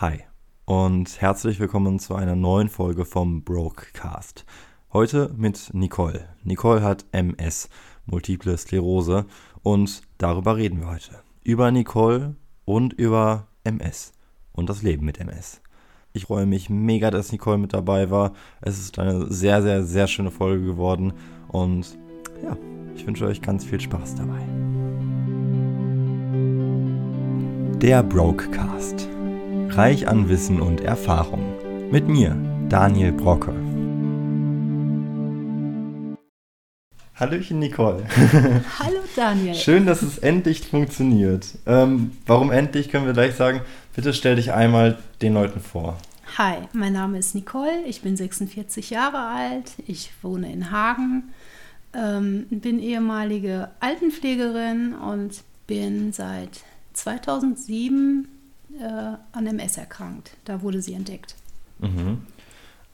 Hi 0.00 0.20
und 0.64 1.20
herzlich 1.20 1.60
willkommen 1.60 1.98
zu 1.98 2.14
einer 2.14 2.34
neuen 2.34 2.70
Folge 2.70 3.04
vom 3.04 3.44
Brokecast. 3.44 4.46
Heute 4.94 5.30
mit 5.36 5.74
Nicole. 5.74 6.26
Nicole 6.42 6.82
hat 6.82 7.04
MS, 7.12 7.68
Multiple 8.06 8.56
Sklerose 8.56 9.26
und 9.62 10.00
darüber 10.16 10.56
reden 10.56 10.80
wir 10.80 10.88
heute. 10.88 11.20
Über 11.44 11.70
Nicole 11.70 12.36
und 12.64 12.94
über 12.94 13.48
MS 13.62 14.14
und 14.52 14.70
das 14.70 14.80
Leben 14.80 15.04
mit 15.04 15.20
MS. 15.20 15.60
Ich 16.14 16.24
freue 16.24 16.46
mich 16.46 16.70
mega, 16.70 17.10
dass 17.10 17.30
Nicole 17.30 17.58
mit 17.58 17.74
dabei 17.74 18.10
war. 18.10 18.32
Es 18.62 18.78
ist 18.78 18.98
eine 18.98 19.30
sehr, 19.30 19.60
sehr, 19.60 19.84
sehr 19.84 20.06
schöne 20.06 20.30
Folge 20.30 20.64
geworden 20.64 21.12
und 21.48 21.98
ja, 22.42 22.56
ich 22.96 23.06
wünsche 23.06 23.26
euch 23.26 23.42
ganz 23.42 23.66
viel 23.66 23.78
Spaß 23.78 24.14
dabei. 24.14 24.40
Der 27.82 28.02
Brokecast. 28.02 29.09
Reich 29.72 30.08
an 30.08 30.28
Wissen 30.28 30.60
und 30.60 30.80
Erfahrung. 30.80 31.54
Mit 31.92 32.08
mir, 32.08 32.36
Daniel 32.68 33.12
Brocke. 33.12 33.54
Hallöchen, 37.14 37.60
Nicole. 37.60 38.04
Hallo, 38.80 38.98
Daniel. 39.14 39.54
Schön, 39.54 39.86
dass 39.86 40.02
es 40.02 40.18
endlich 40.18 40.62
funktioniert. 40.66 41.46
Ähm, 41.66 42.10
warum 42.26 42.50
endlich, 42.50 42.88
können 42.88 43.06
wir 43.06 43.12
gleich 43.12 43.36
sagen. 43.36 43.60
Bitte 43.94 44.12
stell 44.12 44.36
dich 44.36 44.52
einmal 44.52 44.98
den 45.22 45.34
Leuten 45.34 45.60
vor. 45.60 45.96
Hi, 46.36 46.56
mein 46.72 46.92
Name 46.92 47.18
ist 47.18 47.36
Nicole. 47.36 47.84
Ich 47.86 48.02
bin 48.02 48.16
46 48.16 48.90
Jahre 48.90 49.18
alt. 49.18 49.74
Ich 49.86 50.10
wohne 50.22 50.52
in 50.52 50.72
Hagen. 50.72 51.30
Ähm, 51.94 52.46
bin 52.50 52.80
ehemalige 52.80 53.68
Altenpflegerin 53.78 54.94
und 54.94 55.44
bin 55.68 56.12
seit 56.12 56.64
2007 56.94 58.26
äh, 58.80 59.16
an 59.32 59.46
MS 59.46 59.76
erkrankt. 59.76 60.32
Da 60.44 60.62
wurde 60.62 60.82
sie 60.82 60.94
entdeckt. 60.94 61.36
Mhm. 61.78 62.26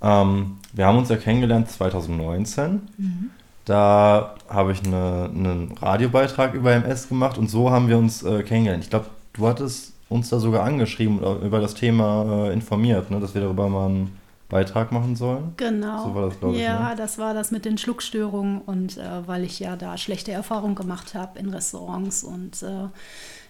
Ähm, 0.02 0.58
wir 0.72 0.86
haben 0.86 0.98
uns 0.98 1.08
ja 1.08 1.16
kennengelernt 1.16 1.70
2019. 1.70 2.88
Mhm. 2.96 3.30
Da 3.64 4.34
habe 4.48 4.72
ich 4.72 4.84
eine, 4.84 5.30
einen 5.32 5.72
Radiobeitrag 5.72 6.54
über 6.54 6.72
MS 6.72 7.08
gemacht 7.08 7.38
und 7.38 7.50
so 7.50 7.70
haben 7.70 7.88
wir 7.88 7.98
uns 7.98 8.22
äh, 8.22 8.42
kennengelernt. 8.42 8.84
Ich 8.84 8.90
glaube, 8.90 9.06
du 9.32 9.48
hattest 9.48 9.94
uns 10.08 10.28
da 10.28 10.38
sogar 10.38 10.62
angeschrieben 10.62 11.18
oder 11.18 11.40
über 11.44 11.60
das 11.60 11.74
Thema 11.74 12.46
äh, 12.48 12.52
informiert, 12.52 13.10
ne, 13.10 13.18
dass 13.18 13.34
wir 13.34 13.40
darüber 13.40 13.68
mal 13.68 13.86
einen 13.86 14.18
Beitrag 14.48 14.92
machen 14.92 15.16
sollen. 15.16 15.54
Genau. 15.56 16.04
So 16.04 16.14
war 16.14 16.28
das, 16.28 16.38
glaube 16.38 16.54
ich. 16.54 16.62
Ja, 16.62 16.90
ne? 16.90 16.96
das 16.96 17.18
war 17.18 17.34
das 17.34 17.50
mit 17.50 17.64
den 17.64 17.78
Schluckstörungen 17.78 18.60
und 18.60 18.96
äh, 18.96 19.26
weil 19.26 19.42
ich 19.42 19.58
ja 19.58 19.74
da 19.74 19.98
schlechte 19.98 20.30
Erfahrungen 20.30 20.76
gemacht 20.76 21.14
habe 21.14 21.38
in 21.38 21.48
Restaurants 21.48 22.22
und 22.22 22.62
äh, 22.62 22.88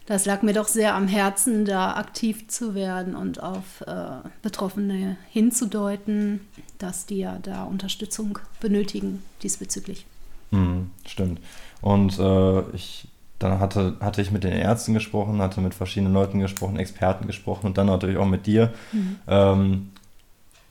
das 0.06 0.24
lag 0.24 0.42
mir 0.42 0.52
doch 0.52 0.68
sehr 0.68 0.94
am 0.94 1.08
Herzen, 1.08 1.64
da 1.64 1.94
aktiv 1.94 2.46
zu 2.48 2.74
werden 2.74 3.16
und 3.16 3.42
auf 3.42 3.82
äh, 3.86 4.28
Betroffene 4.40 5.16
hinzudeuten, 5.30 6.40
dass 6.78 7.06
die 7.06 7.18
ja 7.18 7.38
da 7.42 7.64
Unterstützung 7.64 8.38
benötigen 8.60 9.22
diesbezüglich. 9.42 10.06
Mhm, 10.52 10.90
stimmt. 11.06 11.40
Und 11.82 12.18
äh, 12.20 12.60
ich, 12.70 13.08
dann 13.40 13.58
hatte, 13.58 13.96
hatte 14.00 14.22
ich 14.22 14.30
mit 14.30 14.44
den 14.44 14.52
Ärzten 14.52 14.94
gesprochen, 14.94 15.42
hatte 15.42 15.60
mit 15.60 15.74
verschiedenen 15.74 16.14
Leuten 16.14 16.38
gesprochen, 16.38 16.78
Experten 16.78 17.26
gesprochen 17.26 17.66
und 17.66 17.76
dann 17.76 17.86
natürlich 17.86 18.16
auch 18.16 18.26
mit 18.26 18.46
dir. 18.46 18.72
Mhm. 18.92 19.16
Ähm, 19.26 19.90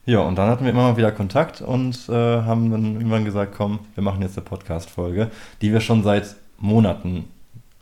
ja, 0.06 0.20
und 0.20 0.36
dann 0.36 0.50
hatten 0.50 0.64
wir 0.64 0.72
immer 0.72 0.92
mal 0.92 0.98
wieder 0.98 1.12
Kontakt 1.12 1.62
und 1.62 2.08
äh, 2.08 2.14
haben 2.14 2.72
dann 2.72 2.96
irgendwann 2.96 3.26
gesagt, 3.26 3.54
komm, 3.58 3.80
wir 3.96 4.04
machen 4.04 4.22
jetzt 4.22 4.38
eine 4.38 4.46
Podcast-Folge, 4.46 5.30
die 5.62 5.74
wir 5.74 5.82
schon 5.82 6.04
seit 6.04 6.36
Monaten 6.58 7.26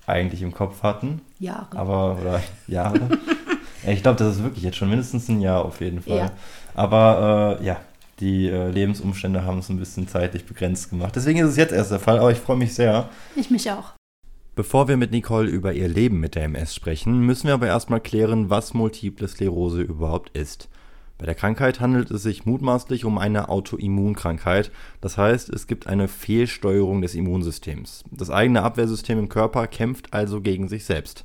eigentlich 0.05 0.41
im 0.41 0.51
Kopf 0.51 0.83
hatten. 0.83 1.21
Jahre. 1.39 1.77
Aber, 1.77 2.17
oder 2.19 2.41
Jahre. 2.67 2.99
ich 3.87 4.01
glaube, 4.01 4.19
das 4.19 4.37
ist 4.37 4.43
wirklich 4.43 4.63
jetzt 4.63 4.77
schon 4.77 4.89
mindestens 4.89 5.29
ein 5.29 5.41
Jahr 5.41 5.63
auf 5.63 5.81
jeden 5.81 6.01
Fall. 6.01 6.17
Ja. 6.17 6.31
Aber 6.75 7.59
äh, 7.61 7.65
ja, 7.65 7.79
die 8.19 8.47
äh, 8.47 8.69
Lebensumstände 8.69 9.43
haben 9.43 9.59
es 9.59 9.69
ein 9.69 9.79
bisschen 9.79 10.07
zeitlich 10.07 10.45
begrenzt 10.45 10.89
gemacht. 10.89 11.15
Deswegen 11.15 11.39
ist 11.39 11.49
es 11.49 11.57
jetzt 11.57 11.73
erst 11.73 11.91
der 11.91 11.99
Fall, 11.99 12.19
aber 12.19 12.31
ich 12.31 12.39
freue 12.39 12.57
mich 12.57 12.73
sehr. 12.73 13.09
Ich 13.35 13.49
mich 13.49 13.69
auch. 13.71 13.93
Bevor 14.55 14.87
wir 14.87 14.97
mit 14.97 15.11
Nicole 15.11 15.49
über 15.49 15.73
ihr 15.73 15.87
Leben 15.87 16.19
mit 16.19 16.35
der 16.35 16.43
MS 16.43 16.75
sprechen, 16.75 17.21
müssen 17.21 17.47
wir 17.47 17.55
aber 17.55 17.67
erstmal 17.67 17.99
klären, 17.99 18.51
was 18.51 18.75
Multiple 18.75 19.27
Sklerose 19.27 19.81
überhaupt 19.81 20.37
ist. 20.37 20.69
Bei 21.23 21.27
der 21.27 21.35
Krankheit 21.35 21.79
handelt 21.79 22.11
es 22.11 22.21
sich 22.21 22.45
mutmaßlich 22.45 23.05
um 23.05 23.17
eine 23.17 23.47
Autoimmunkrankheit, 23.47 24.71
das 24.99 25.17
heißt, 25.17 25.47
es 25.51 25.67
gibt 25.67 25.87
eine 25.87 26.09
Fehlsteuerung 26.09 27.01
des 27.01 27.15
Immunsystems. 27.15 28.03
Das 28.11 28.29
eigene 28.29 28.61
Abwehrsystem 28.61 29.17
im 29.17 29.29
Körper 29.29 29.67
kämpft 29.67 30.13
also 30.13 30.41
gegen 30.41 30.67
sich 30.67 30.83
selbst. 30.83 31.23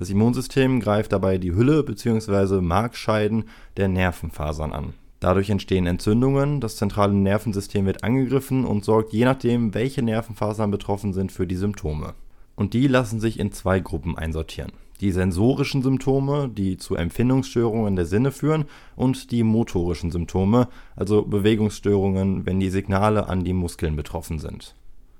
Das 0.00 0.10
Immunsystem 0.10 0.80
greift 0.80 1.12
dabei 1.12 1.38
die 1.38 1.52
Hülle 1.54 1.84
bzw. 1.84 2.60
Markscheiden 2.60 3.44
der 3.76 3.86
Nervenfasern 3.86 4.72
an. 4.72 4.94
Dadurch 5.20 5.48
entstehen 5.48 5.86
Entzündungen, 5.86 6.60
das 6.60 6.74
zentrale 6.74 7.14
Nervensystem 7.14 7.86
wird 7.86 8.02
angegriffen 8.02 8.64
und 8.64 8.84
sorgt 8.84 9.12
je 9.12 9.26
nachdem, 9.26 9.74
welche 9.74 10.02
Nervenfasern 10.02 10.72
betroffen 10.72 11.12
sind, 11.12 11.30
für 11.30 11.46
die 11.46 11.54
Symptome. 11.54 12.14
Und 12.56 12.74
die 12.74 12.88
lassen 12.88 13.20
sich 13.20 13.38
in 13.38 13.52
zwei 13.52 13.78
Gruppen 13.78 14.18
einsortieren 14.18 14.72
die 15.00 15.12
sensorischen 15.12 15.82
Symptome, 15.82 16.48
die 16.48 16.76
zu 16.76 16.94
Empfindungsstörungen 16.94 17.96
der 17.96 18.06
Sinne 18.06 18.32
führen, 18.32 18.64
und 18.94 19.30
die 19.30 19.42
motorischen 19.42 20.10
Symptome, 20.10 20.68
also 20.94 21.22
Bewegungsstörungen, 21.22 22.46
wenn 22.46 22.60
die 22.60 22.70
Signale 22.70 23.28
an 23.28 23.44
die 23.44 23.52
Muskeln 23.52 23.96
betroffen 23.96 24.38
sind. 24.38 24.74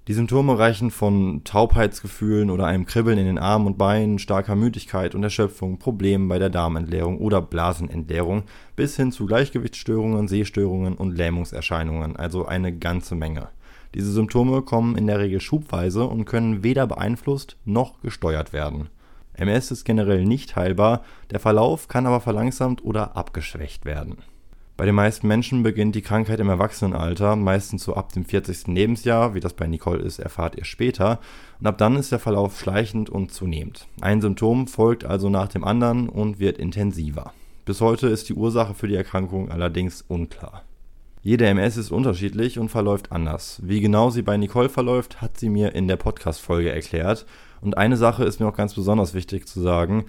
Die 0.09 0.15
Symptome 0.15 0.57
reichen 0.57 0.93
von 0.93 1.43
Taubheitsgefühlen 1.43 2.49
oder 2.51 2.67
einem 2.67 2.87
Kribbeln 2.87 3.19
in 3.19 3.27
den 3.27 3.39
Armen 3.39 3.67
und 3.67 3.77
Beinen, 3.77 4.21
starker 4.21 4.55
Müdigkeit 4.55 5.17
und 5.17 5.25
Erschöpfung, 5.25 5.79
Problemen 5.81 6.29
bei 6.29 6.39
der 6.39 6.49
Darmentleerung 6.49 7.19
oder 7.19 7.43
Blasenentleerung 7.43 8.45
bis 8.77 8.95
hin 8.95 9.11
zu 9.11 9.27
Gleichgewichtsstörungen, 9.27 10.29
Sehstörungen 10.29 10.95
und 10.95 11.17
Lähmungserscheinungen, 11.17 12.15
also 12.15 12.47
eine 12.47 12.73
ganze 12.73 13.17
Menge. 13.17 13.49
Diese 13.97 14.13
Symptome 14.13 14.63
kommen 14.63 14.97
in 14.97 15.09
der 15.09 15.19
Regel 15.19 15.41
schubweise 15.41 16.05
und 16.05 16.25
können 16.25 16.63
weder 16.63 16.87
beeinflusst 16.87 17.57
noch 17.65 18.01
gesteuert 18.01 18.53
werden. 18.53 18.91
MS 19.39 19.71
ist 19.71 19.85
generell 19.85 20.25
nicht 20.25 20.57
heilbar, 20.57 21.03
der 21.31 21.41
Verlauf 21.41 21.89
kann 21.89 22.07
aber 22.07 22.21
verlangsamt 22.21 22.85
oder 22.85 23.17
abgeschwächt 23.17 23.85
werden. 23.85 24.17
Bei 24.77 24.85
den 24.85 24.95
meisten 24.95 25.27
Menschen 25.27 25.63
beginnt 25.63 25.95
die 25.95 26.03
Krankheit 26.03 26.39
im 26.39 26.51
Erwachsenenalter, 26.51 27.35
meistens 27.35 27.83
so 27.85 27.95
ab 27.95 28.13
dem 28.13 28.27
40. 28.27 28.67
Lebensjahr, 28.67 29.35
wie 29.35 29.41
das 29.41 29.55
bei 29.55 29.67
Nicole 29.67 30.01
ist, 30.03 30.19
erfahrt 30.19 30.57
ihr 30.57 30.67
später, 30.67 31.19
und 31.61 31.67
ab 31.67 31.79
dann 31.79 31.97
ist 31.97 32.13
der 32.13 32.19
Verlauf 32.19 32.61
schleichend 32.61 33.09
und 33.09 33.33
zunehmend. 33.33 33.87
Ein 34.03 34.21
Symptom 34.21 34.67
folgt 34.67 35.07
also 35.07 35.31
nach 35.31 35.49
dem 35.49 35.65
anderen 35.65 36.11
und 36.11 36.41
wird 36.41 36.59
intensiver. 36.59 37.33
Bis 37.65 37.81
heute 37.81 38.09
ist 38.09 38.29
die 38.29 38.35
Ursache 38.35 38.75
für 38.75 38.87
die 38.87 38.97
Erkrankung 38.97 39.51
allerdings 39.51 40.05
unklar. 40.09 40.63
Jede 41.23 41.47
MS 41.47 41.79
ist 41.79 41.91
unterschiedlich 41.91 42.59
und 42.59 42.69
verläuft 42.69 43.11
anders. 43.11 43.61
Wie 43.65 43.81
genau 43.81 44.11
sie 44.11 44.23
bei 44.23 44.37
Nicole 44.37 44.69
verläuft, 44.69 45.23
hat 45.23 45.39
sie 45.39 45.49
mir 45.49 45.75
in 45.75 45.89
der 45.89 45.97
Podcast-Folge 45.97 46.71
erklärt 46.71 47.27
und 47.61 47.77
eine 47.77 47.97
Sache 47.97 48.25
ist 48.25 48.41
mir 48.41 48.47
auch 48.47 48.57
ganz 48.57 48.75
besonders 48.75 49.15
wichtig 49.15 49.47
zu 49.47 49.61
sagen. 49.61 50.07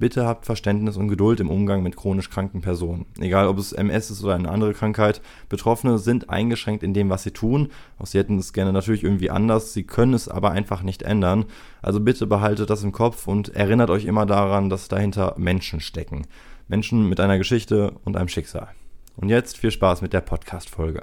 Bitte 0.00 0.26
habt 0.26 0.46
Verständnis 0.46 0.96
und 0.96 1.08
Geduld 1.08 1.40
im 1.40 1.50
Umgang 1.50 1.82
mit 1.82 1.94
chronisch 1.94 2.30
kranken 2.30 2.62
Personen. 2.62 3.04
Egal 3.18 3.46
ob 3.48 3.58
es 3.58 3.72
MS 3.72 4.10
ist 4.10 4.24
oder 4.24 4.34
eine 4.34 4.48
andere 4.48 4.72
Krankheit, 4.72 5.20
Betroffene 5.50 5.98
sind 5.98 6.30
eingeschränkt 6.30 6.82
in 6.82 6.94
dem, 6.94 7.10
was 7.10 7.22
sie 7.22 7.32
tun. 7.32 7.68
Auch 7.98 8.06
sie 8.06 8.16
hätten 8.16 8.38
es 8.38 8.54
gerne 8.54 8.72
natürlich 8.72 9.04
irgendwie 9.04 9.28
anders, 9.28 9.74
sie 9.74 9.84
können 9.84 10.14
es 10.14 10.26
aber 10.26 10.52
einfach 10.52 10.82
nicht 10.82 11.02
ändern. 11.02 11.44
Also 11.82 12.00
bitte 12.00 12.26
behaltet 12.26 12.70
das 12.70 12.82
im 12.82 12.92
Kopf 12.92 13.28
und 13.28 13.54
erinnert 13.54 13.90
euch 13.90 14.06
immer 14.06 14.24
daran, 14.24 14.70
dass 14.70 14.88
dahinter 14.88 15.34
Menschen 15.36 15.80
stecken. 15.80 16.26
Menschen 16.66 17.06
mit 17.06 17.20
einer 17.20 17.36
Geschichte 17.36 17.92
und 18.04 18.16
einem 18.16 18.28
Schicksal. 18.28 18.68
Und 19.16 19.28
jetzt 19.28 19.58
viel 19.58 19.70
Spaß 19.70 20.00
mit 20.00 20.14
der 20.14 20.22
Podcast-Folge. 20.22 21.02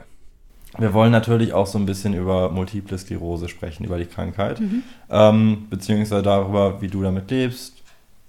Wir 0.77 0.93
wollen 0.93 1.11
natürlich 1.11 1.53
auch 1.53 1.67
so 1.67 1.77
ein 1.77 1.85
bisschen 1.85 2.13
über 2.13 2.51
Multiple 2.51 2.97
Sklerose 2.97 3.49
sprechen, 3.49 3.85
über 3.85 3.97
die 3.97 4.05
Krankheit, 4.05 4.59
mhm. 4.59 4.83
ähm, 5.09 5.67
beziehungsweise 5.69 6.21
darüber, 6.21 6.81
wie 6.81 6.87
du 6.87 7.01
damit 7.01 7.31
lebst 7.31 7.81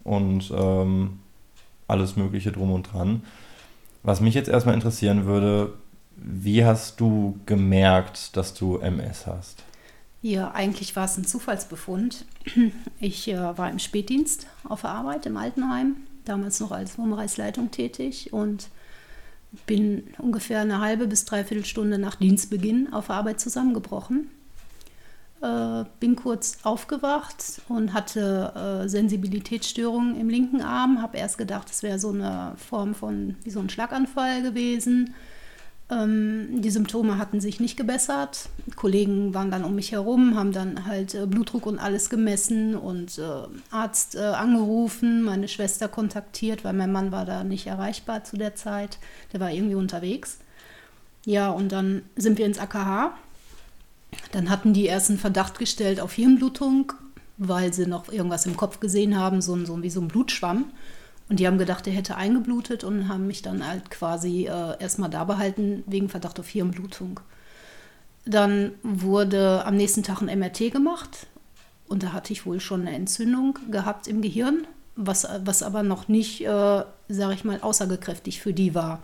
und 0.05 0.51
ähm, 0.55 1.19
alles 1.89 2.17
Mögliche 2.17 2.53
drum 2.53 2.73
und 2.73 2.93
dran. 2.93 3.23
Was 4.03 4.21
mich 4.21 4.35
jetzt 4.35 4.49
erstmal 4.49 4.75
interessieren 4.75 5.27
würde, 5.27 5.75
wie 6.17 6.65
hast 6.65 7.01
du 7.01 7.39
gemerkt, 7.47 8.37
dass 8.37 8.55
du 8.55 8.79
MS 8.79 9.27
hast? 9.27 9.63
Ja, 10.21 10.51
eigentlich 10.51 10.97
war 10.97 11.05
es 11.05 11.17
ein 11.17 11.25
Zufallsbefund. 11.25 12.25
Ich 12.99 13.29
äh, 13.29 13.37
war 13.37 13.71
im 13.71 13.79
Spätdienst 13.79 14.47
auf 14.65 14.81
der 14.81 14.91
Arbeit 14.91 15.27
im 15.27 15.37
Altenheim, 15.37 15.97
damals 16.25 16.59
noch 16.59 16.73
als 16.73 16.99
Wohnbereichsleitung 16.99 17.71
tätig 17.71 18.33
und 18.33 18.69
bin 19.67 20.09
ungefähr 20.19 20.61
eine 20.61 20.81
halbe 20.81 21.07
bis 21.07 21.25
dreiviertel 21.25 21.65
Stunde 21.65 21.99
nach 21.99 22.17
Dienstbeginn 22.17 22.93
auf 22.93 23.11
Arbeit 23.11 23.41
zusammengebrochen. 23.41 24.31
Äh, 25.41 25.85
bin 26.01 26.17
kurz 26.17 26.59
aufgewacht 26.65 27.63
und 27.69 27.93
hatte 27.95 28.83
äh, 28.85 28.89
Sensibilitätsstörungen 28.89 30.19
im 30.21 30.29
linken 30.29 30.63
Arm. 30.63 31.01
Habe 31.01 31.19
erst 31.19 31.39
gedacht, 31.39 31.71
es 31.71 31.83
wäre 31.83 31.99
so 31.99 32.11
eine 32.11 32.55
Form 32.57 32.95
von 32.95 33.37
wie 33.45 33.51
so 33.51 33.61
ein 33.61 33.71
Schlaganfall 33.71 34.43
gewesen. 34.43 35.15
Ähm, 35.91 36.61
die 36.61 36.71
Symptome 36.71 37.17
hatten 37.17 37.41
sich 37.41 37.61
nicht 37.61 37.77
gebessert. 37.77 38.51
Kollegen 38.77 39.33
waren 39.33 39.51
dann 39.51 39.65
um 39.65 39.75
mich 39.75 39.93
herum, 39.93 40.37
haben 40.37 40.53
dann 40.53 40.85
halt 40.85 41.15
äh, 41.15 41.27
Blutdruck 41.27 41.65
und 41.65 41.79
alles 41.79 42.11
gemessen 42.11 42.75
und 42.75 43.19
äh, 43.19 43.23
Arzt 43.71 44.15
äh, 44.15 44.19
angerufen, 44.21 45.23
meine 45.23 45.49
Schwester 45.49 45.89
kontaktiert, 45.89 46.63
weil 46.63 46.75
mein 46.75 46.93
Mann 46.93 47.11
war 47.11 47.25
da 47.25 47.43
nicht 47.43 47.67
erreichbar 47.67 48.25
zu 48.25 48.37
der 48.37 48.55
Zeit. 48.55 48.99
Der 49.33 49.41
war 49.41 49.51
irgendwie 49.51 49.77
unterwegs. 49.77 50.39
Ja, 51.25 51.51
und 51.51 51.73
dann 51.73 52.03
sind 52.17 52.39
wir 52.39 52.45
ins 52.45 52.59
AKH. 52.59 53.17
Dann 54.33 54.51
hatten 54.51 54.75
die 54.75 54.87
erst 54.87 55.09
einen 55.09 55.19
Verdacht 55.19 55.59
gestellt 55.59 56.01
auf 56.01 56.13
Hirnblutung, 56.13 56.93
weil 57.39 57.73
sie 57.73 57.87
noch 57.87 58.13
irgendwas 58.13 58.47
im 58.47 58.57
Kopf 58.57 58.81
gesehen 58.81 59.17
haben, 59.17 59.41
so, 59.41 59.57
so 59.65 59.83
wie 59.83 59.91
so 59.91 60.01
ein 60.01 60.09
Blutschwamm. 60.09 60.71
Und 61.29 61.41
die 61.41 61.47
haben 61.47 61.59
gedacht, 61.59 61.87
er 61.87 61.93
hätte 61.93 62.17
eingeblutet 62.17 62.85
und 62.85 63.09
haben 63.09 63.27
mich 63.27 63.43
dann 63.43 63.67
halt 63.67 63.91
quasi 63.91 64.47
äh, 64.47 64.81
erstmal 64.81 65.11
da 65.11 65.25
behalten 65.25 65.85
wegen 65.87 66.09
Verdacht 66.09 66.41
auf 66.41 66.49
Hirnblutung. 66.49 67.21
Dann 68.25 68.73
wurde 68.83 69.65
am 69.65 69.77
nächsten 69.77 70.03
Tag 70.03 70.23
ein 70.23 70.39
MRT 70.39 70.73
gemacht 70.73 71.27
und 71.87 72.03
da 72.03 72.13
hatte 72.13 72.33
ich 72.33 72.47
wohl 72.47 72.61
schon 72.61 72.83
eine 72.83 72.95
Entzündung 72.95 73.59
gehabt 73.71 74.07
im 74.07 74.23
Gehirn, 74.23 74.67
was, 74.97 75.27
was 75.45 75.63
aber 75.63 75.83
noch 75.83 76.09
nicht, 76.09 76.43
äh, 76.43 76.85
sage 77.09 77.35
ich 77.35 77.45
mal, 77.45 77.61
aussagekräftig 77.61 78.41
für 78.41 78.53
die 78.53 78.75
war. 78.75 79.03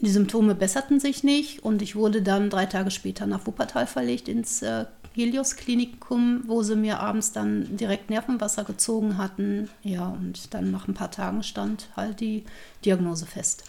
Die 0.00 0.10
Symptome 0.10 0.54
besserten 0.54 1.00
sich 1.00 1.24
nicht 1.24 1.62
und 1.64 1.80
ich 1.80 1.96
wurde 1.96 2.20
dann 2.20 2.50
drei 2.50 2.66
Tage 2.66 2.90
später 2.90 3.26
nach 3.26 3.46
Wuppertal 3.46 3.86
verlegt 3.86 4.28
ins 4.28 4.60
äh, 4.62 4.84
Helios 5.16 5.56
Klinikum, 5.56 6.42
wo 6.46 6.62
sie 6.62 6.76
mir 6.76 7.00
abends 7.00 7.32
dann 7.32 7.78
direkt 7.78 8.10
Nervenwasser 8.10 8.64
gezogen 8.64 9.16
hatten. 9.16 9.70
Ja, 9.82 10.08
und 10.08 10.52
dann 10.52 10.70
nach 10.70 10.88
ein 10.88 10.94
paar 10.94 11.10
Tagen 11.10 11.42
stand 11.42 11.88
halt 11.96 12.20
die 12.20 12.44
Diagnose 12.84 13.24
fest. 13.24 13.64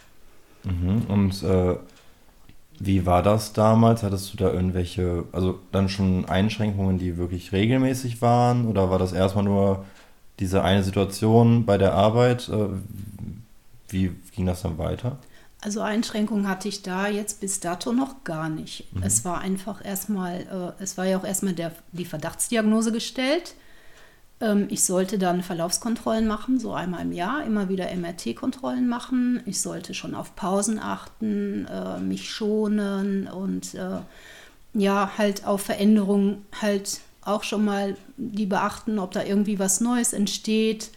Mhm. 0.65 1.03
Und 1.07 1.43
äh, 1.43 1.77
wie 2.79 3.05
war 3.05 3.23
das 3.23 3.53
damals? 3.53 4.03
Hattest 4.03 4.33
du 4.33 4.37
da 4.37 4.51
irgendwelche, 4.51 5.23
also 5.31 5.59
dann 5.71 5.87
schon 5.87 6.25
Einschränkungen, 6.25 6.97
die 6.97 7.17
wirklich 7.17 7.53
regelmäßig 7.53 8.21
waren? 8.21 8.67
Oder 8.67 8.89
war 8.89 8.99
das 8.99 9.13
erstmal 9.13 9.45
nur 9.45 9.85
diese 10.41 10.65
eine 10.65 10.83
Situation 10.83 11.65
bei 11.65 11.77
der 11.77 11.93
Arbeit? 11.93 12.49
Äh, 12.49 12.67
wie 13.87 14.11
ging 14.35 14.45
das 14.45 14.63
dann 14.63 14.77
weiter? 14.77 15.17
Also 15.61 15.81
Einschränkungen 15.81 16.47
hatte 16.47 16.67
ich 16.67 16.83
da 16.83 17.07
jetzt 17.07 17.41
bis 17.41 17.59
dato 17.59 17.91
noch 17.91 18.23
gar 18.23 18.49
nicht. 18.49 18.93
Mhm. 18.93 19.03
Es 19.03 19.25
war 19.25 19.39
einfach 19.39 19.83
erstmal, 19.83 20.75
äh, 20.79 20.83
es 20.83 20.97
war 20.97 21.05
ja 21.05 21.17
auch 21.17 21.23
erstmal 21.23 21.53
der, 21.53 21.71
die 21.91 22.05
Verdachtsdiagnose 22.05 22.91
gestellt. 22.91 23.55
Ähm, 24.39 24.67
ich 24.69 24.83
sollte 24.83 25.17
dann 25.17 25.41
Verlaufskontrollen 25.41 26.27
machen, 26.27 26.59
so 26.59 26.73
einmal 26.73 27.01
im 27.01 27.11
Jahr, 27.11 27.43
immer 27.43 27.69
wieder 27.69 27.91
MRT-Kontrollen 27.95 28.87
machen. 28.87 29.41
Ich 29.45 29.61
sollte 29.61 29.93
schon 29.93 30.13
auf 30.13 30.35
Pausen 30.35 30.79
achten, 30.79 31.65
äh, 31.65 31.99
mich 31.99 32.29
schonen 32.29 33.27
und 33.27 33.73
äh, 33.73 33.99
ja, 34.73 35.11
halt 35.17 35.45
auf 35.45 35.61
Veränderungen 35.61 36.45
halt 36.61 36.99
auch 37.21 37.43
schon 37.43 37.65
mal 37.65 37.97
die 38.15 38.45
beachten, 38.45 38.99
ob 38.99 39.11
da 39.11 39.23
irgendwie 39.23 39.57
was 39.57 39.81
Neues 39.81 40.13
entsteht. 40.13 40.91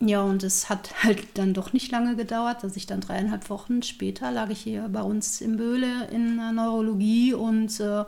Ja, 0.00 0.22
und 0.22 0.44
es 0.44 0.68
hat 0.68 1.02
halt 1.02 1.26
dann 1.34 1.54
doch 1.54 1.72
nicht 1.72 1.90
lange 1.90 2.14
gedauert, 2.14 2.62
dass 2.62 2.76
ich 2.76 2.86
dann 2.86 3.00
dreieinhalb 3.00 3.50
Wochen 3.50 3.82
später 3.82 4.30
lag 4.30 4.48
ich 4.50 4.60
hier 4.60 4.88
bei 4.88 5.02
uns 5.02 5.40
im 5.40 5.56
Böhle 5.56 6.06
in 6.12 6.36
der 6.36 6.52
Neurologie 6.52 7.34
und 7.34 7.80
äh, 7.80 8.04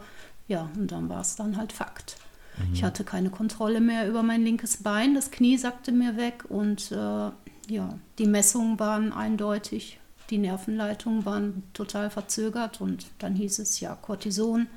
ja, 0.46 0.70
und 0.76 0.92
dann 0.92 1.08
war 1.08 1.20
es 1.20 1.36
dann 1.36 1.56
halt 1.56 1.72
Fakt. 1.72 2.16
Mhm. 2.58 2.74
Ich 2.74 2.84
hatte 2.84 3.02
keine 3.02 3.30
Kontrolle 3.30 3.80
mehr 3.80 4.08
über 4.08 4.22
mein 4.22 4.42
linkes 4.42 4.78
Bein, 4.78 5.14
das 5.14 5.32
Knie 5.32 5.56
sackte 5.56 5.90
mir 5.90 6.16
weg 6.16 6.44
und 6.48 6.92
äh, 6.92 7.30
ja, 7.68 7.98
die 8.18 8.26
Messungen 8.26 8.78
waren 8.78 9.12
eindeutig, 9.12 9.98
die 10.30 10.38
Nervenleitungen 10.38 11.24
waren 11.24 11.64
total 11.74 12.10
verzögert 12.10 12.80
und 12.80 13.06
dann 13.18 13.34
hieß 13.34 13.58
es 13.58 13.80
ja 13.80 13.96
Cortison, 13.96 14.68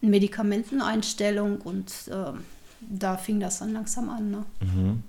Medikamenteneinstellung 0.00 1.60
und 1.60 1.92
äh, 2.08 2.32
da 2.80 3.16
fing 3.16 3.40
das 3.40 3.58
dann 3.58 3.72
langsam 3.72 4.08
an. 4.08 4.30
Ne? 4.30 4.44
Mhm. 4.60 5.02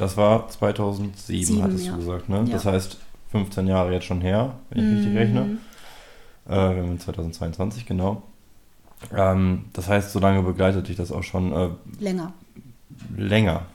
Das 0.00 0.16
war 0.16 0.48
2007, 0.48 1.44
Sieben, 1.44 1.62
hattest 1.62 1.84
ja. 1.84 1.92
du 1.92 1.98
gesagt, 1.98 2.30
ne? 2.30 2.38
Ja. 2.46 2.54
Das 2.54 2.64
heißt 2.64 2.96
15 3.32 3.66
Jahre 3.66 3.92
jetzt 3.92 4.06
schon 4.06 4.22
her, 4.22 4.54
wenn 4.70 4.78
ich 4.78 4.84
mhm. 4.84 4.96
richtig 4.96 5.16
rechne. 5.16 5.58
Äh, 6.48 6.52
wir 6.52 6.82
haben 6.82 6.98
2022, 6.98 7.84
genau. 7.84 8.22
Ähm, 9.14 9.66
das 9.74 9.88
heißt, 9.88 10.12
so 10.12 10.18
lange 10.18 10.42
begleitet 10.42 10.88
dich 10.88 10.96
das 10.96 11.12
auch 11.12 11.22
schon? 11.22 11.52
Äh, 11.52 11.68
länger. 12.02 12.32
Länger. 13.14 13.66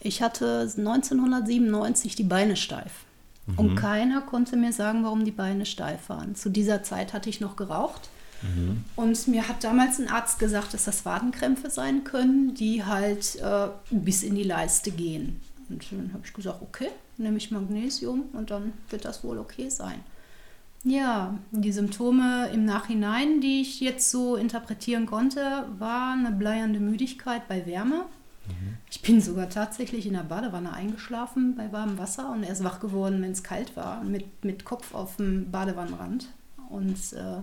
Ich 0.00 0.22
hatte 0.22 0.60
1997 0.62 2.16
die 2.16 2.22
Beine 2.22 2.56
steif. 2.56 3.04
Mhm. 3.44 3.58
Und 3.58 3.76
keiner 3.76 4.22
konnte 4.22 4.56
mir 4.56 4.72
sagen, 4.72 5.04
warum 5.04 5.26
die 5.26 5.32
Beine 5.32 5.66
steif 5.66 6.08
waren. 6.08 6.34
Zu 6.34 6.48
dieser 6.48 6.82
Zeit 6.82 7.12
hatte 7.12 7.28
ich 7.28 7.42
noch 7.42 7.56
geraucht. 7.56 8.08
Mhm. 8.42 8.84
Und 8.96 9.28
mir 9.28 9.48
hat 9.48 9.64
damals 9.64 9.98
ein 9.98 10.08
Arzt 10.08 10.38
gesagt, 10.38 10.74
dass 10.74 10.84
das 10.84 11.04
Wadenkrämpfe 11.04 11.70
sein 11.70 12.04
können, 12.04 12.54
die 12.54 12.84
halt 12.84 13.36
äh, 13.36 13.68
bis 13.90 14.22
in 14.22 14.34
die 14.34 14.44
Leiste 14.44 14.90
gehen. 14.90 15.40
Und 15.68 15.84
dann 15.90 16.12
habe 16.12 16.22
ich 16.24 16.32
gesagt, 16.32 16.62
okay, 16.62 16.88
nehme 17.16 17.36
ich 17.36 17.50
Magnesium 17.50 18.24
und 18.32 18.50
dann 18.50 18.72
wird 18.90 19.04
das 19.04 19.24
wohl 19.24 19.38
okay 19.38 19.68
sein. 19.68 20.00
Ja, 20.84 21.36
die 21.50 21.72
Symptome 21.72 22.48
im 22.52 22.64
Nachhinein, 22.64 23.40
die 23.40 23.60
ich 23.60 23.80
jetzt 23.80 24.10
so 24.10 24.36
interpretieren 24.36 25.06
konnte, 25.06 25.66
war 25.78 26.12
eine 26.12 26.30
bleiernde 26.30 26.78
Müdigkeit 26.78 27.48
bei 27.48 27.66
Wärme. 27.66 28.04
Mhm. 28.46 28.76
Ich 28.88 29.02
bin 29.02 29.20
sogar 29.20 29.50
tatsächlich 29.50 30.06
in 30.06 30.14
der 30.14 30.22
Badewanne 30.22 30.72
eingeschlafen 30.72 31.56
bei 31.56 31.72
warmem 31.72 31.98
Wasser 31.98 32.30
und 32.30 32.44
erst 32.44 32.62
wach 32.62 32.78
geworden, 32.78 33.20
wenn 33.20 33.32
es 33.32 33.42
kalt 33.42 33.76
war, 33.76 34.02
mit, 34.04 34.44
mit 34.44 34.64
Kopf 34.64 34.94
auf 34.94 35.16
dem 35.16 35.50
Badewannenrand. 35.50 36.28
Und 36.70 37.12
äh, 37.12 37.42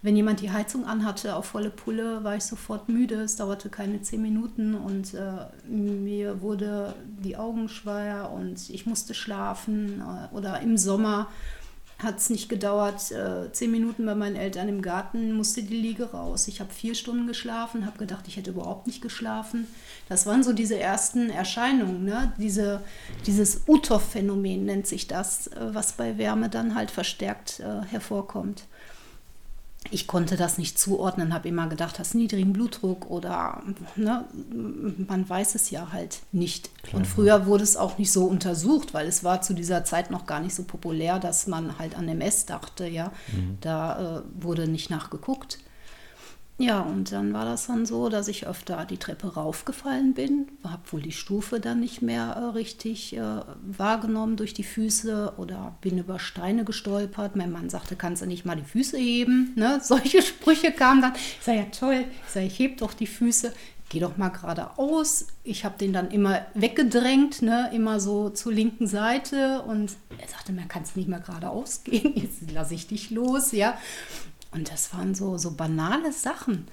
wenn 0.00 0.16
jemand 0.16 0.40
die 0.40 0.50
Heizung 0.50 0.84
anhatte 0.84 1.34
auf 1.34 1.46
volle 1.46 1.70
Pulle, 1.70 2.22
war 2.22 2.36
ich 2.36 2.44
sofort 2.44 2.88
müde. 2.88 3.16
Es 3.16 3.36
dauerte 3.36 3.68
keine 3.68 4.00
zehn 4.00 4.22
Minuten 4.22 4.74
und 4.74 5.14
äh, 5.14 5.46
mir 5.68 6.40
wurde 6.40 6.94
die 7.04 7.36
Augen 7.36 7.68
schwer 7.68 8.30
und 8.32 8.70
ich 8.70 8.86
musste 8.86 9.14
schlafen. 9.14 10.00
Äh, 10.00 10.34
oder 10.34 10.60
im 10.60 10.76
Sommer 10.76 11.28
hat 11.98 12.18
es 12.18 12.30
nicht 12.30 12.48
gedauert, 12.48 13.10
äh, 13.10 13.50
zehn 13.50 13.72
Minuten 13.72 14.06
bei 14.06 14.14
meinen 14.14 14.36
Eltern 14.36 14.68
im 14.68 14.82
Garten, 14.82 15.32
musste 15.32 15.64
die 15.64 15.76
Liege 15.76 16.12
raus. 16.12 16.46
Ich 16.46 16.60
habe 16.60 16.72
vier 16.72 16.94
Stunden 16.94 17.26
geschlafen, 17.26 17.84
habe 17.84 17.98
gedacht, 17.98 18.28
ich 18.28 18.36
hätte 18.36 18.50
überhaupt 18.50 18.86
nicht 18.86 19.02
geschlafen. 19.02 19.66
Das 20.08 20.24
waren 20.24 20.44
so 20.44 20.52
diese 20.52 20.78
ersten 20.78 21.28
Erscheinungen, 21.28 22.04
ne? 22.04 22.32
Diese, 22.38 22.82
dieses 23.26 23.62
Utov-Phänomen 23.66 24.64
nennt 24.64 24.86
sich 24.86 25.08
das, 25.08 25.48
äh, 25.48 25.74
was 25.74 25.94
bei 25.94 26.18
Wärme 26.18 26.48
dann 26.48 26.76
halt 26.76 26.92
verstärkt 26.92 27.58
äh, 27.58 27.84
hervorkommt 27.90 28.68
ich 29.90 30.06
konnte 30.06 30.36
das 30.36 30.58
nicht 30.58 30.78
zuordnen, 30.78 31.32
habe 31.32 31.48
immer 31.48 31.68
gedacht, 31.68 31.98
hast 31.98 32.14
niedrigen 32.14 32.52
Blutdruck 32.52 33.10
oder 33.10 33.62
ne, 33.96 34.24
man 35.06 35.28
weiß 35.28 35.54
es 35.54 35.70
ja 35.70 35.92
halt 35.92 36.20
nicht. 36.32 36.70
Klar. 36.82 37.00
Und 37.00 37.06
früher 37.06 37.46
wurde 37.46 37.64
es 37.64 37.76
auch 37.76 37.98
nicht 37.98 38.12
so 38.12 38.24
untersucht, 38.24 38.94
weil 38.94 39.06
es 39.06 39.24
war 39.24 39.42
zu 39.42 39.54
dieser 39.54 39.84
Zeit 39.84 40.10
noch 40.10 40.26
gar 40.26 40.40
nicht 40.40 40.54
so 40.54 40.64
populär, 40.64 41.18
dass 41.18 41.46
man 41.46 41.78
halt 41.78 41.96
an 41.96 42.08
MS 42.08 42.46
dachte, 42.46 42.86
ja. 42.86 43.12
Mhm. 43.32 43.58
Da 43.60 44.18
äh, 44.18 44.22
wurde 44.42 44.68
nicht 44.68 44.90
nachgeguckt. 44.90 45.58
Ja, 46.60 46.80
und 46.80 47.12
dann 47.12 47.32
war 47.32 47.44
das 47.44 47.68
dann 47.68 47.86
so, 47.86 48.08
dass 48.08 48.26
ich 48.26 48.48
öfter 48.48 48.84
die 48.84 48.96
Treppe 48.96 49.34
raufgefallen 49.34 50.14
bin, 50.14 50.48
habe 50.64 50.82
wohl 50.90 51.00
die 51.00 51.12
Stufe 51.12 51.60
dann 51.60 51.78
nicht 51.78 52.02
mehr 52.02 52.34
äh, 52.36 52.44
richtig 52.46 53.16
äh, 53.16 53.42
wahrgenommen 53.62 54.36
durch 54.36 54.54
die 54.54 54.64
Füße 54.64 55.34
oder 55.36 55.76
bin 55.82 55.98
über 55.98 56.18
Steine 56.18 56.64
gestolpert. 56.64 57.36
Mein 57.36 57.52
Mann 57.52 57.70
sagte, 57.70 57.94
kannst 57.94 58.22
du 58.22 58.26
nicht 58.26 58.44
mal 58.44 58.56
die 58.56 58.64
Füße 58.64 58.98
heben? 58.98 59.52
Ne? 59.54 59.80
Solche 59.84 60.20
Sprüche 60.20 60.72
kamen 60.72 61.00
dann. 61.00 61.12
Ich 61.14 61.44
sage, 61.44 61.58
ja 61.58 61.64
toll, 61.66 62.04
ich 62.26 62.32
sage, 62.32 62.46
ich 62.46 62.58
heb 62.58 62.78
doch 62.78 62.92
die 62.92 63.06
Füße, 63.06 63.52
geh 63.88 64.00
doch 64.00 64.16
mal 64.16 64.30
geradeaus. 64.30 65.28
Ich 65.44 65.64
habe 65.64 65.78
den 65.78 65.92
dann 65.92 66.10
immer 66.10 66.44
weggedrängt, 66.54 67.40
ne? 67.40 67.70
immer 67.72 68.00
so 68.00 68.30
zur 68.30 68.52
linken 68.52 68.88
Seite 68.88 69.62
und 69.62 69.92
er 70.18 70.26
sagte, 70.26 70.52
man 70.52 70.66
kann 70.66 70.82
es 70.82 70.96
nicht 70.96 71.08
mehr 71.08 71.20
geradeaus 71.20 71.84
gehen, 71.84 72.14
jetzt 72.16 72.50
lasse 72.50 72.74
ich 72.74 72.88
dich 72.88 73.10
los, 73.10 73.52
ja. 73.52 73.78
Und 74.50 74.70
das 74.70 74.92
waren 74.94 75.14
so, 75.14 75.36
so 75.38 75.52
banale 75.52 76.12
Sachen. 76.12 76.68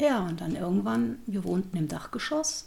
Ja, 0.00 0.20
und 0.20 0.40
dann 0.40 0.56
irgendwann, 0.56 1.18
wir 1.26 1.44
wohnten 1.44 1.76
im 1.76 1.88
Dachgeschoss, 1.88 2.66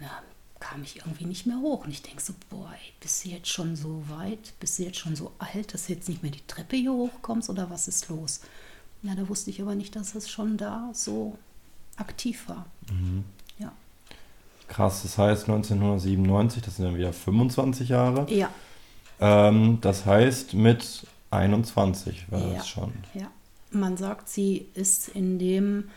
ja, 0.00 0.22
kam 0.60 0.82
ich 0.82 0.96
irgendwie 0.96 1.26
nicht 1.26 1.46
mehr 1.46 1.58
hoch. 1.58 1.84
Und 1.84 1.90
ich 1.90 2.02
denke 2.02 2.22
so, 2.22 2.32
boah, 2.48 2.70
ey, 2.72 2.92
bist 3.00 3.24
du 3.24 3.28
jetzt 3.28 3.48
schon 3.48 3.76
so 3.76 4.02
weit, 4.08 4.54
bist 4.60 4.78
du 4.78 4.84
jetzt 4.84 4.98
schon 4.98 5.16
so 5.16 5.32
alt, 5.38 5.74
dass 5.74 5.86
du 5.86 5.92
jetzt 5.92 6.08
nicht 6.08 6.22
mehr 6.22 6.32
die 6.32 6.46
Treppe 6.46 6.76
hier 6.76 6.92
hochkommst 6.92 7.50
oder 7.50 7.70
was 7.70 7.88
ist 7.88 8.08
los? 8.08 8.40
Ja, 9.02 9.14
da 9.14 9.28
wusste 9.28 9.50
ich 9.50 9.60
aber 9.60 9.74
nicht, 9.74 9.94
dass 9.96 10.14
es 10.14 10.30
schon 10.30 10.56
da 10.56 10.90
so 10.92 11.36
aktiv 11.96 12.48
war. 12.48 12.66
Mhm. 12.90 13.24
Ja. 13.58 13.72
Krass, 14.68 15.02
das 15.02 15.18
heißt 15.18 15.42
1997, 15.48 16.62
das 16.62 16.76
sind 16.76 16.86
dann 16.86 16.96
wieder 16.96 17.12
25 17.12 17.90
Jahre. 17.90 18.26
Ja. 18.32 18.50
Ähm, 19.20 19.78
das 19.80 20.06
heißt, 20.06 20.54
mit 20.54 21.06
21 21.30 22.30
war 22.30 22.40
ja. 22.40 22.54
das 22.54 22.68
schon. 22.68 22.92
Ja. 23.14 23.30
Man 23.70 23.96
sagt, 23.96 24.28
sie 24.28 24.68
ist 24.74 25.08
in 25.08 25.38
dem 25.38 25.90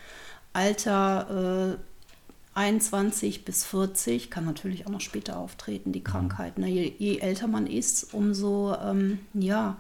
Alter 0.54 1.78
äh, 1.78 2.60
21 2.60 3.46
bis 3.46 3.64
40, 3.66 4.30
kann 4.30 4.46
natürlich 4.46 4.86
auch 4.86 4.92
noch 4.92 5.02
später 5.02 5.38
auftreten, 5.38 5.92
die 5.92 6.00
mhm. 6.00 6.06
Krankheit. 6.06 6.58
Ne? 6.58 6.68
Je, 6.68 6.94
je, 6.98 7.20
älter 7.20 7.48
man 7.48 7.68
ist, 7.68 8.14
umso, 8.14 8.76
ähm, 8.76 9.20
ja, 9.34 9.78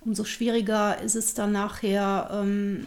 umso 0.00 0.24
schwieriger 0.24 1.00
ist 1.00 1.14
es 1.14 1.34
dann 1.34 1.52
nachher, 1.52 2.30
ähm, 2.32 2.86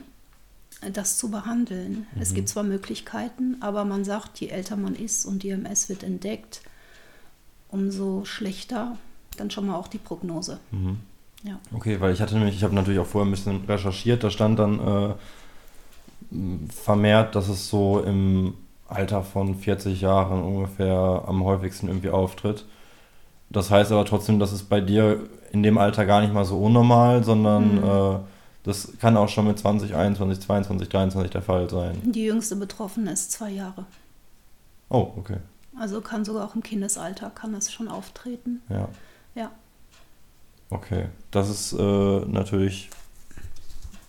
das 0.92 1.18
zu 1.18 1.30
behandeln. 1.30 2.08
Mhm. 2.16 2.22
Es 2.22 2.34
gibt 2.34 2.50
zwar 2.50 2.64
Möglichkeiten, 2.64 3.58
aber 3.62 3.86
man 3.86 4.04
sagt, 4.04 4.40
je 4.40 4.48
älter 4.48 4.78
man 4.78 4.96
ist 4.96 5.26
und 5.26 5.44
die 5.44 5.50
MS 5.50 5.90
wird 5.90 6.04
entdeckt, 6.04 6.62
umso 7.70 8.26
schlechter 8.26 8.98
dann 9.38 9.52
schon 9.52 9.68
mal 9.68 9.76
auch 9.76 9.88
die 9.88 9.98
Prognose. 9.98 10.60
Mhm. 10.72 11.00
Ja. 11.46 11.60
Okay, 11.74 12.00
weil 12.02 12.14
ich 12.14 12.22
hatte 12.22 12.36
nämlich, 12.36 12.56
ich 12.56 12.64
habe 12.64 12.74
natürlich 12.74 13.00
auch 13.00 13.06
vorher 13.06 13.28
ein 13.28 13.32
bisschen 13.32 13.66
recherchiert, 13.66 14.24
da 14.24 14.30
stand 14.30 14.58
dann 14.58 14.80
äh, 14.80 16.72
vermehrt, 16.72 17.36
dass 17.36 17.50
es 17.50 17.70
so 17.70 18.00
im 18.00 18.56
Alter 18.88 19.24
von 19.24 19.56
40 19.56 20.02
Jahren 20.02 20.44
ungefähr 20.44 21.24
am 21.28 21.44
häufigsten 21.44 21.88
irgendwie 21.88 22.10
auftritt. 22.10 22.66
Das 23.50 23.70
heißt 23.70 23.92
aber 23.92 24.06
trotzdem, 24.06 24.40
dass 24.40 24.52
es 24.52 24.64
bei 24.64 24.82
dir 24.82 25.30
in 25.52 25.64
dem 25.64 25.78
Alter 25.78 26.06
gar 26.06 26.22
nicht 26.22 26.34
mal 26.34 26.46
so 26.46 26.58
unnormal, 26.58 27.24
sondern 27.24 27.75
mhm. 27.75 27.84
äh, 27.84 28.20
das 28.64 28.94
kann 29.00 29.16
auch 29.16 29.30
schon 29.30 29.46
mit 29.46 29.60
20, 29.60 29.96
21, 29.96 30.44
22, 30.44 30.90
23 30.90 31.32
der 31.32 31.42
Fall 31.44 31.70
sein. 31.70 32.02
Die 32.04 32.25
jüngste 32.25 32.56
Betroffene 32.56 33.12
ist 33.12 33.32
zwei 33.32 33.52
Jahre. 33.52 33.86
Oh, 34.90 35.14
okay. 35.18 35.38
Also 35.80 36.02
kann 36.02 36.25
sogar 36.25 36.46
auch 36.46 36.56
im 36.56 36.64
Kindesalter 36.64 37.30
kann 37.30 37.54
das 37.54 37.72
schon 37.72 37.88
auftreten. 37.88 38.62
Ja. 38.70 38.90
Ja. 39.36 39.52
Okay, 40.69 41.05
das 41.31 41.50
ist 41.50 41.74
äh, 41.74 42.19
natürlich 42.25 42.89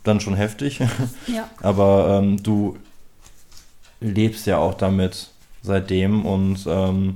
dann 0.04 0.20
schon 0.20 0.34
heftig. 0.34 0.80
Ja. 1.26 1.50
Aber 1.60 2.20
ähm, 2.20 2.42
du 2.42 2.76
lebst 4.00 4.46
ja 4.46 4.58
auch 4.58 4.74
damit 4.74 5.30
seitdem 5.62 6.24
und 6.24 6.64
ähm, 6.68 7.14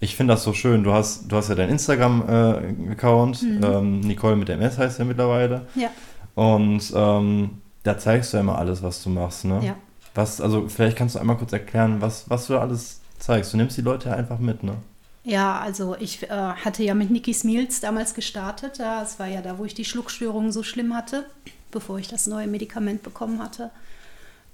ich 0.00 0.16
finde 0.16 0.34
das 0.34 0.42
so 0.42 0.52
schön. 0.52 0.82
Du 0.82 0.92
hast, 0.92 1.30
du 1.30 1.36
hast 1.36 1.48
ja 1.48 1.54
deinen 1.54 1.70
Instagram-Account, 1.70 3.42
äh, 3.42 3.46
mhm. 3.46 3.64
ähm, 3.64 4.00
Nicole 4.00 4.36
mit 4.36 4.48
MS 4.48 4.78
heißt 4.78 4.98
ja 4.98 5.04
mittlerweile. 5.04 5.66
Ja. 5.74 5.88
Und 6.34 6.92
ähm, 6.94 7.62
da 7.82 7.98
zeigst 7.98 8.32
du 8.32 8.38
ja 8.38 8.42
immer 8.42 8.58
alles, 8.58 8.82
was 8.82 9.02
du 9.02 9.10
machst, 9.10 9.44
ne? 9.44 9.60
Ja. 9.62 9.76
Was, 10.14 10.40
also 10.40 10.68
vielleicht 10.68 10.96
kannst 10.96 11.14
du 11.14 11.18
einmal 11.18 11.36
kurz 11.36 11.52
erklären, 11.52 12.00
was, 12.00 12.28
was 12.30 12.46
du 12.46 12.54
da 12.54 12.60
alles 12.60 13.00
zeigst. 13.18 13.52
Du 13.52 13.56
nimmst 13.56 13.76
die 13.76 13.82
Leute 13.82 14.14
einfach 14.14 14.38
mit, 14.38 14.62
ne? 14.62 14.76
Ja, 15.24 15.58
also 15.58 15.96
ich 15.98 16.22
äh, 16.24 16.28
hatte 16.28 16.82
ja 16.82 16.94
mit 16.94 17.10
Niki 17.10 17.32
Smiels 17.32 17.80
damals 17.80 18.14
gestartet. 18.14 18.78
Das 18.78 19.18
war 19.18 19.26
ja 19.26 19.40
da, 19.40 19.58
wo 19.58 19.64
ich 19.64 19.74
die 19.74 19.86
Schluckstörungen 19.86 20.52
so 20.52 20.62
schlimm 20.62 20.94
hatte, 20.94 21.24
bevor 21.70 21.98
ich 21.98 22.08
das 22.08 22.26
neue 22.26 22.46
Medikament 22.46 23.02
bekommen 23.02 23.42
hatte. 23.42 23.70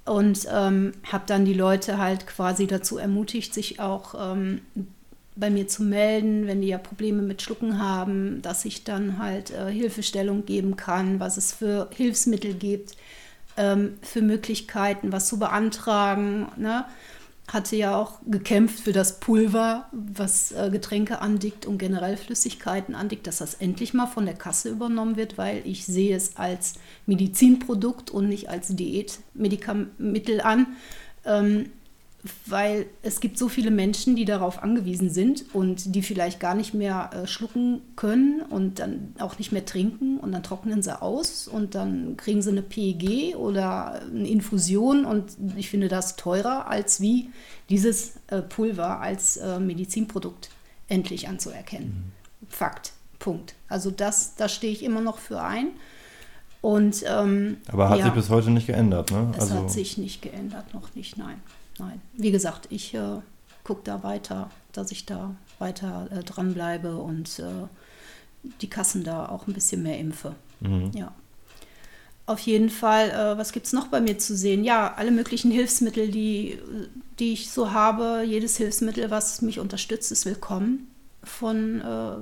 Und 0.05 0.47
ähm, 0.49 0.93
habe 1.11 1.25
dann 1.27 1.45
die 1.45 1.53
Leute 1.53 1.97
halt 1.97 2.25
quasi 2.25 2.67
dazu 2.67 2.97
ermutigt, 2.97 3.53
sich 3.53 3.79
auch 3.81 4.15
ähm, 4.17 4.61
bei 5.35 5.49
mir 5.49 5.67
zu 5.67 5.83
melden, 5.83 6.47
wenn 6.47 6.61
die 6.61 6.69
ja 6.69 6.77
Probleme 6.77 7.21
mit 7.21 7.41
Schlucken 7.41 7.77
haben, 7.79 8.41
dass 8.41 8.63
ich 8.63 8.85
dann 8.85 9.19
halt 9.19 9.51
äh, 9.51 9.69
Hilfestellung 9.69 10.45
geben 10.45 10.77
kann, 10.77 11.19
was 11.19 11.35
es 11.37 11.51
für 11.51 11.89
Hilfsmittel 11.93 12.53
gibt, 12.53 12.95
ähm, 13.57 13.97
für 14.01 14.21
Möglichkeiten, 14.21 15.11
was 15.11 15.27
zu 15.27 15.37
beantragen. 15.37 16.47
Ne? 16.55 16.85
Hatte 17.51 17.75
ja 17.75 17.97
auch 17.97 18.19
gekämpft 18.25 18.79
für 18.79 18.93
das 18.93 19.19
Pulver, 19.19 19.89
was 19.91 20.53
äh, 20.53 20.69
Getränke 20.71 21.19
andickt 21.19 21.65
und 21.65 21.77
generell 21.77 22.15
Flüssigkeiten 22.15 22.95
andickt, 22.95 23.27
dass 23.27 23.39
das 23.39 23.55
endlich 23.55 23.93
mal 23.93 24.07
von 24.07 24.25
der 24.25 24.35
Kasse 24.35 24.69
übernommen 24.69 25.17
wird, 25.17 25.37
weil 25.37 25.61
ich 25.65 25.85
sehe 25.85 26.15
es 26.15 26.37
als 26.37 26.75
Medizinprodukt 27.07 28.09
und 28.09 28.29
nicht 28.29 28.49
als 28.49 28.69
Diätmedikamentel 28.69 30.41
an. 30.41 30.67
Ähm, 31.25 31.71
weil 32.45 32.85
es 33.01 33.19
gibt 33.19 33.37
so 33.37 33.49
viele 33.49 33.71
Menschen, 33.71 34.15
die 34.15 34.25
darauf 34.25 34.61
angewiesen 34.61 35.09
sind 35.09 35.45
und 35.53 35.95
die 35.95 36.03
vielleicht 36.03 36.39
gar 36.39 36.53
nicht 36.53 36.73
mehr 36.73 37.09
äh, 37.13 37.27
schlucken 37.27 37.81
können 37.95 38.41
und 38.41 38.79
dann 38.79 39.15
auch 39.19 39.39
nicht 39.39 39.51
mehr 39.51 39.65
trinken 39.65 40.19
und 40.19 40.31
dann 40.31 40.43
trocknen 40.43 40.83
sie 40.83 41.01
aus 41.01 41.47
und 41.47 41.73
dann 41.73 42.17
kriegen 42.17 42.43
sie 42.43 42.51
eine 42.51 42.61
PEG 42.61 43.35
oder 43.35 44.01
eine 44.01 44.27
Infusion 44.27 45.05
und 45.05 45.35
ich 45.55 45.69
finde 45.69 45.87
das 45.87 46.15
teurer 46.15 46.67
als 46.67 47.01
wie 47.01 47.29
dieses 47.69 48.13
äh, 48.27 48.41
Pulver 48.41 48.99
als 48.99 49.37
äh, 49.37 49.59
Medizinprodukt 49.59 50.51
endlich 50.89 51.27
anzuerkennen. 51.27 52.13
Mhm. 52.41 52.47
Fakt. 52.49 52.93
Punkt. 53.17 53.55
Also 53.67 53.91
das, 53.91 54.35
da 54.35 54.49
stehe 54.49 54.73
ich 54.73 54.83
immer 54.83 55.01
noch 55.01 55.19
für 55.19 55.41
ein. 55.41 55.67
Und, 56.59 57.03
ähm, 57.07 57.57
Aber 57.67 57.89
hat 57.89 57.99
ja, 57.99 58.05
sich 58.05 58.13
bis 58.13 58.29
heute 58.29 58.51
nicht 58.51 58.67
geändert, 58.67 59.11
ne? 59.11 59.31
Es 59.35 59.41
also 59.41 59.55
hat 59.55 59.71
sich 59.71 59.97
nicht 59.97 60.21
geändert, 60.21 60.73
noch 60.73 60.93
nicht, 60.93 61.17
nein 61.17 61.41
nein. 61.79 62.01
Wie 62.13 62.31
gesagt, 62.31 62.67
ich 62.69 62.93
äh, 62.93 63.19
gucke 63.63 63.81
da 63.83 64.03
weiter, 64.03 64.49
dass 64.71 64.91
ich 64.91 65.05
da 65.05 65.35
weiter 65.59 66.07
äh, 66.11 66.23
dranbleibe 66.23 66.97
und 66.97 67.39
äh, 67.39 67.67
die 68.61 68.69
Kassen 68.69 69.03
da 69.03 69.29
auch 69.29 69.47
ein 69.47 69.53
bisschen 69.53 69.83
mehr 69.83 69.99
impfe. 69.99 70.35
Mhm. 70.59 70.91
Ja. 70.93 71.13
Auf 72.25 72.39
jeden 72.39 72.69
Fall, 72.69 73.09
äh, 73.09 73.37
was 73.37 73.51
gibt 73.51 73.65
es 73.65 73.73
noch 73.73 73.87
bei 73.87 73.99
mir 73.99 74.17
zu 74.17 74.35
sehen? 74.35 74.63
Ja, 74.63 74.93
alle 74.95 75.11
möglichen 75.11 75.51
Hilfsmittel, 75.51 76.09
die, 76.09 76.59
die 77.19 77.33
ich 77.33 77.49
so 77.49 77.71
habe. 77.71 78.23
Jedes 78.25 78.57
Hilfsmittel, 78.57 79.11
was 79.11 79.41
mich 79.41 79.59
unterstützt, 79.59 80.11
ist 80.11 80.25
willkommen. 80.25 80.87
Von 81.23 81.81
äh, 81.81 82.15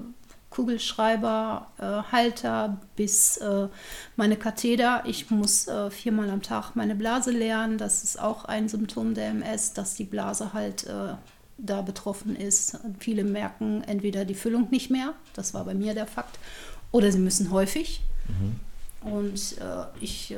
Kugelschreiber, 0.50 1.68
äh, 1.78 2.12
Halter 2.12 2.78
bis 2.96 3.38
äh, 3.38 3.68
meine 4.16 4.36
Katheter. 4.36 5.04
Ich 5.06 5.30
muss 5.30 5.68
äh, 5.68 5.92
viermal 5.92 6.30
am 6.30 6.42
Tag 6.42 6.76
meine 6.76 6.96
Blase 6.96 7.32
leeren. 7.32 7.78
Das 7.78 8.04
ist 8.04 8.20
auch 8.20 8.46
ein 8.46 8.68
Symptom 8.68 9.14
der 9.14 9.30
MS, 9.30 9.74
dass 9.74 9.94
die 9.94 10.06
Blase 10.06 10.54
halt 10.54 10.88
äh, 10.88 11.14
da 11.58 11.82
betroffen 11.82 12.36
ist. 12.36 12.80
Viele 13.00 13.24
merken 13.24 13.84
entweder 13.86 14.26
die 14.26 14.34
Füllung 14.34 14.70
nicht 14.72 14.90
mehr, 14.90 15.14
das 15.34 15.54
war 15.54 15.66
bei 15.66 15.74
mir 15.74 15.94
der 15.94 16.08
Fakt, 16.08 16.40
oder 16.92 17.12
sie 17.12 17.20
müssen 17.20 17.52
häufig. 17.52 18.02
Mhm. 18.28 18.60
Und, 19.02 19.58
äh, 19.60 19.86
ich, 20.02 20.32
äh, 20.32 20.38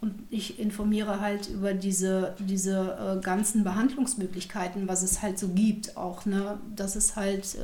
und 0.00 0.14
ich 0.30 0.58
informiere 0.58 1.20
halt 1.20 1.48
über 1.48 1.74
diese, 1.74 2.34
diese 2.40 3.20
ganzen 3.22 3.62
Behandlungsmöglichkeiten, 3.62 4.88
was 4.88 5.02
es 5.02 5.22
halt 5.22 5.38
so 5.38 5.48
gibt. 5.48 5.96
Auch, 5.96 6.24
ne? 6.24 6.58
dass 6.74 6.96
es 6.96 7.14
halt 7.14 7.56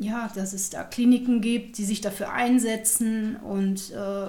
ja, 0.00 0.30
dass 0.34 0.52
es 0.52 0.70
da 0.70 0.84
Kliniken 0.84 1.40
gibt, 1.40 1.78
die 1.78 1.84
sich 1.84 2.00
dafür 2.00 2.32
einsetzen 2.32 3.36
und 3.36 3.90
äh, 3.92 4.28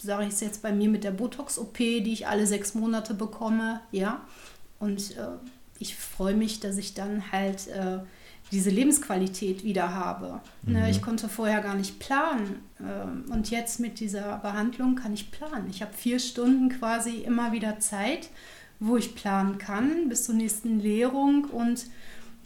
sage 0.00 0.24
ich 0.24 0.34
es 0.34 0.40
jetzt 0.40 0.62
bei 0.62 0.72
mir 0.72 0.88
mit 0.88 1.04
der 1.04 1.10
Botox-OP, 1.10 1.76
die 1.76 2.12
ich 2.12 2.26
alle 2.26 2.46
sechs 2.46 2.74
Monate 2.74 3.14
bekomme, 3.14 3.80
ja. 3.90 4.22
Und 4.78 5.16
äh, 5.16 5.26
ich 5.78 5.96
freue 5.96 6.34
mich, 6.34 6.60
dass 6.60 6.76
ich 6.76 6.94
dann 6.94 7.32
halt 7.32 7.66
äh, 7.68 7.98
diese 8.52 8.70
Lebensqualität 8.70 9.64
wieder 9.64 9.94
habe. 9.94 10.40
Ne, 10.62 10.78
mhm. 10.78 10.84
Ne, 10.84 10.90
ich 10.90 11.02
konnte 11.02 11.28
vorher 11.28 11.60
gar 11.60 11.74
nicht 11.74 11.98
planen. 11.98 12.62
Äh, 12.78 13.32
und 13.32 13.50
jetzt 13.50 13.80
mit 13.80 14.00
dieser 14.00 14.38
Behandlung 14.38 14.94
kann 14.94 15.14
ich 15.14 15.30
planen. 15.30 15.68
Ich 15.70 15.82
habe 15.82 15.92
vier 15.92 16.18
Stunden 16.18 16.68
quasi 16.68 17.18
immer 17.18 17.52
wieder 17.52 17.80
Zeit, 17.80 18.30
wo 18.80 18.96
ich 18.96 19.14
planen 19.14 19.58
kann 19.58 20.08
bis 20.08 20.24
zur 20.24 20.36
nächsten 20.36 20.80
Lehrung 20.80 21.44
und 21.46 21.86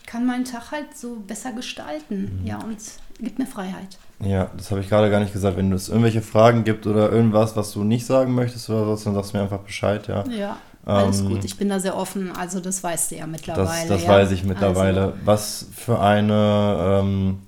kann 0.07 0.27
meinen 0.27 0.45
Tag 0.45 0.71
halt 0.71 0.97
so 0.97 1.17
besser 1.27 1.53
gestalten. 1.53 2.41
Mhm. 2.41 2.47
Ja, 2.47 2.59
und 2.59 2.79
gibt 3.21 3.39
mir 3.39 3.47
Freiheit. 3.47 3.99
Ja, 4.21 4.51
das 4.57 4.71
habe 4.71 4.81
ich 4.81 4.89
gerade 4.89 5.11
gar 5.11 5.21
nicht 5.21 5.33
gesagt. 5.33 5.57
Wenn 5.57 5.73
es 5.73 5.89
irgendwelche 5.89 6.23
Fragen 6.23 6.65
gibt 6.65 6.87
oder 6.87 7.11
irgendwas, 7.11 7.57
was 7.57 7.73
du 7.73 7.85
nicht 7.85 8.07
sagen 8.07 8.35
möchtest 8.35 8.71
oder 8.71 8.89
was, 8.89 9.05
dann 9.05 9.15
sagst 9.15 9.33
du 9.33 9.37
mir 9.39 9.43
einfach 9.45 9.61
Bescheid, 9.61 10.07
ja. 10.09 10.25
Ja, 10.29 10.59
alles 10.85 11.21
ähm, 11.21 11.29
gut. 11.29 11.45
Ich 11.45 11.57
bin 11.57 11.69
da 11.69 11.81
sehr 11.81 11.97
offen. 11.97 12.33
Also 12.37 12.61
das 12.61 12.83
weißt 12.83 13.13
du 13.13 13.17
ja 13.17 13.27
mittlerweile. 13.27 13.89
Das, 13.89 13.89
das 13.89 14.03
ja. 14.05 14.09
weiß 14.09 14.31
ich 14.33 14.45
mittlerweile. 14.45 15.03
Also. 15.03 15.15
Was 15.25 15.67
für 15.75 16.01
eine 16.01 17.01
ähm, 17.03 17.39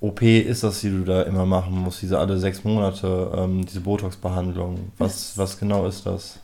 OP 0.00 0.22
ist 0.22 0.62
das, 0.62 0.80
die 0.80 0.90
du 0.90 1.04
da 1.04 1.22
immer 1.22 1.46
machen 1.46 1.74
musst? 1.74 2.02
Diese 2.02 2.18
alle 2.18 2.38
sechs 2.38 2.64
Monate, 2.64 3.32
ähm, 3.36 3.64
diese 3.64 3.80
Botox-Behandlung. 3.80 4.92
Was, 4.98 5.36
was 5.36 5.58
genau 5.58 5.86
ist 5.86 6.04
das? 6.06 6.38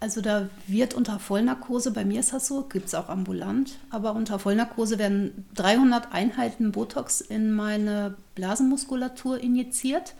Also 0.00 0.22
da 0.22 0.48
wird 0.66 0.94
unter 0.94 1.18
Vollnarkose, 1.18 1.90
bei 1.90 2.06
mir 2.06 2.20
ist 2.20 2.32
das 2.32 2.48
so, 2.48 2.62
gibt 2.62 2.86
es 2.86 2.94
auch 2.94 3.10
ambulant, 3.10 3.78
aber 3.90 4.14
unter 4.14 4.38
Vollnarkose 4.38 4.98
werden 4.98 5.46
300 5.56 6.12
Einheiten 6.12 6.72
Botox 6.72 7.20
in 7.20 7.52
meine 7.52 8.14
Blasenmuskulatur 8.34 9.38
injiziert. 9.38 10.14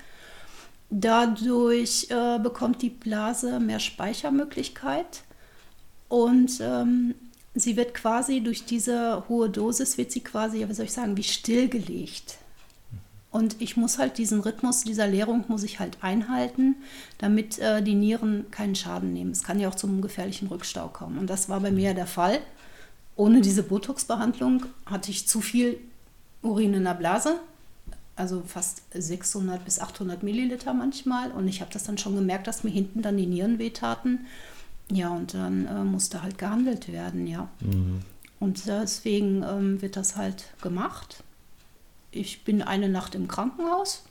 Dadurch 0.91 2.09
äh, 2.11 2.39
bekommt 2.39 2.83
die 2.83 2.91
Blase 2.91 3.59
mehr 3.59 3.81
Speichermöglichkeit 3.81 5.23
und 6.11 6.61
ähm, 6.61 7.15
sie 7.55 7.79
wird 7.79 7.95
quasi 7.95 8.43
durch 8.43 8.67
diese 8.67 9.27
hohe 9.31 9.49
Dosis, 9.49 9.97
wird 9.97 10.13
sie 10.13 10.21
quasi, 10.21 10.69
wie 10.69 10.75
soll 10.75 10.87
ich 10.87 10.93
sagen, 10.93 11.17
wie 11.17 11.23
stillgelegt. 11.23 12.40
Und 13.31 13.61
ich 13.61 13.77
muss 13.77 13.99
halt 13.99 14.19
diesen 14.19 14.41
Rhythmus 14.41 14.83
dieser 14.83 15.07
Leerung 15.07 15.45
muss 15.47 15.63
ich 15.63 15.79
halt 15.79 15.99
einhalten, 16.01 16.77
damit 17.19 17.59
äh, 17.61 17.81
die 17.81 17.95
Nieren 17.95 18.51
keinen 18.51 18.75
Schaden 18.75 19.13
nehmen. 19.13 19.31
Es 19.31 19.45
kann 19.45 19.61
ja 19.61 19.69
auch 19.69 19.77
zum 19.77 20.03
gefährlichen 20.03 20.49
Rückstau 20.49 20.89
kommen. 20.89 21.17
Und 21.19 21.31
das 21.31 21.49
war 21.49 21.61
bei 21.61 21.71
mir 21.71 21.95
der 21.95 22.09
Fall. 22.09 22.41
Ohne 23.15 23.41
diese 23.41 23.63
Botox-Behandlung 23.63 24.67
hatte 24.87 25.13
ich 25.13 25.29
zu 25.29 25.41
viel 25.41 25.79
Urin 26.43 26.75
in 26.75 26.85
der 26.85 26.95
Blase, 26.95 27.39
also 28.17 28.43
fast 28.47 28.83
600 28.93 29.65
bis 29.65 29.79
800 29.79 30.25
Milliliter 30.25 30.75
manchmal. 30.75 31.31
Und 31.31 31.47
ich 31.47 31.61
habe 31.61 31.73
das 31.73 31.85
dann 31.85 31.99
schon 31.99 32.17
gemerkt, 32.17 32.49
dass 32.49 32.65
mir 32.65 32.71
hinten 32.71 33.01
dann 33.01 33.17
die 33.17 33.27
Nieren 33.27 33.61
wehtaten. 33.61 34.27
Ja, 34.91 35.11
und 35.11 35.35
dann 35.35 35.67
äh, 35.67 35.85
musste 35.85 36.25
halt 36.25 36.37
gehandelt 36.37 36.91
werden, 36.91 37.29
ja. 37.29 37.49
Mhm. 37.61 38.01
Und 38.41 38.67
deswegen 38.67 39.45
ähm, 39.45 39.81
wird 39.83 39.97
das 39.97 40.17
halt 40.17 40.47
gemacht 40.63 41.23
ich 42.13 42.45
bin 42.45 42.63
eine 42.63 42.89
Nacht 42.89 43.15
im 43.15 43.29
Krankenhaus 43.29 44.03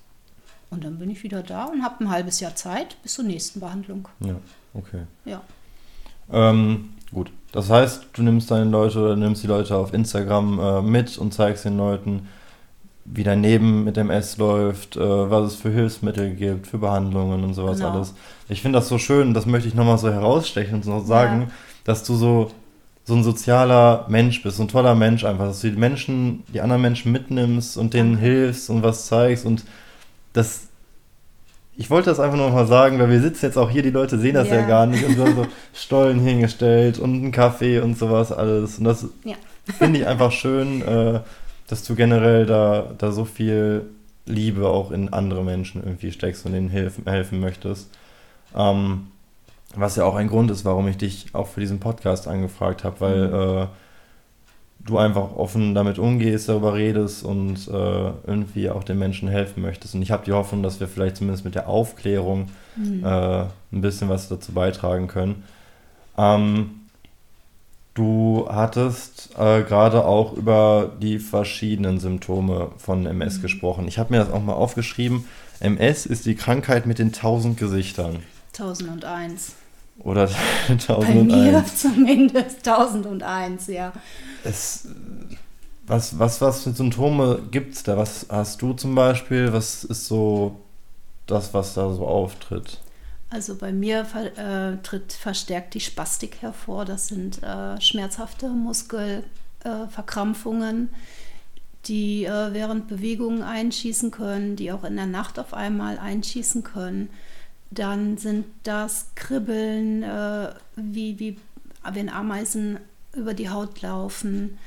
Und 0.72 0.84
dann 0.84 1.00
bin 1.00 1.10
ich 1.10 1.24
wieder 1.24 1.41
da 1.44 1.65
und 1.65 1.84
habe 1.84 2.03
ein 2.03 2.10
halbes 2.12 2.39
Jahr 2.39 2.56
Zeit 2.56 2.96
bis 3.03 3.15
zur 3.15 3.25
nächsten 3.25 3.60
Behandlung. 3.60 4.08
Ja, 4.20 4.36
okay. 4.74 5.01
Ja. 5.25 5.41
Ähm, 6.32 6.89
gut. 7.12 7.32
Das 7.51 7.70
heißt, 7.72 8.08
du 8.13 8.22
nimmst 8.22 8.51
deine 8.51 8.70
Leute 8.70 9.00
oder 9.00 9.15
nimmst 9.15 9.41
die 9.44 9.48
Leute 9.48 9.75
auf 9.75 9.94
Instagram 9.94 10.60
äh, 10.60 10.82
mit 10.84 11.18
und 11.18 11.34
zeigst 11.34 11.65
den 11.65 11.77
Leuten, 11.77 12.27
wie 13.06 13.24
dein 13.24 13.41
Leben 13.41 13.84
mit 13.84 13.98
MS 13.98 14.38
läuft, 14.38 14.96
äh, 14.96 15.00
was 15.32 15.53
es 15.53 15.56
für 15.56 15.72
Hilfsmittel 15.72 16.36
gibt, 16.36 16.68
für 16.68 16.77
Behandlungen 16.77 17.44
und 17.44 17.56
sowas 17.56 17.79
Genau. 17.79 17.94
alles. 17.94 18.13
Ich 18.50 18.62
finde 18.62 18.77
das 18.77 18.88
so 18.88 19.00
schön, 19.00 19.34
das 19.34 19.48
möchte 19.48 19.68
ich 19.68 19.74
nochmal 19.74 19.98
so 19.98 20.12
herausstechen 20.12 20.75
und 20.75 20.84
so 20.84 21.00
sagen, 21.00 21.41
Ja. 21.41 21.48
dass 21.86 22.03
du 22.03 22.13
so, 22.13 22.51
so 23.10 23.16
ein 23.16 23.24
sozialer 23.24 24.06
Mensch 24.08 24.44
bist, 24.44 24.58
so 24.58 24.63
ein 24.63 24.68
toller 24.68 24.94
Mensch 24.94 25.25
einfach, 25.25 25.48
dass 25.48 25.62
du 25.62 25.72
die 25.72 25.78
Menschen, 25.78 26.44
die 26.54 26.62
anderen 26.62 26.84
Menschen 26.84 27.12
mitnimmst 27.12 27.75
und 27.75 27.96
denen 27.96 28.18
hilfst 28.18 28.70
und 28.70 28.84
was 28.84 29.08
zeigst 29.08 29.46
und 29.48 29.66
das. 30.34 30.68
Ich 31.75 31.89
wollte 31.89 32.10
das 32.12 32.20
einfach 32.20 32.38
nur 32.38 32.48
noch 32.48 32.54
mal 32.54 32.68
sagen, 32.68 33.00
weil 33.00 33.10
wir 33.10 33.20
sitzen 33.22 33.46
jetzt 33.46 33.58
auch 33.58 33.70
hier, 33.72 33.82
die 33.82 33.89
Leute 33.89 34.20
sehen 34.20 34.36
das 34.36 34.50
ja, 34.50 34.58
Ja. 34.60 34.68
gar 34.68 34.86
nicht 34.86 35.04
und 35.06 35.16
so, 35.18 35.25
so 35.25 35.48
Stollen 35.74 36.20
hingestellt 36.20 37.00
und 37.00 37.16
einen 37.16 37.32
Kaffee 37.32 37.80
und 37.80 37.98
sowas 37.98 38.32
alles. 38.32 38.78
Und 38.78 38.84
das 38.84 39.08
Ja. 39.24 39.36
finde 39.66 40.00
ich 40.01 40.06
einfach 40.08 40.32
schön, 40.32 40.82
äh, 40.84 41.22
dass 41.68 41.84
du 41.86 41.96
generell 41.96 42.46
da, 42.46 42.92
da 42.98 43.12
so 43.12 43.25
viel 43.25 43.86
Liebe 44.28 44.68
auch 44.70 44.92
in 44.92 45.12
andere 45.13 45.44
Menschen 45.44 45.82
irgendwie 45.84 46.12
steckst 46.12 46.46
und 46.46 46.51
denen 46.51 46.70
helfen, 46.70 47.06
helfen 47.08 47.39
möchtest. 47.39 47.89
Ähm, 48.56 49.08
was 49.76 49.96
ja 49.96 50.04
auch 50.06 50.16
ein 50.16 50.28
Grund 50.28 50.50
ist, 50.52 50.66
warum 50.66 50.88
ich 50.88 50.98
dich 50.98 51.28
auch 51.34 51.48
für 51.48 51.60
diesen 51.60 51.80
Podcast 51.80 52.28
angefragt 52.28 52.84
habe, 52.84 53.00
weil 53.02 53.24
äh, 53.34 53.68
du 54.86 54.98
einfach 54.98 55.36
offen 55.36 55.76
damit 55.76 56.00
umgehst, 56.00 56.50
darüber 56.50 56.74
redest 56.74 57.24
und 57.24 57.68
äh, 57.68 57.72
irgendwie 58.26 58.70
auch 58.70 58.84
den 58.84 58.98
Menschen 58.98 59.28
helfen 59.28 59.62
möchtest. 59.62 59.94
Und 59.94 60.02
ich 60.02 60.12
habe 60.12 60.26
die 60.26 60.32
Hoffnung, 60.34 60.64
dass 60.64 60.80
wir 60.80 60.88
vielleicht 60.88 61.18
zumindest 61.18 61.46
mit 61.46 61.56
der 61.56 61.68
Aufklärung 61.68 62.48
Mhm. 62.76 63.04
äh, 63.04 63.42
ein 63.42 63.82
bisschen 63.82 64.08
was 64.10 64.30
dazu 64.30 64.54
beitragen 64.54 65.08
können. 65.08 65.44
Ähm, 66.18 66.72
du 67.94 68.48
hattest 68.50 69.32
äh, 69.38 69.64
gerade 69.64 70.06
auch 70.06 70.34
über 70.34 70.92
die 71.02 71.20
verschiedenen 71.20 72.00
Symptome 72.00 72.70
von 72.78 73.06
MS 73.06 73.38
Mhm. 73.38 73.42
gesprochen. 73.42 73.88
Ich 73.88 74.00
habe 74.00 74.14
mir 74.14 74.20
das 74.20 74.32
auch 74.32 74.42
mal 74.42 74.54
aufgeschrieben. 74.54 75.26
MS 75.60 76.06
ist 76.06 76.26
die 76.26 76.36
Krankheit 76.36 76.86
mit 76.86 77.00
den 77.00 77.12
tausend 77.12 77.58
Gesichtern. 77.58 78.20
1001. 78.54 79.56
Oder 80.00 80.27
Bei 80.27 80.74
mir 81.13 81.58
1001. 81.58 81.82
zumindest 81.82 82.68
1001, 82.68 83.68
ja. 83.68 83.94
Es, 84.44 84.88
was, 85.86 86.18
was, 86.18 86.41
was 86.41 86.63
für 86.63 86.72
Symptome 86.72 87.44
gibt 87.51 87.75
es 87.75 87.84
da? 87.84 87.98
Was 87.98 88.25
hast 88.29 88.62
du 88.62 88.74
zum 88.74 88.96
Beispiel? 88.96 89.51
Was 89.51 89.84
ist 89.84 90.08
so 90.08 90.56
das, 91.27 91.53
was 91.53 91.74
da 91.74 91.94
so 91.94 92.08
auftritt? 92.08 92.79
Also 93.29 93.56
bei 93.56 93.72
mir 93.72 94.08
äh, 94.38 94.77
tritt 94.82 95.13
verstärkt 95.13 95.75
die 95.75 95.79
Spastik 95.79 96.41
hervor. 96.41 96.86
Das 96.86 97.08
sind 97.08 97.44
äh, 97.44 97.79
schmerzhafte 97.79 98.50
Muskelverkrampfungen, 98.50 100.88
äh, 100.88 100.89
die 101.86 102.25
äh, 102.25 102.53
während 102.53 102.88
Bewegungen 102.88 103.44
einschießen 103.44 104.10
können, 104.12 104.56
die 104.56 104.72
auch 104.72 104.84
in 104.84 104.96
der 104.96 105.06
Nacht 105.06 105.38
auf 105.39 105.53
einmal 105.53 106.00
einschießen 106.00 106.63
können. 106.63 107.10
Dann 107.72 108.18
sind 108.18 108.46
das 108.64 109.12
Kribbeln, 109.16 110.04
äh, 110.04 110.54
wie, 110.76 111.20
wie 111.20 111.38
wenn 111.92 112.10
Ameisen 112.10 112.80
über 113.16 113.34
die 113.34 113.50
Haut 113.50 113.82
laufen. 113.82 114.58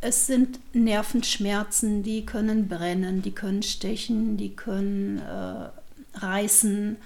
Es 0.00 0.26
sind 0.26 0.58
Nervenschmerzen, 0.74 2.02
die 2.02 2.26
können 2.26 2.68
brennen, 2.68 3.22
die 3.22 3.32
können 3.32 3.62
stechen, 3.62 4.36
die 4.36 4.54
können 4.54 5.18
äh, 5.18 6.18
reißen. 6.18 6.96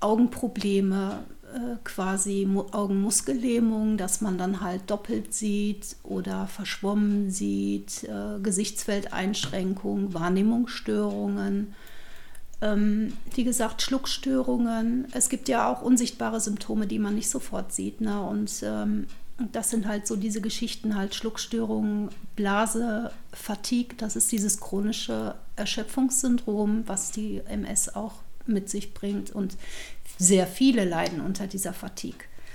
Augenprobleme, 0.00 1.24
äh, 1.54 1.76
quasi 1.84 2.46
Mu 2.46 2.64
Augenmuskellähmung, 2.72 3.96
dass 3.96 4.20
man 4.20 4.36
dann 4.36 4.60
halt 4.60 4.90
doppelt 4.90 5.32
sieht 5.32 5.96
oder 6.02 6.46
verschwommen 6.46 7.30
sieht, 7.30 8.04
äh, 8.04 8.40
Gesichtsfeldeinschränkung, 8.42 10.12
Wahrnehmungsstörungen, 10.12 11.74
wie 12.60 13.44
gesagt, 13.44 13.82
Schluckstörungen. 13.82 15.06
Es 15.12 15.28
gibt 15.28 15.48
ja 15.48 15.70
auch 15.70 15.82
unsichtbare 15.82 16.40
Symptome, 16.40 16.86
die 16.86 16.98
man 16.98 17.14
nicht 17.14 17.28
sofort 17.28 17.72
sieht. 17.72 18.00
Ne? 18.00 18.22
Und 18.22 18.50
ähm, 18.62 19.06
das 19.52 19.70
sind 19.70 19.86
halt 19.86 20.06
so 20.06 20.16
diese 20.16 20.40
Geschichten, 20.40 20.94
halt 20.94 21.14
Schluckstörungen, 21.14 22.10
Blase, 22.36 23.10
Fatigue, 23.32 23.96
das 23.96 24.16
ist 24.16 24.30
dieses 24.30 24.60
chronische 24.60 25.34
Erschöpfungssyndrom, 25.56 26.84
was 26.86 27.10
die 27.10 27.42
MS 27.48 27.94
auch 27.94 28.14
mit 28.46 28.70
sich 28.70 28.94
bringt. 28.94 29.30
Und 29.30 29.56
sehr 30.18 30.46
viele 30.46 30.84
leiden 30.84 31.20
unter 31.20 31.46
dieser 31.46 31.72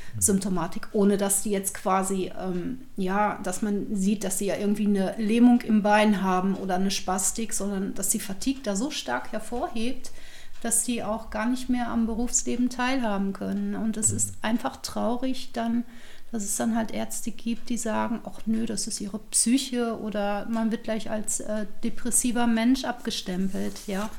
Fatigue-Symptomatik, 0.09 0.89
ohne 0.93 1.17
dass 1.17 1.43
die 1.43 1.51
jetzt 1.51 1.73
quasi, 1.73 2.31
ähm, 2.39 2.81
ja, 2.97 3.39
dass 3.43 3.61
man 3.61 3.95
sieht, 3.95 4.23
dass 4.23 4.37
sie 4.37 4.47
ja 4.47 4.55
irgendwie 4.55 4.87
eine 4.87 5.15
Lähmung 5.17 5.61
im 5.61 5.81
Bein 5.81 6.21
haben 6.23 6.55
oder 6.55 6.75
eine 6.75 6.91
Spastik, 6.91 7.53
sondern 7.53 7.93
dass 7.93 8.09
die 8.09 8.19
Fatigue 8.19 8.61
da 8.63 8.75
so 8.75 8.91
stark 8.91 9.31
hervorhebt, 9.31 10.11
dass 10.61 10.83
die 10.83 11.03
auch 11.03 11.29
gar 11.29 11.47
nicht 11.47 11.69
mehr 11.69 11.89
am 11.89 12.05
Berufsleben 12.05 12.69
teilhaben 12.69 13.33
können. 13.33 13.75
Und 13.75 13.97
es 13.97 14.11
ist 14.11 14.33
einfach 14.41 14.77
traurig 14.77 15.51
dann, 15.53 15.85
dass 16.31 16.43
es 16.43 16.57
dann 16.57 16.75
halt 16.75 16.91
Ärzte 16.91 17.31
gibt, 17.31 17.69
die 17.69 17.77
sagen, 17.77 18.19
ach 18.23 18.41
nö, 18.45 18.65
das 18.65 18.87
ist 18.87 19.01
ihre 19.01 19.19
Psyche 19.19 19.97
oder 19.99 20.45
man 20.49 20.71
wird 20.71 20.83
gleich 20.83 21.09
als 21.09 21.39
äh, 21.39 21.65
depressiver 21.83 22.45
Mensch 22.45 22.83
abgestempelt, 22.83 23.87
ja. 23.87 24.09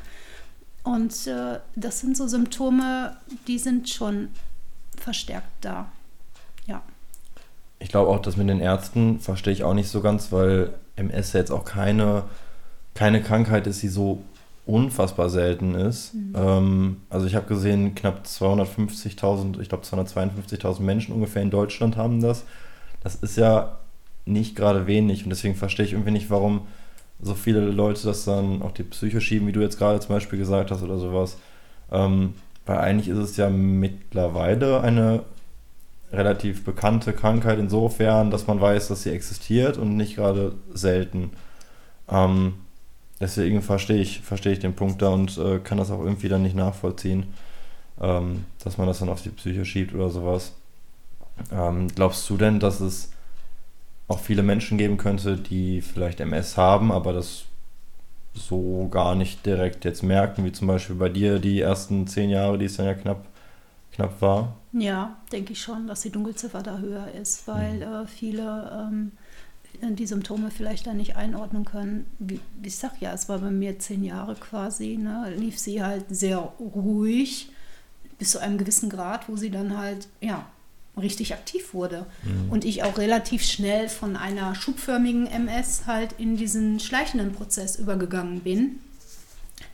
Und 0.82 1.26
äh, 1.26 1.60
das 1.76 2.00
sind 2.00 2.16
so 2.16 2.26
Symptome, 2.26 3.16
die 3.46 3.58
sind 3.58 3.88
schon 3.88 4.30
verstärkt 5.00 5.48
da. 5.60 5.86
Ja. 6.66 6.82
Ich 7.78 7.88
glaube 7.88 8.10
auch, 8.10 8.20
das 8.20 8.36
mit 8.36 8.48
den 8.48 8.60
Ärzten 8.60 9.20
verstehe 9.20 9.52
ich 9.52 9.64
auch 9.64 9.74
nicht 9.74 9.88
so 9.88 10.00
ganz, 10.00 10.32
weil 10.32 10.74
MS 10.96 11.32
ja 11.32 11.40
jetzt 11.40 11.50
auch 11.50 11.64
keine, 11.64 12.24
keine 12.94 13.22
Krankheit 13.22 13.66
ist, 13.66 13.82
die 13.82 13.88
so 13.88 14.22
unfassbar 14.66 15.30
selten 15.30 15.74
ist. 15.74 16.14
Ähm, 16.34 16.98
also 17.08 17.26
ich 17.26 17.34
habe 17.34 17.46
gesehen, 17.46 17.94
knapp 17.94 18.24
250.000, 18.24 19.60
ich 19.60 19.68
glaube 19.68 19.84
252.000 19.84 20.80
Menschen 20.80 21.14
ungefähr 21.14 21.42
in 21.42 21.50
Deutschland 21.50 21.96
haben 21.96 22.20
das. 22.20 22.44
Das 23.02 23.16
ist 23.16 23.36
ja 23.36 23.78
nicht 24.26 24.54
gerade 24.54 24.86
wenig 24.86 25.24
und 25.24 25.30
deswegen 25.30 25.54
verstehe 25.56 25.86
ich 25.86 25.92
irgendwie 25.92 26.12
nicht, 26.12 26.30
warum 26.30 26.66
so 27.22 27.34
viele 27.34 27.60
Leute 27.60 28.02
das 28.04 28.24
dann 28.24 28.62
auf 28.62 28.72
die 28.72 28.82
Psyche 28.82 29.20
schieben, 29.20 29.48
wie 29.48 29.52
du 29.52 29.60
jetzt 29.60 29.78
gerade 29.78 30.00
zum 30.00 30.14
Beispiel 30.14 30.38
gesagt 30.38 30.70
hast 30.70 30.82
oder 30.82 30.98
sowas. 30.98 31.36
Ähm, 31.90 32.34
weil 32.70 32.78
eigentlich 32.78 33.08
ist 33.08 33.18
es 33.18 33.36
ja 33.36 33.50
mittlerweile 33.50 34.80
eine 34.80 35.24
relativ 36.12 36.64
bekannte 36.64 37.12
Krankheit 37.12 37.58
insofern, 37.58 38.30
dass 38.30 38.46
man 38.46 38.60
weiß, 38.60 38.86
dass 38.86 39.02
sie 39.02 39.10
existiert 39.10 39.76
und 39.76 39.96
nicht 39.96 40.14
gerade 40.14 40.54
selten. 40.72 41.32
Ähm, 42.08 42.54
deswegen 43.18 43.60
verstehe 43.60 43.96
ich, 43.96 44.20
verstehe 44.20 44.52
ich 44.52 44.60
den 44.60 44.74
Punkt 44.74 45.02
da 45.02 45.08
und 45.08 45.36
äh, 45.36 45.58
kann 45.58 45.78
das 45.78 45.90
auch 45.90 45.98
irgendwie 45.98 46.28
dann 46.28 46.42
nicht 46.42 46.54
nachvollziehen, 46.54 47.34
ähm, 48.00 48.44
dass 48.62 48.78
man 48.78 48.86
das 48.86 49.00
dann 49.00 49.08
auf 49.08 49.22
die 49.22 49.30
Psyche 49.30 49.64
schiebt 49.64 49.92
oder 49.92 50.10
sowas. 50.10 50.52
Ähm, 51.50 51.88
glaubst 51.88 52.30
du 52.30 52.36
denn, 52.36 52.60
dass 52.60 52.78
es 52.78 53.10
auch 54.06 54.20
viele 54.20 54.44
Menschen 54.44 54.78
geben 54.78 54.96
könnte, 54.96 55.36
die 55.36 55.80
vielleicht 55.80 56.20
MS 56.20 56.56
haben, 56.56 56.92
aber 56.92 57.12
das 57.12 57.46
so 58.34 58.88
gar 58.90 59.14
nicht 59.14 59.44
direkt 59.44 59.84
jetzt 59.84 60.02
merken, 60.02 60.44
wie 60.44 60.52
zum 60.52 60.68
Beispiel 60.68 60.96
bei 60.96 61.08
dir 61.08 61.38
die 61.38 61.60
ersten 61.60 62.06
zehn 62.06 62.30
Jahre, 62.30 62.58
die 62.58 62.66
es 62.66 62.76
dann 62.76 62.86
ja 62.86 62.94
knapp, 62.94 63.26
knapp 63.92 64.20
war? 64.20 64.56
Ja, 64.72 65.16
denke 65.32 65.52
ich 65.52 65.60
schon, 65.60 65.86
dass 65.86 66.02
die 66.02 66.10
Dunkelziffer 66.10 66.62
da 66.62 66.78
höher 66.78 67.08
ist, 67.20 67.46
weil 67.48 67.82
äh, 67.82 68.06
viele 68.06 68.88
ähm, 68.90 69.12
die 69.82 70.06
Symptome 70.06 70.50
vielleicht 70.50 70.86
dann 70.86 70.96
nicht 70.96 71.16
einordnen 71.16 71.64
können. 71.64 72.06
Wie, 72.18 72.40
wie 72.60 72.68
ich 72.68 72.76
sag 72.76 73.00
ja, 73.00 73.12
es 73.12 73.28
war 73.28 73.38
bei 73.38 73.50
mir 73.50 73.78
zehn 73.78 74.04
Jahre 74.04 74.34
quasi, 74.34 74.96
ne, 74.96 75.32
lief 75.36 75.58
sie 75.58 75.82
halt 75.82 76.04
sehr 76.10 76.38
ruhig 76.38 77.50
bis 78.18 78.32
zu 78.32 78.38
einem 78.38 78.58
gewissen 78.58 78.90
Grad, 78.90 79.28
wo 79.28 79.36
sie 79.36 79.50
dann 79.50 79.76
halt, 79.76 80.08
ja, 80.20 80.46
richtig 81.00 81.34
aktiv 81.34 81.74
wurde. 81.74 82.06
Und 82.50 82.64
ich 82.64 82.82
auch 82.82 82.98
relativ 82.98 83.42
schnell 83.42 83.88
von 83.88 84.16
einer 84.16 84.54
schubförmigen 84.54 85.26
MS 85.26 85.82
halt 85.86 86.14
in 86.18 86.36
diesen 86.36 86.80
schleichenden 86.80 87.32
Prozess 87.32 87.76
übergegangen 87.76 88.40
bin, 88.40 88.80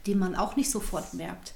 den 0.06 0.18
man 0.18 0.34
auch 0.34 0.56
nicht 0.56 0.70
sofort 0.70 1.14
merkt. 1.14 1.52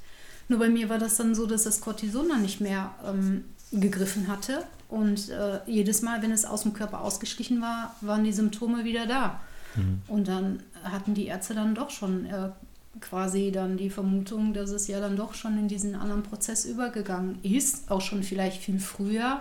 Nur 0.48 0.58
bei 0.58 0.68
mir 0.68 0.88
war 0.88 0.98
das 0.98 1.16
dann 1.16 1.34
so, 1.34 1.46
dass 1.46 1.64
das 1.64 1.80
Cortison 1.80 2.28
dann 2.28 2.42
nicht 2.42 2.60
mehr 2.60 2.92
ähm, 3.06 3.44
gegriffen 3.72 4.28
hatte. 4.28 4.64
Und 4.88 5.28
äh, 5.28 5.60
jedes 5.66 6.02
Mal, 6.02 6.22
wenn 6.22 6.32
es 6.32 6.44
aus 6.44 6.62
dem 6.62 6.72
Körper 6.72 7.02
ausgeschlichen 7.02 7.62
war, 7.62 7.94
waren 8.00 8.24
die 8.24 8.32
Symptome 8.32 8.84
wieder 8.84 9.06
da. 9.06 9.40
Und 10.08 10.28
dann 10.28 10.62
hatten 10.82 11.14
die 11.14 11.26
Ärzte 11.26 11.54
dann 11.54 11.74
doch 11.74 11.90
schon 11.90 12.26
äh, 12.26 12.48
quasi 13.00 13.52
dann 13.52 13.76
die 13.76 13.90
Vermutung, 13.90 14.52
dass 14.52 14.70
es 14.70 14.88
ja 14.88 15.00
dann 15.00 15.16
doch 15.16 15.34
schon 15.34 15.56
in 15.58 15.68
diesen 15.68 15.94
anderen 15.94 16.22
Prozess 16.22 16.64
übergegangen 16.64 17.38
ist, 17.42 17.90
auch 17.90 18.00
schon 18.00 18.22
vielleicht 18.22 18.62
viel 18.62 18.80
früher. 18.80 19.40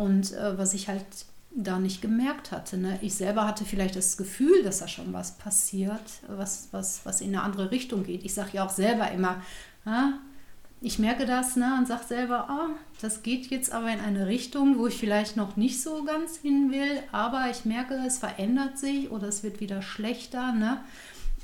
Und 0.00 0.32
äh, 0.32 0.56
was 0.56 0.74
ich 0.74 0.88
halt 0.88 1.04
da 1.52 1.78
nicht 1.78 2.00
gemerkt 2.00 2.52
hatte. 2.52 2.78
Ne? 2.78 2.98
Ich 3.02 3.14
selber 3.14 3.46
hatte 3.46 3.64
vielleicht 3.64 3.96
das 3.96 4.16
Gefühl, 4.16 4.62
dass 4.62 4.78
da 4.78 4.88
schon 4.88 5.12
was 5.12 5.36
passiert, 5.36 6.00
was, 6.28 6.68
was, 6.70 7.04
was 7.04 7.20
in 7.20 7.28
eine 7.28 7.42
andere 7.42 7.70
Richtung 7.70 8.04
geht. 8.04 8.24
Ich 8.24 8.34
sage 8.34 8.50
ja 8.52 8.64
auch 8.64 8.70
selber 8.70 9.10
immer, 9.10 9.42
ja, 9.84 10.18
ich 10.80 10.98
merke 10.98 11.26
das 11.26 11.56
ne, 11.56 11.74
und 11.78 11.86
sage 11.88 12.04
selber, 12.04 12.48
oh, 12.50 12.74
das 13.02 13.22
geht 13.22 13.50
jetzt 13.50 13.72
aber 13.72 13.92
in 13.92 14.00
eine 14.00 14.26
Richtung, 14.26 14.78
wo 14.78 14.86
ich 14.86 14.96
vielleicht 14.96 15.36
noch 15.36 15.56
nicht 15.56 15.82
so 15.82 16.04
ganz 16.04 16.38
hin 16.38 16.70
will, 16.70 17.02
aber 17.12 17.48
ich 17.50 17.64
merke, 17.64 17.94
es 18.06 18.18
verändert 18.18 18.78
sich 18.78 19.10
oder 19.10 19.28
es 19.28 19.42
wird 19.42 19.60
wieder 19.60 19.82
schlechter. 19.82 20.52
Ne? 20.52 20.78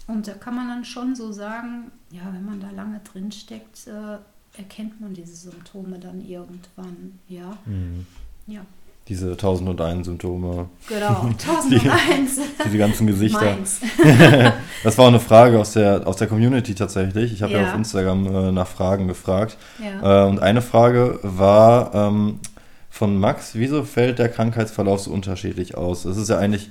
Und 0.06 0.28
da 0.28 0.32
kann 0.34 0.54
man 0.54 0.68
dann 0.68 0.84
schon 0.84 1.16
so 1.16 1.32
sagen, 1.32 1.90
ja, 2.10 2.32
wenn 2.32 2.44
man 2.44 2.60
da 2.60 2.70
lange 2.70 3.00
drin 3.00 3.32
steckt, 3.32 3.88
äh, 3.88 4.18
erkennt 4.56 5.00
man 5.00 5.12
diese 5.12 5.34
Symptome 5.34 5.98
dann 5.98 6.24
irgendwann. 6.24 7.18
Ja. 7.28 7.58
Mhm. 7.66 8.06
Ja. 8.46 8.60
Diese 9.08 9.32
1001 9.32 10.04
Symptome. 10.04 10.68
Genau, 10.88 11.28
1001. 11.30 11.70
die, 11.70 12.40
diese 12.64 12.78
ganzen 12.78 13.06
Gesichter. 13.06 13.56
das 14.82 14.98
war 14.98 15.04
auch 15.04 15.08
eine 15.08 15.20
Frage 15.20 15.60
aus 15.60 15.74
der, 15.74 16.04
aus 16.08 16.16
der 16.16 16.26
Community 16.26 16.74
tatsächlich. 16.74 17.32
Ich 17.32 17.42
habe 17.42 17.52
ja. 17.52 17.60
ja. 17.60 17.68
auf 17.68 17.76
Instagram 17.76 18.26
äh, 18.26 18.52
nach 18.52 18.66
Fragen 18.66 19.06
gefragt. 19.06 19.58
Ja. 19.80 20.24
Äh, 20.24 20.28
und 20.28 20.40
eine 20.40 20.60
Frage 20.60 21.20
war 21.22 21.94
ähm, 21.94 22.40
von 22.90 23.16
Max, 23.16 23.50
wieso 23.54 23.84
fällt 23.84 24.18
der 24.18 24.28
Krankheitsverlauf 24.28 25.00
so 25.02 25.12
unterschiedlich 25.12 25.76
aus? 25.76 26.04
Es 26.04 26.16
ist 26.16 26.28
ja 26.28 26.38
eigentlich 26.38 26.70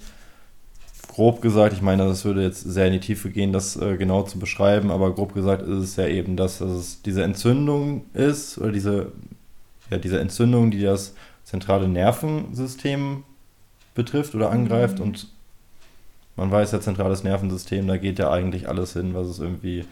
grob 1.16 1.42
gesagt, 1.42 1.72
ich 1.72 1.82
meine, 1.82 2.06
das 2.06 2.26
würde 2.26 2.44
jetzt 2.44 2.62
sehr 2.62 2.88
in 2.88 2.94
die 2.94 3.00
Tiefe 3.00 3.30
gehen, 3.30 3.54
das 3.54 3.78
äh, 3.78 3.96
genau 3.96 4.24
zu 4.24 4.38
beschreiben, 4.38 4.92
aber 4.92 5.16
grob 5.16 5.34
gesagt 5.34 5.62
ist 5.62 5.78
es 5.78 5.96
ja 5.96 6.08
eben, 6.08 6.36
dass 6.36 6.60
es 6.60 7.02
diese 7.02 7.24
Entzündung 7.24 8.04
ist, 8.14 8.58
oder 8.58 8.74
diese, 8.74 9.14
ja, 9.90 9.98
diese 9.98 10.20
Entzündung, 10.20 10.72
die 10.72 10.82
das 10.82 11.14
zentrale 11.46 11.88
Nervensystem 11.88 13.24
betrifft 13.94 14.36
oder 14.36 14.52
angreift. 14.52 15.00
Mhm. 15.00 15.06
Und 15.06 15.28
man 16.36 16.52
weiß 16.52 16.74
ja, 16.74 16.82
zentrales 16.82 17.24
Nervensystem, 17.24 17.88
da 17.88 17.98
geht 17.98 18.20
ja 18.20 18.30
eigentlich 18.30 18.68
alles 18.68 18.94
hin, 18.94 19.14
was 19.14 19.28
es 19.28 19.40
irgendwie 19.40 19.86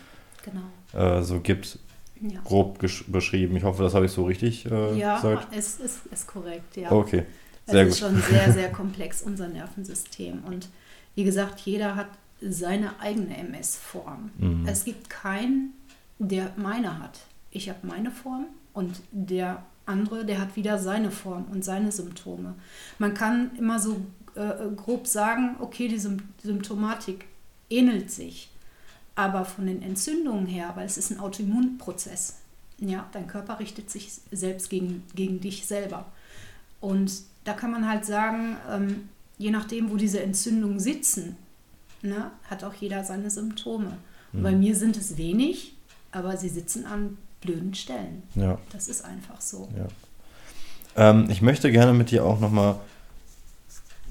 genau. 0.44 1.10
äh, 1.18 1.24
so 1.24 1.39
gibt. 1.39 1.80
Ja. 2.20 2.39
Grob 2.44 2.80
beschrieben. 3.08 3.56
Ich 3.58 3.63
hoffe, 3.63 3.84
das 3.84 3.94
habe 3.94 4.06
ich 4.06 4.12
so 4.12 4.26
richtig 4.26 4.66
äh, 4.66 4.98
ja, 4.98 5.18
gesagt. 5.18 5.48
Ja, 5.52 5.58
ist, 5.58 5.80
ist, 5.82 6.06
ist 6.06 6.28
korrekt, 6.28 6.78
ja. 6.78 6.92
Okay, 6.92 7.26
sehr 7.66 7.82
es 7.82 7.84
gut. 7.84 7.92
ist 7.92 8.00
schon 8.00 8.22
sehr, 8.22 8.52
sehr 8.52 8.72
komplex, 8.72 9.22
unser 9.22 9.48
Nervensystem. 9.50 10.44
Und 10.46 10.70
wie 11.16 11.26
gesagt, 11.26 11.60
jeder 11.62 11.96
hat 11.96 12.08
seine 12.42 13.00
eigene 13.00 13.38
MS-Form. 13.38 14.32
Mhm. 14.38 14.66
Es 14.68 14.86
gibt 14.86 15.10
keinen, 15.10 15.74
der 16.18 16.52
meine 16.56 17.00
hat. 17.00 17.20
Ich 17.52 17.70
habe 17.70 17.80
meine 17.84 18.12
Form 18.12 18.46
und 18.74 19.02
der 19.12 19.63
andere, 19.86 20.26
der 20.26 20.39
hat 20.39 20.56
wieder 20.56 20.80
seine 20.80 21.12
Form 21.12 21.46
und 21.52 21.63
seine 21.63 21.91
Symptome. 21.91 22.56
Man 23.00 23.13
kann 23.13 23.52
immer 23.58 23.80
so 23.80 24.02
äh, 24.36 24.69
grob 24.76 25.08
sagen, 25.08 25.56
okay, 25.60 25.88
die 25.88 26.00
Symptomatik 26.00 27.26
ähnelt 27.69 28.12
sich, 28.12 28.50
aber 29.15 29.46
von 29.46 29.67
den 29.67 29.82
Entzündungen 29.82 30.46
her, 30.46 30.72
weil 30.76 30.86
es 30.86 30.98
ist 30.98 31.12
ein 31.12 31.19
Autoimmunprozess. 31.19 32.38
Ja, 32.80 33.08
dein 33.12 33.28
Körper 33.28 33.60
richtet 33.60 33.89
sich 33.89 34.12
selbst 34.32 34.69
gegen, 34.69 35.04
gegen 35.15 35.39
dich 35.39 35.65
selber. 35.65 36.06
Und 36.82 37.12
da 37.43 37.54
kann 37.54 37.72
man 37.72 37.88
halt 37.88 38.06
sagen, 38.06 38.58
ähm, 38.69 39.10
je 39.38 39.52
nachdem, 39.52 39.91
wo 39.91 39.98
diese 39.98 40.22
Entzündungen 40.22 40.80
sitzen, 40.80 41.38
ne, 42.02 42.32
hat 42.50 42.63
auch 42.63 42.74
jeder 42.74 43.04
seine 43.04 43.30
Symptome. 43.30 43.98
Mhm. 44.34 44.43
bei 44.43 44.52
mir 44.52 44.76
sind 44.76 44.98
es 44.98 45.17
wenig, 45.17 45.76
aber 46.12 46.38
sie 46.38 46.50
sitzen 46.50 46.86
an 46.86 47.17
blöden 47.43 47.73
Stellen. 47.73 48.23
Ja. 48.36 48.58
Das 48.71 48.88
ist 48.88 49.06
einfach 49.06 49.41
so. 49.41 49.67
Ja. 49.77 51.10
Ähm, 51.10 51.27
ich 51.29 51.41
möchte 51.41 51.71
gerne 51.71 51.93
mit 51.93 52.12
dir 52.12 52.25
auch 52.25 52.39
nochmal 52.39 52.75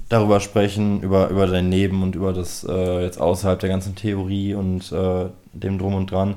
darüber 0.09 0.39
sprechen, 0.39 1.01
über, 1.01 1.29
über 1.29 1.47
dein 1.47 1.71
Leben 1.71 2.03
und 2.03 2.15
über 2.15 2.33
das 2.33 2.65
äh, 2.69 3.03
jetzt 3.03 3.19
außerhalb 3.19 3.59
der 3.59 3.69
ganzen 3.69 3.95
Theorie 3.95 4.53
und 4.53 4.91
äh, 4.91 5.25
dem 5.53 5.79
Drum 5.79 5.95
und 5.95 6.11
Dran. 6.11 6.35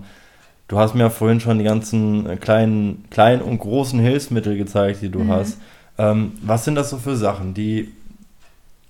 Du 0.69 0.79
hast 0.79 0.95
mir 0.95 1.11
vorhin 1.11 1.41
schon 1.41 1.59
die 1.59 1.65
ganzen 1.65 2.41
kleinen, 2.41 3.05
kleinen 3.11 3.43
und 3.43 3.59
großen 3.59 4.01
Hilfsmittel 4.01 4.57
gezeigt, 4.57 5.03
die 5.03 5.11
du 5.11 5.21
mhm. 5.21 5.31
hast. 5.31 5.59
Ähm, 5.99 6.33
was 6.43 6.65
sind 6.65 6.75
das 6.75 6.91
so 6.91 6.99
für 6.99 7.17
Sachen, 7.17 7.55
die 7.55 7.93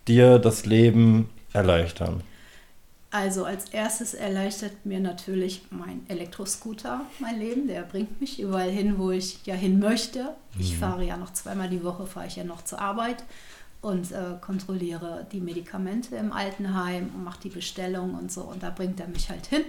dir 0.09 0.39
das 0.39 0.67
Leben 0.67 1.29
erleichtern? 1.53 2.23
Also 3.17 3.47
als 3.47 3.71
erstes 3.71 4.13
erleichtert 4.13 4.85
mir 4.85 5.01
natürlich 5.01 5.63
mein 5.71 6.05
Elektroscooter 6.07 7.01
mein 7.19 7.39
Leben. 7.39 7.67
Der 7.67 7.81
bringt 7.81 8.21
mich 8.21 8.39
überall 8.39 8.69
hin, 8.69 8.99
wo 8.99 9.11
ich 9.11 9.39
ja 9.47 9.55
hin 9.55 9.79
möchte. 9.79 10.35
Ich 10.59 10.75
mhm. 10.75 10.81
fahre 10.81 11.05
ja 11.07 11.17
noch 11.17 11.33
zweimal 11.33 11.71
die 11.71 11.83
Woche, 11.83 12.07
fahre 12.07 12.27
ich 12.27 12.37
ja 12.37 12.45
noch 12.45 12.63
zur 12.63 12.79
Arbeit 12.79 13.25
und 13.81 14.13
äh, 14.13 14.35
kontrolliere 14.43 15.27
die 15.33 15.41
Medikamente 15.41 16.15
im 16.17 16.31
Altenheim 16.31 17.11
und 17.15 17.25
mache 17.25 17.41
die 17.45 17.49
Bestellung 17.49 18.13
und 18.17 18.31
so. 18.31 18.43
Und 18.43 18.63
da 18.63 18.69
bringt 18.69 19.01
er 19.01 19.09
mich 19.09 19.31
halt 19.31 19.47
hin. 19.47 19.65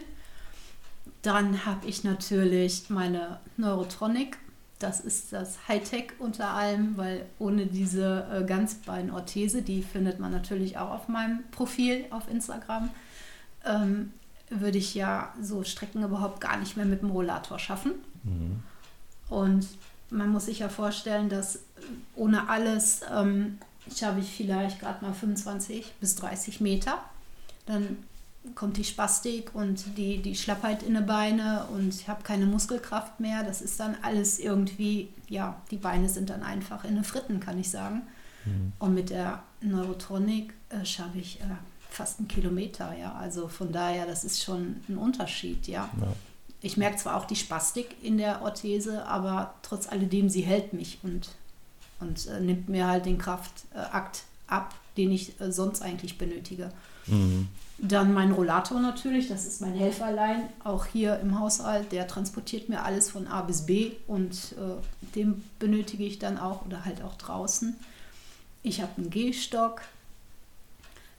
Dann 1.22 1.66
habe 1.66 1.88
ich 1.88 2.04
natürlich 2.04 2.90
meine 2.90 3.40
Neurotronic. 3.56 4.40
Das 4.80 5.00
ist 5.00 5.32
das 5.32 5.70
Hightech 5.70 6.12
unter 6.20 6.50
allem, 6.50 6.98
weil 6.98 7.26
ohne 7.40 7.66
diese 7.66 8.28
äh, 8.30 8.44
Ganzbeinorthese, 8.46 9.62
die 9.62 9.84
findet 9.84 10.20
man 10.20 10.34
natürlich 10.34 10.78
auch 10.78 10.92
auf 10.92 11.08
meinem 11.08 11.46
Profil 11.52 12.04
auf 12.10 12.30
Instagram, 12.30 12.90
ähm, 13.68 14.14
würde 14.50 14.78
ich 14.78 14.96
ja 14.96 15.34
so 15.42 15.64
Strecken 15.64 16.04
überhaupt 16.04 16.42
gar 16.42 16.58
nicht 16.58 16.78
mehr 16.78 16.86
mit 16.86 17.02
dem 17.02 17.12
Rollator 17.12 17.60
schaffen. 17.60 17.94
Mhm. 18.24 18.64
Und 19.30 19.68
man 20.10 20.30
muss 20.30 20.46
sich 20.46 20.60
ja 20.60 20.70
vorstellen, 20.70 21.30
dass 21.30 21.60
ohne 22.16 22.50
alles 22.50 23.02
ähm, 23.14 23.58
schaffe 23.94 24.20
ich 24.20 24.32
vielleicht 24.32 24.80
gerade 24.80 25.04
mal 25.04 25.14
25 25.14 25.94
bis 26.00 26.16
30 26.16 26.62
Meter. 26.62 26.98
Dann 27.66 27.98
kommt 28.56 28.78
die 28.78 28.84
Spastik 28.84 29.54
und 29.54 29.98
die, 29.98 30.22
die 30.22 30.36
Schlappheit 30.36 30.84
in 30.84 30.94
den 30.94 31.06
Beine 31.06 31.66
und 31.74 31.94
ich 31.94 32.08
habe 32.08 32.24
keine 32.24 32.46
Muskelkraft 32.46 33.20
mehr. 33.20 33.44
Das 33.44 33.62
ist 33.62 33.80
dann 33.80 33.96
alles 34.02 34.40
irgendwie, 34.40 35.10
ja, 35.28 35.60
die 35.72 35.78
Beine 35.78 36.08
sind 36.08 36.30
dann 36.30 36.44
einfach 36.44 36.86
in 36.86 36.96
den 36.96 37.04
Fritten, 37.04 37.42
kann 37.42 37.60
ich 37.60 37.70
sagen. 37.70 38.04
Mhm. 38.46 38.72
Und 38.80 38.94
mit 38.94 39.10
der 39.10 39.44
Neurotronik 39.62 40.54
äh, 40.70 40.86
schaffe 40.86 41.18
ich 41.18 41.42
äh, 41.42 41.44
fast 41.90 42.20
einen 42.20 42.28
Kilometer, 42.28 42.96
ja. 42.98 43.14
Also 43.14 43.48
von 43.48 43.72
daher, 43.72 44.06
das 44.06 44.24
ist 44.24 44.44
schon 44.44 44.82
ein 44.88 44.98
Unterschied, 44.98 45.68
ja. 45.68 45.90
ja. 46.00 46.14
Ich 46.62 46.78
merke 46.78 46.98
zwar 46.98 47.18
auch 47.18 47.26
die 47.26 47.36
Spastik 47.36 47.96
in 48.02 48.18
der 48.18 48.42
Orthese, 48.42 49.06
aber 49.06 49.54
trotz 49.62 49.88
alledem, 49.88 50.30
sie 50.30 50.42
hält 50.42 50.74
mich 50.74 51.00
und, 51.04 51.30
und 52.00 52.28
äh, 52.28 52.40
nimmt 52.40 52.70
mir 52.70 52.88
halt 52.88 53.06
den 53.06 53.18
Kraftakt 53.18 54.24
ab, 54.48 54.74
den 54.98 55.12
ich 55.12 55.40
äh, 55.40 55.52
sonst 55.52 55.82
eigentlich 55.82 56.18
benötige. 56.18 56.72
Mhm. 57.06 57.48
Dann 57.80 58.12
mein 58.12 58.32
Rollator 58.32 58.80
natürlich, 58.80 59.28
das 59.28 59.46
ist 59.46 59.62
mein 59.62 59.76
Helferlein, 59.76 60.50
auch 60.64 60.88
hier 60.88 61.20
im 61.20 61.40
Haushalt, 61.40 61.92
der 61.92 62.08
transportiert 62.08 62.70
mir 62.70 62.84
alles 62.84 63.12
von 63.12 63.28
A 63.28 63.44
bis 63.44 63.68
B 63.68 63.92
und 64.08 64.34
äh, 64.54 65.14
den 65.14 65.44
benötige 65.60 66.04
ich 66.04 66.18
dann 66.18 66.40
auch 66.40 66.66
oder 66.66 66.86
halt 66.86 67.04
auch 67.04 67.16
draußen. 67.16 67.76
Ich 68.64 68.82
habe 68.82 68.94
einen 68.98 69.12
Gehstock, 69.12 69.82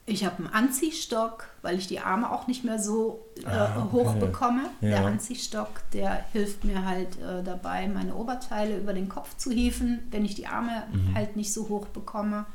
ich 0.09 0.25
habe 0.25 0.37
einen 0.37 0.47
Anziehstock, 0.47 1.47
weil 1.61 1.77
ich 1.77 1.87
die 1.87 1.99
Arme 1.99 2.31
auch 2.31 2.47
nicht 2.47 2.63
mehr 2.63 2.79
so 2.79 3.25
äh, 3.43 3.47
ah, 3.47 3.83
okay. 3.83 3.91
hoch 3.91 4.13
bekomme. 4.15 4.63
Ja. 4.81 4.89
Der 4.89 5.05
Anziehstock, 5.05 5.69
der 5.93 6.25
hilft 6.31 6.63
mir 6.63 6.85
halt 6.85 7.19
äh, 7.19 7.43
dabei, 7.43 7.87
meine 7.87 8.15
Oberteile 8.15 8.77
über 8.77 8.93
den 8.93 9.07
Kopf 9.07 9.37
zu 9.37 9.51
hieven, 9.51 9.99
wenn 10.09 10.25
ich 10.25 10.35
die 10.35 10.47
Arme 10.47 10.83
mhm. 10.91 11.13
halt 11.13 11.35
nicht 11.35 11.53
so 11.53 11.69
hoch 11.69 11.87
bekomme. 11.87 12.45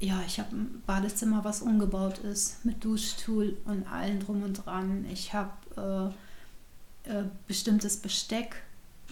Ja, 0.00 0.22
ich 0.26 0.38
habe 0.38 0.54
ein 0.54 0.82
Badezimmer, 0.86 1.44
was 1.44 1.62
umgebaut 1.62 2.18
ist, 2.18 2.64
mit 2.64 2.84
Duschstuhl 2.84 3.56
und 3.64 3.86
allem 3.90 4.20
drum 4.20 4.42
und 4.42 4.64
dran. 4.64 5.06
Ich 5.12 5.32
habe 5.32 6.12
äh, 7.06 7.10
äh, 7.10 7.24
bestimmtes 7.48 7.96
Besteck, 7.96 8.62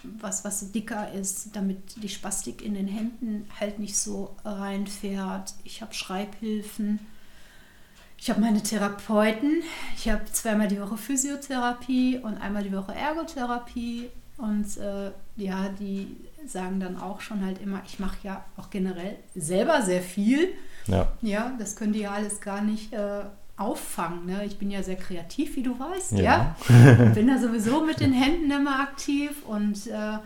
was, 0.02 0.44
was 0.44 0.70
dicker 0.72 1.12
ist, 1.12 1.54
damit 1.54 2.02
die 2.02 2.08
Spastik 2.08 2.62
in 2.62 2.74
den 2.74 2.88
Händen 2.88 3.48
halt 3.58 3.78
nicht 3.78 3.96
so 3.96 4.36
reinfährt. 4.44 5.54
Ich 5.64 5.82
habe 5.82 5.94
Schreibhilfen 5.94 7.00
ich 8.22 8.30
habe 8.30 8.40
meine 8.40 8.62
Therapeuten. 8.62 9.64
Ich 9.96 10.08
habe 10.08 10.24
zweimal 10.30 10.68
die 10.68 10.80
Woche 10.80 10.96
Physiotherapie 10.96 12.20
und 12.22 12.40
einmal 12.40 12.62
die 12.62 12.72
Woche 12.72 12.94
Ergotherapie. 12.94 14.10
Und 14.36 14.76
äh, 14.76 15.10
ja, 15.34 15.68
die 15.70 16.16
sagen 16.46 16.78
dann 16.78 17.00
auch 17.00 17.20
schon 17.20 17.44
halt 17.44 17.60
immer, 17.60 17.82
ich 17.84 17.98
mache 17.98 18.16
ja 18.22 18.44
auch 18.56 18.70
generell 18.70 19.16
selber 19.34 19.82
sehr 19.82 20.02
viel. 20.02 20.50
Ja. 20.86 21.08
Ja, 21.20 21.52
das 21.58 21.74
können 21.74 21.92
die 21.92 22.02
ja 22.02 22.12
alles 22.12 22.40
gar 22.40 22.62
nicht 22.62 22.92
äh, 22.92 23.22
auffangen. 23.56 24.24
Ne? 24.26 24.44
Ich 24.44 24.56
bin 24.56 24.70
ja 24.70 24.84
sehr 24.84 24.96
kreativ, 24.96 25.56
wie 25.56 25.64
du 25.64 25.76
weißt. 25.76 26.12
Ja. 26.12 26.54
ja? 26.68 27.04
bin 27.14 27.26
da 27.26 27.38
sowieso 27.40 27.84
mit 27.84 27.98
den 27.98 28.12
Händen 28.12 28.52
immer 28.52 28.78
aktiv 28.78 29.42
und 29.48 29.88
äh, 29.88 30.18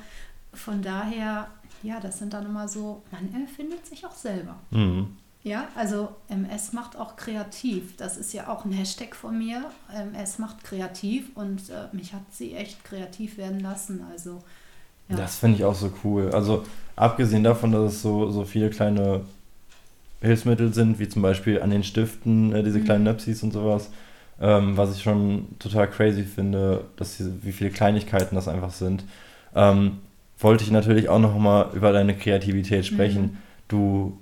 von 0.52 0.82
daher, 0.82 1.48
ja, 1.82 1.98
das 1.98 2.18
sind 2.18 2.35
dann 2.35 2.44
immer 2.44 2.68
so, 2.68 3.02
man 3.11 3.42
erfindet 3.42 3.87
sich 3.87 4.04
auch 4.04 4.14
selber. 4.14 4.56
Mhm. 4.70 5.16
Ja, 5.46 5.68
also 5.76 6.09
MS 6.28 6.72
macht 6.72 6.98
auch 6.98 7.14
kreativ. 7.14 7.96
Das 7.96 8.16
ist 8.16 8.32
ja 8.32 8.48
auch 8.48 8.64
ein 8.64 8.72
Hashtag 8.72 9.14
von 9.14 9.38
mir. 9.38 9.70
MS 9.94 10.40
macht 10.40 10.64
kreativ 10.64 11.26
und 11.37 11.70
äh, 11.70 11.94
mich 11.94 12.12
hat 12.14 12.22
sie 12.32 12.54
echt 12.54 12.82
kreativ 12.82 13.38
werden 13.38 13.61
lassen. 13.61 14.04
Also 14.11 14.42
ja. 15.09 15.14
Das 15.16 15.37
finde 15.37 15.59
ich 15.59 15.64
auch 15.64 15.76
so 15.76 15.92
cool. 16.02 16.30
Also 16.32 16.64
abgesehen 16.96 17.44
davon, 17.44 17.70
dass 17.70 17.92
es 17.92 18.02
so, 18.02 18.28
so 18.32 18.44
viele 18.44 18.70
kleine 18.70 19.20
Hilfsmittel 20.20 20.74
sind, 20.74 20.98
wie 20.98 21.09
zum 21.09 21.22
Beispiel 21.22 21.62
an 21.62 21.70
den 21.70 21.85
Stiften, 21.85 22.52
äh, 22.52 22.64
diese 22.64 22.80
Mhm. 22.80 22.85
kleinen 22.85 23.04
Nöpsis 23.04 23.44
und 23.44 23.52
sowas. 23.52 23.90
Ähm, 24.40 24.76
was 24.76 24.96
ich 24.96 25.02
schon 25.04 25.46
total 25.61 25.88
crazy 25.88 26.24
finde, 26.24 26.87
dass 26.96 27.18
diese, 27.18 27.44
wie 27.44 27.52
viele 27.52 27.70
Kleinigkeiten 27.70 28.35
das 28.35 28.48
einfach 28.48 28.72
sind. 28.72 29.04
Ähm, 29.54 29.98
wollte 30.40 30.64
ich 30.64 30.72
natürlich 30.72 31.09
auch 31.09 31.20
noch 31.20 31.38
mal 31.38 31.70
über 31.72 31.92
deine 31.92 32.16
Kreativität 32.16 32.85
sprechen. 32.85 33.22
Mhm. 33.22 33.37
Du 33.68 34.18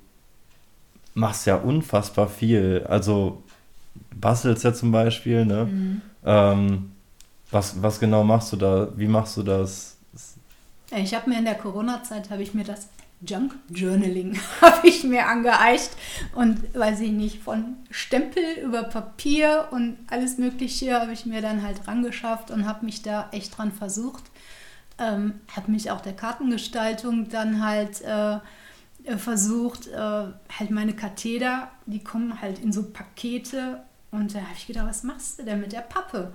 machst 1.14 1.46
ja 1.46 1.57
unfassbar 1.57 2.29
viel. 2.29 2.85
Also 2.88 3.42
bastelst 4.14 4.64
ja 4.64 4.74
zum 4.74 4.92
Beispiel, 4.92 5.44
ne? 5.44 5.64
Mhm. 5.66 6.03
Ähm, 6.24 6.92
was, 7.50 7.81
was 7.83 8.00
genau 8.00 8.24
machst 8.24 8.53
du 8.53 8.57
da? 8.57 8.88
Wie 8.96 9.07
machst 9.07 9.37
du 9.37 9.42
das? 9.42 9.96
Ja, 10.90 10.98
Ich 10.98 11.14
habe 11.14 11.31
mir 11.31 11.38
in 11.38 11.44
der 11.44 11.55
Corona-Zeit 11.55 12.31
habe 12.31 12.42
ich 12.42 12.55
mir 12.55 12.64
das 12.64 12.88
Junk 13.27 13.55
Journaling 13.70 14.38
habe 14.61 14.87
ich 14.87 15.05
mir 15.05 15.27
angeeicht 15.27 15.90
und 16.35 16.74
weiß 16.74 17.00
ich 17.00 17.11
nicht 17.12 17.42
von 17.42 17.77
Stempel 17.90 18.42
über 18.62 18.83
Papier 18.83 19.68
und 19.70 19.96
alles 20.11 20.37
Mögliche 20.37 21.00
habe 21.00 21.12
ich 21.12 21.24
mir 21.24 21.40
dann 21.40 21.62
halt 21.62 21.87
rangeschafft 21.88 22.50
und 22.50 22.66
habe 22.66 22.85
mich 22.85 23.03
da 23.03 23.29
echt 23.33 23.57
dran 23.57 23.72
versucht. 23.72 24.24
Ähm, 24.98 25.40
habe 25.57 25.72
mich 25.72 25.90
auch 25.90 26.00
der 26.00 26.12
Kartengestaltung 26.12 27.29
dann 27.29 27.64
halt 27.64 28.03
äh, 28.03 28.35
äh, 28.35 28.38
versucht, 29.18 29.88
äh, 29.88 29.98
halt 29.98 30.70
meine 30.70 30.94
Katheter, 30.94 31.70
die 31.86 32.02
kommen 32.02 32.40
halt 32.40 32.58
in 32.58 32.72
so 32.72 32.84
Pakete 32.84 33.82
und 34.10 34.34
da 34.34 34.40
habe 34.40 34.54
ich 34.56 34.66
gedacht, 34.66 34.86
was 34.86 35.02
machst 35.02 35.38
du 35.38 35.44
denn 35.44 35.60
mit 35.60 35.72
der 35.72 35.80
Pappe? 35.80 36.32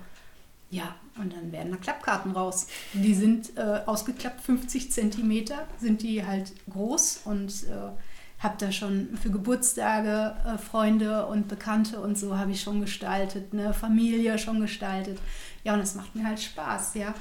Ja, 0.70 0.94
und 1.18 1.32
dann 1.32 1.50
werden 1.50 1.72
da 1.72 1.78
Klappkarten 1.78 2.30
raus. 2.30 2.68
Die 2.92 3.14
sind 3.14 3.56
äh, 3.56 3.80
ausgeklappt 3.86 4.40
50 4.40 4.92
Zentimeter, 4.92 5.66
sind 5.80 6.02
die 6.02 6.24
halt 6.24 6.52
groß 6.70 7.22
und 7.24 7.64
äh, 7.64 7.90
habe 8.38 8.54
da 8.58 8.70
schon 8.70 9.16
für 9.20 9.30
Geburtstage 9.30 10.36
äh, 10.46 10.58
Freunde 10.58 11.26
und 11.26 11.48
Bekannte 11.48 12.00
und 12.00 12.16
so 12.16 12.38
habe 12.38 12.52
ich 12.52 12.62
schon 12.62 12.80
gestaltet, 12.80 13.52
ne, 13.52 13.74
Familie 13.74 14.38
schon 14.38 14.60
gestaltet. 14.60 15.18
Ja, 15.64 15.74
und 15.74 15.80
das 15.80 15.96
macht 15.96 16.14
mir 16.14 16.24
halt 16.24 16.40
Spaß, 16.40 16.94
ja. 16.94 17.14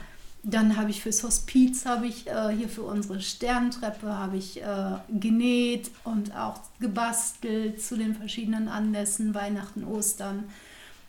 Dann 0.43 0.77
habe 0.77 0.89
ich 0.89 1.01
fürs 1.01 1.23
Hospiz, 1.23 1.85
habe 1.85 2.07
ich 2.07 2.27
äh, 2.27 2.49
hier 2.55 2.69
für 2.69 2.83
unsere 2.83 3.19
Sterntreppe, 3.19 4.07
habe 4.07 4.37
ich 4.37 4.61
äh, 4.61 4.97
genäht 5.09 5.91
und 6.05 6.33
auch 6.35 6.61
gebastelt 6.79 7.81
zu 7.81 7.97
den 7.97 8.15
verschiedenen 8.15 8.69
Anlässen, 8.69 9.33
Weihnachten, 9.33 9.83
Ostern. 9.83 10.45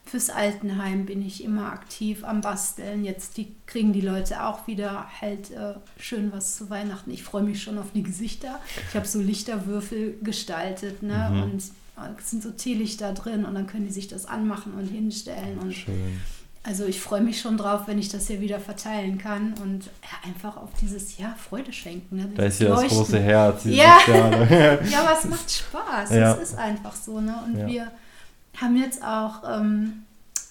Fürs 0.05 0.31
Altenheim 0.31 1.07
bin 1.07 1.25
ich 1.25 1.45
immer 1.45 1.71
aktiv 1.71 2.25
am 2.25 2.41
Basteln. 2.41 3.05
Jetzt 3.05 3.37
die, 3.37 3.55
kriegen 3.67 3.93
die 3.93 4.01
Leute 4.01 4.45
auch 4.45 4.67
wieder 4.67 5.07
halt 5.21 5.53
äh, 5.53 5.75
schön 6.01 6.33
was 6.33 6.57
zu 6.57 6.69
Weihnachten. 6.69 7.13
Ich 7.13 7.23
freue 7.23 7.45
mich 7.45 7.63
schon 7.63 7.79
auf 7.79 7.93
die 7.95 8.03
Gesichter. 8.03 8.59
Ich 8.89 8.97
habe 8.97 9.07
so 9.07 9.21
Lichterwürfel 9.21 10.19
gestaltet 10.23 11.05
ne? 11.05 11.31
Mhm. 11.31 11.43
und 11.45 11.63
äh, 11.97 12.19
es 12.19 12.31
sind 12.31 12.43
so 12.43 12.51
Teelichter 12.51 13.13
drin 13.13 13.45
und 13.45 13.55
dann 13.55 13.69
können 13.69 13.87
die 13.87 13.93
sich 13.93 14.09
das 14.09 14.27
anmachen 14.27 14.73
und 14.75 14.89
hinstellen. 14.89 15.59
Und 15.59 15.75
Schön. 15.75 16.21
Also 16.63 16.85
ich 16.85 17.01
freue 17.01 17.23
mich 17.23 17.41
schon 17.41 17.57
drauf, 17.57 17.83
wenn 17.87 17.99
ich 17.99 18.11
das 18.11 18.27
hier 18.27 18.41
wieder 18.41 18.61
verteilen 18.61 19.17
kann 19.17 19.55
und 19.63 19.87
ja, 19.87 20.29
einfach 20.29 20.57
auf 20.59 20.69
dieses 20.81 21.17
ja, 21.17 21.35
Freude 21.35 21.73
schenken. 21.73 22.17
Ne? 22.17 22.31
Da 22.35 22.45
ist 22.45 22.59
hier 22.59 22.69
das 22.69 22.89
große 22.89 23.19
Herz. 23.19 23.65
Ja. 23.65 23.99
Ja, 24.07 25.01
aber 25.03 25.19
es 25.19 25.25
macht 25.25 25.51
Spaß. 25.51 26.11
Ja. 26.11 26.35
Es 26.35 26.51
ist 26.51 26.59
einfach 26.59 26.95
so. 26.95 27.21
Ne? 27.21 27.35
Und 27.47 27.57
Ja. 27.57 27.67
wir 27.67 27.91
haben 28.61 28.77
jetzt 28.77 29.03
auch 29.03 29.43
ähm, 29.49 30.05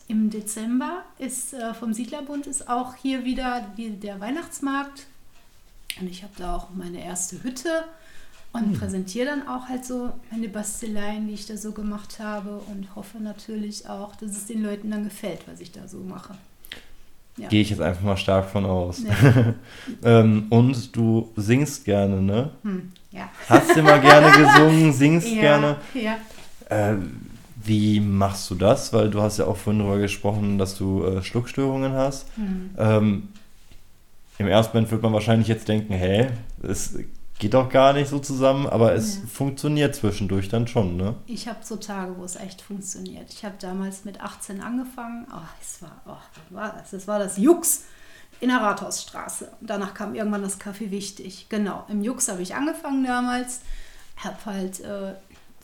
im 0.08 0.32
Dezember 0.32 1.04
ist 1.20 1.54
äh, 1.54 1.74
vom 1.76 1.94
Siedlerbund 1.94 2.48
ist 2.48 2.68
auch 2.68 2.96
hier 2.96 3.24
wieder 3.24 3.68
die, 3.78 3.92
der 3.92 4.20
Weihnachtsmarkt. 4.20 5.06
Und 6.02 6.10
ich 6.10 6.24
habe 6.24 6.34
da 6.38 6.56
auch 6.56 6.70
meine 6.74 7.04
erste 7.04 7.44
Hütte 7.44 7.84
und 8.52 8.62
Hm. 8.66 8.74
präsentiere 8.74 9.26
dann 9.26 9.48
auch 9.48 9.68
halt 9.68 9.86
so 9.86 10.12
meine 10.32 10.50
Basteleien, 10.50 11.28
die 11.28 11.34
ich 11.34 11.46
da 11.46 11.56
so 11.56 11.72
gemacht 11.72 12.20
habe 12.20 12.62
und 12.68 12.96
hoffe 12.96 13.20
natürlich 13.20 13.88
auch, 13.88 14.16
dass 14.16 14.32
es 14.32 14.46
den 14.48 14.64
Leuten 14.64 14.90
dann 14.90 15.04
gefällt, 15.04 15.42
was 15.48 15.60
ich 15.60 15.72
da 15.72 15.88
so 15.88 16.00
mache. 16.00 16.34
Ja. 17.38 17.48
Gehe 17.48 17.62
ich 17.62 17.70
jetzt 17.70 17.82
einfach 17.82 18.02
mal 18.02 18.18
stark 18.18 18.50
von 18.50 18.66
aus. 18.66 19.02
Ja. 19.04 19.54
ähm, 20.04 20.48
und 20.50 20.96
du 20.96 21.32
singst 21.38 21.86
gerne, 21.86 22.22
ne? 22.22 22.50
Hm, 22.64 22.92
ja. 23.12 23.30
Hast 23.48 23.78
immer 23.78 24.00
gerne 24.00 24.32
gesungen, 24.32 24.92
singst 24.94 25.30
ja, 25.30 25.42
gerne. 25.42 25.76
Ja. 25.94 26.18
Äh, 26.70 26.98
wie 27.64 28.00
machst 28.00 28.50
du 28.50 28.56
das? 28.56 28.92
Weil 28.92 29.10
du 29.10 29.22
hast 29.22 29.38
ja 29.38 29.46
auch 29.46 29.56
vorhin 29.56 29.80
darüber 29.80 30.00
gesprochen, 30.00 30.58
dass 30.58 30.78
du 30.78 31.06
äh, 31.06 31.24
Schluckstörungen 31.24 31.94
hast. 31.94 32.28
Hm. 32.36 32.72
Ähm, 32.78 33.28
Im 34.38 34.48
ersten 34.48 34.76
Moment 34.76 34.92
wird 34.92 35.04
man 35.04 35.14
wahrscheinlich 35.14 35.48
jetzt 35.48 35.68
denken, 35.68 35.94
hä, 35.94 36.30
es 36.64 36.98
geht 37.40 37.54
doch 37.54 37.70
gar 37.70 37.94
nicht 37.94 38.10
so 38.10 38.20
zusammen, 38.20 38.68
aber 38.68 38.94
es 38.94 39.16
Ja. 39.16 39.22
funktioniert 39.28 39.96
zwischendurch 39.96 40.50
dann 40.50 40.68
schon, 40.68 40.98
ne? 40.98 41.16
Ich 41.26 41.48
habe 41.48 41.60
so 41.64 41.78
Tage, 41.78 42.18
wo 42.18 42.24
es 42.24 42.36
echt 42.36 42.62
funktioniert. 42.62 43.32
Ich 43.34 43.44
habe 43.46 43.56
damals 43.60 44.06
mit 44.06 44.22
18 44.22 44.62
angefangen. 44.62 45.26
Oh, 45.32 45.42
es 45.62 45.82
war, 45.82 46.02
oh, 46.06 46.12
was 46.12 46.56
war 46.56 46.74
das? 46.78 46.92
Das 46.92 47.08
war 47.08 47.18
das 47.20 47.38
Jux 47.38 47.86
in 48.42 48.50
der 48.50 48.60
Rathausstraße. 48.62 49.52
Und 49.62 49.70
danach 49.70 49.94
kam 49.94 50.16
irgendwann 50.16 50.42
das 50.44 50.60
Kaffee 50.60 50.92
wichtig. 50.92 51.48
Genau, 51.50 51.86
im 51.90 52.04
Jux 52.04 52.28
habe 52.30 52.42
ich 52.42 52.54
angefangen 52.56 53.04
damals. 53.06 53.62
Habe 54.18 54.38
halt 54.46 54.82
äh, 54.82 55.14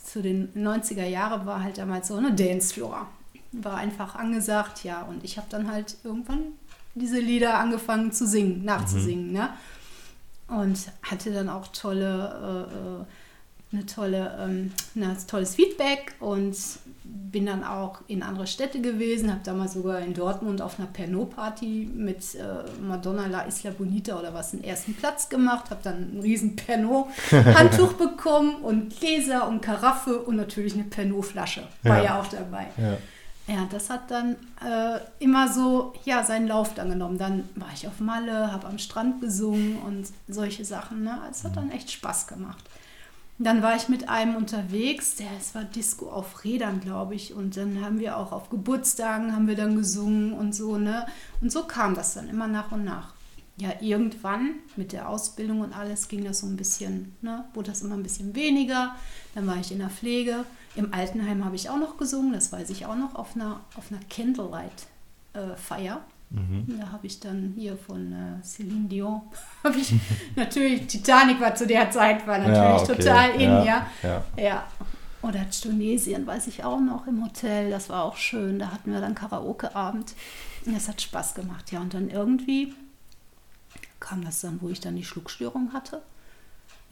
zu 0.03 0.21
den 0.21 0.53
90er 0.55 1.05
Jahren 1.05 1.45
war 1.45 1.61
halt 1.61 1.77
damals 1.77 2.07
so 2.07 2.15
eine 2.15 2.33
Dancefloor. 2.33 3.05
War 3.51 3.75
einfach 3.75 4.15
angesagt, 4.15 4.83
ja. 4.85 5.01
Und 5.03 5.23
ich 5.25 5.37
habe 5.37 5.47
dann 5.49 5.69
halt 5.69 5.97
irgendwann 6.05 6.39
diese 6.93 7.19
Lieder 7.19 7.59
angefangen 7.59 8.13
zu 8.13 8.25
singen, 8.25 8.63
nachzusingen, 8.63 9.33
ne? 9.33 9.49
Und 10.47 10.77
hatte 11.01 11.31
dann 11.31 11.49
auch 11.49 11.67
tolle, 11.67 12.67
äh, 12.71 13.01
äh, 13.01 13.05
eine 13.73 13.85
tolle, 13.87 14.37
ähm, 14.39 14.71
ein 14.95 15.17
tolles 15.27 15.55
Feedback 15.55 16.13
und 16.19 16.55
bin 17.03 17.45
dann 17.47 17.63
auch 17.63 17.99
in 18.07 18.23
andere 18.23 18.47
Städte 18.47 18.79
gewesen, 18.79 19.29
habe 19.31 19.41
damals 19.43 19.73
sogar 19.73 19.99
in 19.99 20.13
Dortmund 20.13 20.61
auf 20.61 20.79
einer 20.79 20.87
Pernod-Party 20.87 21.89
mit 21.93 22.35
äh, 22.35 22.41
Madonna 22.81 23.25
La 23.27 23.41
Isla 23.41 23.71
Bonita 23.71 24.17
oder 24.17 24.33
was 24.33 24.51
den 24.51 24.63
ersten 24.63 24.93
Platz 24.93 25.29
gemacht, 25.29 25.69
habe 25.71 25.81
dann 25.83 26.15
ein 26.15 26.19
riesen 26.21 26.55
Pernod-Handtuch 26.55 27.93
bekommen 27.97 28.55
und 28.57 28.97
Gläser 28.99 29.47
und 29.47 29.61
Karaffe 29.61 30.19
und 30.19 30.35
natürlich 30.35 30.73
eine 30.75 30.83
Pernod-Flasche 30.83 31.63
war 31.83 31.97
Ja. 31.97 32.03
ja 32.03 32.19
auch 32.21 32.27
dabei. 32.27 32.67
Ja. 32.77 32.97
Ja, 33.47 33.67
das 33.69 33.91
hat 33.91 34.09
dann 34.09 34.35
äh, 34.65 34.99
immer 35.19 35.51
so 35.51 35.93
ja, 36.03 36.23
seinen 36.23 36.47
Lauf 36.47 36.73
dann 36.73 36.89
genommen. 36.89 37.19
Dann 37.19 37.47
war 37.55 37.69
ich 37.73 37.87
auf 37.87 37.99
Malle, 37.99 38.51
habe 38.51 38.67
am 38.67 38.79
Strand 38.79 39.21
gesungen 39.21 39.77
und 39.85 40.07
solche 40.27 40.65
Sachen. 40.65 41.03
Ne? 41.03 41.19
Es 41.29 41.43
hat 41.43 41.55
dann 41.55 41.69
echt 41.69 41.91
Spaß 41.91 42.25
gemacht. 42.27 42.63
Dann 43.37 43.61
war 43.61 43.75
ich 43.75 43.89
mit 43.89 44.07
einem 44.07 44.35
unterwegs, 44.35 45.15
der 45.15 45.27
es 45.37 45.53
war 45.53 45.65
Disco 45.65 46.09
auf 46.09 46.43
Rädern, 46.43 46.79
glaube 46.79 47.15
ich. 47.15 47.33
Und 47.33 47.57
dann 47.57 47.83
haben 47.83 47.99
wir 47.99 48.17
auch 48.17 48.31
auf 48.31 48.49
Geburtstagen 48.49 49.35
haben 49.35 49.47
wir 49.47 49.55
dann 49.55 49.75
gesungen 49.75 50.33
und 50.33 50.55
so, 50.55 50.77
ne? 50.77 51.05
Und 51.41 51.51
so 51.51 51.63
kam 51.63 51.95
das 51.95 52.13
dann 52.13 52.29
immer 52.29 52.47
nach 52.47 52.71
und 52.71 52.85
nach. 52.85 53.13
Ja, 53.57 53.73
irgendwann 53.81 54.55
mit 54.77 54.93
der 54.93 55.09
Ausbildung 55.09 55.61
und 55.61 55.77
alles 55.77 56.07
ging 56.07 56.23
das 56.23 56.39
so 56.39 56.47
ein 56.47 56.55
bisschen, 56.55 57.15
ne? 57.21 57.43
Wurde 57.53 57.71
das 57.71 57.81
immer 57.81 57.95
ein 57.95 58.03
bisschen 58.03 58.35
weniger. 58.35 58.95
Dann 59.35 59.45
war 59.47 59.57
ich 59.57 59.71
in 59.71 59.79
der 59.79 59.89
Pflege. 59.89 60.45
Im 60.75 60.93
Altenheim 60.93 61.45
habe 61.45 61.55
ich 61.55 61.69
auch 61.69 61.77
noch 61.77 61.97
gesungen, 61.97 62.33
das 62.33 62.51
weiß 62.51 62.69
ich 62.69 62.85
auch 62.85 62.95
noch, 62.95 63.15
auf 63.15 63.35
einer, 63.35 63.61
auf 63.75 63.91
einer 63.91 64.01
Candlelight-Feier. 64.09 66.01
Mhm. 66.31 66.79
Da 66.79 66.91
habe 66.91 67.07
ich 67.07 67.19
dann 67.19 67.53
hier 67.55 67.77
von 67.77 68.11
äh, 68.11 68.43
Celine 68.43 68.87
Dion, 68.89 69.21
habe 69.63 69.77
ich 69.77 69.93
natürlich, 70.35 70.87
Titanic 70.87 71.39
war 71.39 71.55
zu 71.55 71.65
der 71.67 71.91
Zeit, 71.91 72.27
war 72.27 72.39
natürlich 72.39 72.57
Ja, 72.57 72.75
okay. 72.75 72.95
total 72.95 73.29
in, 73.35 73.41
Ja, 73.41 73.63
ja. 73.63 73.87
ja. 74.03 74.23
Ja. 74.37 74.63
Oder 75.21 75.49
Tunesien, 75.49 76.27
weiß 76.27 76.47
ich 76.47 76.63
auch 76.63 76.79
noch, 76.79 77.07
im 77.07 77.23
Hotel, 77.23 77.71
das 77.71 77.89
war 77.89 78.03
auch 78.03 78.15
schön. 78.15 78.59
Da 78.59 78.71
hatten 78.71 78.91
wir 78.91 79.01
dann 79.01 79.15
Karaoke-Abend. 79.15 80.13
Das 80.65 80.87
hat 80.87 81.01
Spaß 81.01 81.33
gemacht, 81.33 81.71
ja. 81.71 81.79
Und 81.79 81.95
dann 81.95 82.09
irgendwie 82.09 82.75
kam 83.99 84.23
das 84.23 84.41
dann, 84.41 84.61
wo 84.61 84.69
ich 84.69 84.79
dann 84.79 84.95
die 84.95 85.03
Schluckstörung 85.03 85.73
hatte. 85.73 86.03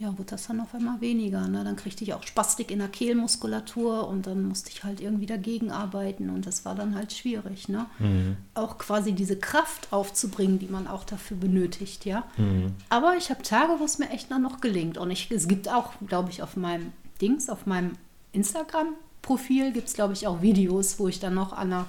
Ja, 0.00 0.08
wurde 0.18 0.30
das 0.30 0.48
dann 0.48 0.60
auf 0.60 0.74
einmal 0.74 1.00
weniger. 1.00 1.46
Ne? 1.46 1.62
Dann 1.62 1.76
kriegte 1.76 2.02
ich 2.02 2.14
auch 2.14 2.24
Spastik 2.24 2.72
in 2.72 2.80
der 2.80 2.88
Kehlmuskulatur 2.88 4.08
und 4.08 4.26
dann 4.26 4.42
musste 4.48 4.70
ich 4.70 4.82
halt 4.82 5.00
irgendwie 5.00 5.26
dagegen 5.26 5.70
arbeiten 5.70 6.30
und 6.30 6.46
das 6.46 6.64
war 6.64 6.74
dann 6.74 6.96
halt 6.96 7.12
schwierig. 7.12 7.68
Ne? 7.68 7.86
Mhm. 8.00 8.36
Auch 8.54 8.76
quasi 8.78 9.12
diese 9.12 9.36
Kraft 9.38 9.92
aufzubringen, 9.92 10.58
die 10.58 10.66
man 10.66 10.88
auch 10.88 11.04
dafür 11.04 11.36
benötigt, 11.36 12.04
ja. 12.06 12.24
Mhm. 12.36 12.72
Aber 12.88 13.14
ich 13.16 13.30
habe 13.30 13.42
Tage, 13.42 13.74
wo 13.78 13.84
es 13.84 13.98
mir 13.98 14.10
echt 14.10 14.30
noch 14.30 14.60
gelingt. 14.60 14.98
Und 14.98 15.12
ich, 15.12 15.30
es 15.30 15.46
gibt 15.46 15.68
auch, 15.68 15.92
glaube 16.08 16.30
ich, 16.30 16.42
auf 16.42 16.56
meinem 16.56 16.92
Dings, 17.20 17.48
auf 17.48 17.64
meinem 17.66 17.92
Instagram-Profil 18.32 19.72
gibt 19.72 19.88
es, 19.88 19.94
glaube 19.94 20.12
ich, 20.14 20.26
auch 20.26 20.42
Videos, 20.42 20.98
wo 20.98 21.06
ich 21.08 21.20
dann 21.20 21.34
noch 21.34 21.52
an 21.52 21.72
einer, 21.72 21.86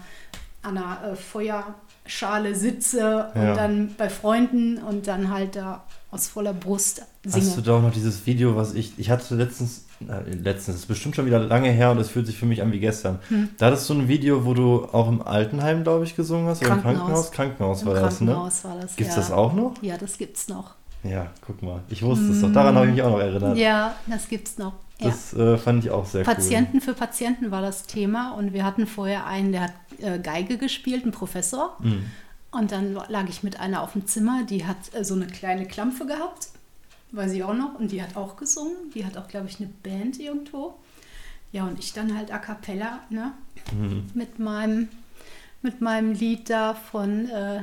an 0.62 0.78
einer 0.78 1.12
äh, 1.13 1.15
Feuerschale 1.15 2.56
sitze 2.56 3.32
und 3.34 3.41
Ja. 3.41 3.56
dann 3.56 3.96
bei 3.98 4.10
Freunden 4.10 4.78
und 4.78 5.08
dann 5.08 5.32
halt 5.32 5.56
da 5.56 5.85
aus 6.15 6.28
voller 6.28 6.54
Brust 6.54 7.04
singe. 7.23 7.45
Hast 7.45 7.58
du 7.58 7.62
doch 7.62 7.82
noch 7.82 7.91
dieses 7.91 8.25
Video, 8.25 8.56
was 8.56 8.73
ich, 8.73 8.93
ich 8.97 9.10
hatte 9.10 9.36
letztens, 9.36 9.86
äh, 10.01 10.32
letztens, 10.32 10.65
das 10.65 10.75
ist 10.78 10.88
bestimmt 10.88 11.15
schon 11.15 11.25
wieder 11.25 11.39
lange 11.39 11.69
her 11.69 11.91
und 11.91 11.99
es 11.99 12.10
fühlt 12.10 12.25
sich 12.25 12.38
für 12.38 12.45
mich 12.45 12.62
an 12.62 12.71
wie 12.71 12.80
gestern. 12.80 13.19
Hm. 13.28 13.49
Da 13.58 13.67
hattest 13.67 13.89
du 13.89 13.93
ein 13.93 14.08
Video, 14.08 14.45
wo 14.45 14.54
du 14.54 14.86
auch 14.86 15.08
im 15.08 15.21
Altenheim, 15.21 15.84
glaube 15.84 16.06
ich, 16.06 16.15
gesungen 16.15 16.47
hast. 16.47 16.62
Oder 16.62 16.73
im 16.73 16.82
Krankenhaus. 16.82 17.32
Krankenhaus? 17.32 17.82
Krankenhaus 17.82 17.82
Im 17.82 17.88
war 17.88 17.93
das, 17.95 18.21
ne? 18.21 18.32
Krankenhaus 18.32 18.63
war 18.63 18.78
das. 18.82 18.95
Gibt's 18.95 19.15
ja. 19.15 19.21
das 19.21 19.32
auch 19.32 19.54
noch? 19.54 19.73
Ja, 19.82 19.97
das 19.97 20.17
gibt's 20.17 20.47
noch. 20.47 20.75
Ja, 21.04 21.28
guck 21.45 21.62
mal. 21.62 21.82
Ich 21.89 22.01
wusste 22.01 22.32
es 22.32 22.41
doch. 22.41 22.51
Daran 22.51 22.75
habe 22.75 22.88
ich 22.88 22.93
mich 22.93 23.01
auch 23.04 23.12
noch 23.12 23.19
erinnert. 23.19 23.58
Ja, 23.58 23.95
das 24.08 24.28
gibt's 24.28 24.58
noch. 24.58 24.73
Das 24.99 25.34
äh, 25.34 25.58
fand 25.58 25.84
ich 25.84 25.91
auch 25.91 26.06
sehr 26.06 26.23
Patienten 26.23 26.78
cool. 26.78 26.82
für 26.82 26.93
Patienten 26.93 27.51
war 27.51 27.62
das 27.62 27.84
Thema 27.84 28.32
und 28.32 28.54
wir 28.54 28.63
hatten 28.63 28.88
vorher 28.88 29.25
einen, 29.25 29.51
der 29.51 29.62
hat 29.63 29.73
äh, 29.99 30.19
Geige 30.19 30.58
gespielt, 30.58 31.06
ein 31.06 31.12
Professor. 31.12 31.75
Mhm. 31.80 32.06
Und 32.58 32.72
dann 32.72 32.94
lag 32.94 33.28
ich 33.28 33.44
mit 33.44 33.60
einer 33.60 33.82
auf 33.82 33.94
dem 33.94 34.08
Zimmer, 34.08 34.44
die 34.44 34.65
hat 34.65 34.78
äh, 34.94 35.04
so 35.04 35.13
eine 35.13 35.28
kleine 35.28 35.65
Klampfe 35.65 36.06
gehabt, 36.06 36.50
weiß 37.12 37.34
ich 37.34 37.44
auch 37.44 37.54
noch, 37.54 37.78
und 37.78 37.91
die 37.91 38.02
hat 38.02 38.15
auch 38.15 38.38
gesungen. 38.38 38.76
Die 38.94 39.06
hat 39.06 39.18
auch, 39.18 39.28
glaube 39.28 39.48
ich, 39.48 39.60
eine 39.60 39.70
Band 39.84 40.20
irgendwo. 40.20 40.76
Ja, 41.52 41.65
und 41.65 41.80
ich 41.80 41.94
dann 41.94 42.18
halt 42.18 42.32
a 42.32 42.38
cappella, 42.39 43.00
ne? 43.10 43.34
Mhm. 43.74 44.08
Mit 44.13 44.39
meinem, 44.39 44.88
mit 45.62 45.82
meinem 45.82 46.13
Lied 46.13 46.50
da 46.50 46.74
von 46.74 47.30
äh, 47.30 47.58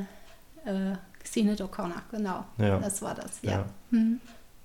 äh, 0.64 0.96
O'Connor, 1.34 2.02
genau. 2.10 2.44
Ja. 2.58 2.78
Das 2.78 3.00
war 3.00 3.14
das, 3.14 3.40
ja. 3.42 3.50
Ja. 3.50 3.64
Hm. 3.90 4.20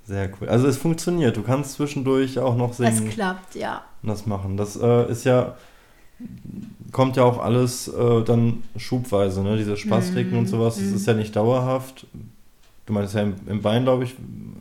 Sehr 0.06 0.30
cool. 0.40 0.50
Also 0.50 0.68
es 0.68 0.78
funktioniert. 0.78 1.38
Du 1.38 1.44
kannst 1.44 1.74
zwischendurch 1.74 2.40
auch 2.40 2.56
noch 2.56 2.72
Es 2.72 2.78
singen 2.78 3.10
klappt, 3.10 3.56
ja. 3.56 3.84
und 4.02 4.10
das 4.10 4.26
machen. 4.26 4.58
Das 4.58 4.76
äh, 4.76 5.12
ist 5.12 5.24
ja, 5.26 5.56
kommt 6.92 7.18
ja 7.18 7.24
auch 7.24 7.40
alles 7.40 7.88
äh, 7.88 8.24
dann 8.24 8.64
schubweise, 8.76 9.44
ne? 9.44 9.58
Diese 9.58 9.78
Spastiken 9.78 10.32
Mhm, 10.32 10.40
und 10.40 10.48
sowas. 10.48 10.76
Das 10.76 10.86
mhm. 10.86 10.96
ist 10.96 11.08
ja 11.08 11.14
nicht 11.14 11.36
dauerhaft. 11.36 12.08
Du 12.86 12.94
meinst 12.94 13.14
ja 13.16 13.22
im, 13.22 13.36
im 13.48 13.62
Bein, 13.62 13.84
glaube 13.84 14.06
ich, 14.06 14.16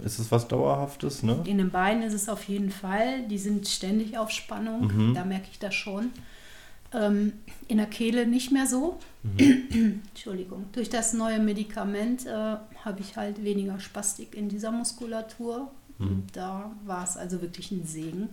ist 0.04 0.18
es 0.18 0.30
was 0.32 0.48
Dauerhaftes, 0.48 1.22
ne? 1.22 1.42
In 1.44 1.58
den 1.58 1.70
Beinen 1.70 2.02
ist 2.02 2.14
es 2.14 2.28
auf 2.28 2.44
jeden 2.44 2.70
Fall. 2.70 3.26
Die 3.28 3.38
sind 3.38 3.68
ständig 3.68 4.18
auf 4.18 4.30
Spannung. 4.30 5.10
Mhm. 5.10 5.14
Da 5.14 5.24
merke 5.24 5.46
ich 5.50 5.58
das 5.58 5.74
schon. 5.74 6.10
Ähm, 6.92 7.32
in 7.68 7.78
der 7.78 7.86
Kehle 7.86 8.26
nicht 8.26 8.52
mehr 8.52 8.66
so. 8.66 8.98
Mhm. 9.22 10.02
Entschuldigung. 10.10 10.66
Durch 10.72 10.88
das 10.90 11.12
neue 11.12 11.38
Medikament 11.38 12.26
äh, 12.26 12.30
habe 12.30 13.00
ich 13.00 13.16
halt 13.16 13.42
weniger 13.44 13.78
Spastik 13.80 14.34
in 14.34 14.48
dieser 14.48 14.72
Muskulatur. 14.72 15.70
Mhm. 15.98 16.24
Da 16.32 16.70
war 16.84 17.04
es 17.04 17.16
also 17.16 17.40
wirklich 17.40 17.70
ein 17.70 17.86
Segen, 17.86 18.28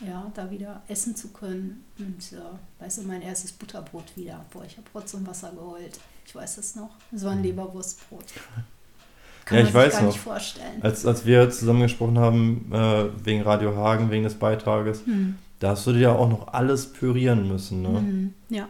ja, 0.00 0.30
da 0.34 0.50
wieder 0.50 0.82
essen 0.88 1.14
zu 1.16 1.28
können. 1.28 1.84
Und 1.98 2.32
äh, 2.32 2.82
weißt 2.82 2.98
du, 2.98 3.02
mein 3.02 3.22
erstes 3.22 3.52
Butterbrot 3.52 4.16
wieder. 4.16 4.44
Boah, 4.52 4.64
ich 4.64 4.76
habe 4.76 4.86
Rotz 4.94 5.14
und 5.14 5.26
Wasser 5.26 5.50
geheult. 5.52 5.98
Ich 6.26 6.34
weiß 6.34 6.58
es 6.58 6.74
noch. 6.76 6.90
Es 7.14 7.24
war 7.24 7.32
ein 7.32 7.42
Leberwurstbrot. 7.42 8.24
Kann 9.44 9.58
Ja, 9.58 9.64
ich 9.64 9.74
weiß 9.74 9.92
gar 9.92 10.02
noch. 10.02 10.08
nicht 10.12 10.20
vorstellen. 10.20 10.82
Als, 10.82 11.04
als 11.04 11.26
wir 11.26 11.50
zusammen 11.50 11.82
gesprochen 11.82 12.18
haben, 12.18 12.72
äh, 12.72 13.04
wegen 13.24 13.42
Radio 13.42 13.76
Hagen, 13.76 14.10
wegen 14.10 14.24
des 14.24 14.34
Beitrages, 14.34 15.04
Hm. 15.04 15.36
da 15.58 15.70
hast 15.70 15.86
du 15.86 15.92
dir 15.92 15.98
ja 16.00 16.12
auch 16.14 16.28
noch 16.30 16.48
alles 16.48 16.92
pürieren 16.92 17.46
müssen, 17.46 17.82
ne? 17.82 17.88
Mhm. 18.00 18.34
Ja. 18.48 18.68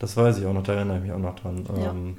Das 0.00 0.16
weiß 0.16 0.38
ich 0.38 0.46
auch 0.46 0.52
noch, 0.52 0.64
da 0.64 0.72
erinnere 0.74 0.96
ich 0.96 1.02
mich 1.04 1.12
auch 1.12 1.18
noch 1.18 1.36
dran. 1.36 1.64
Ja. 1.76 1.90
Ähm, 1.90 2.16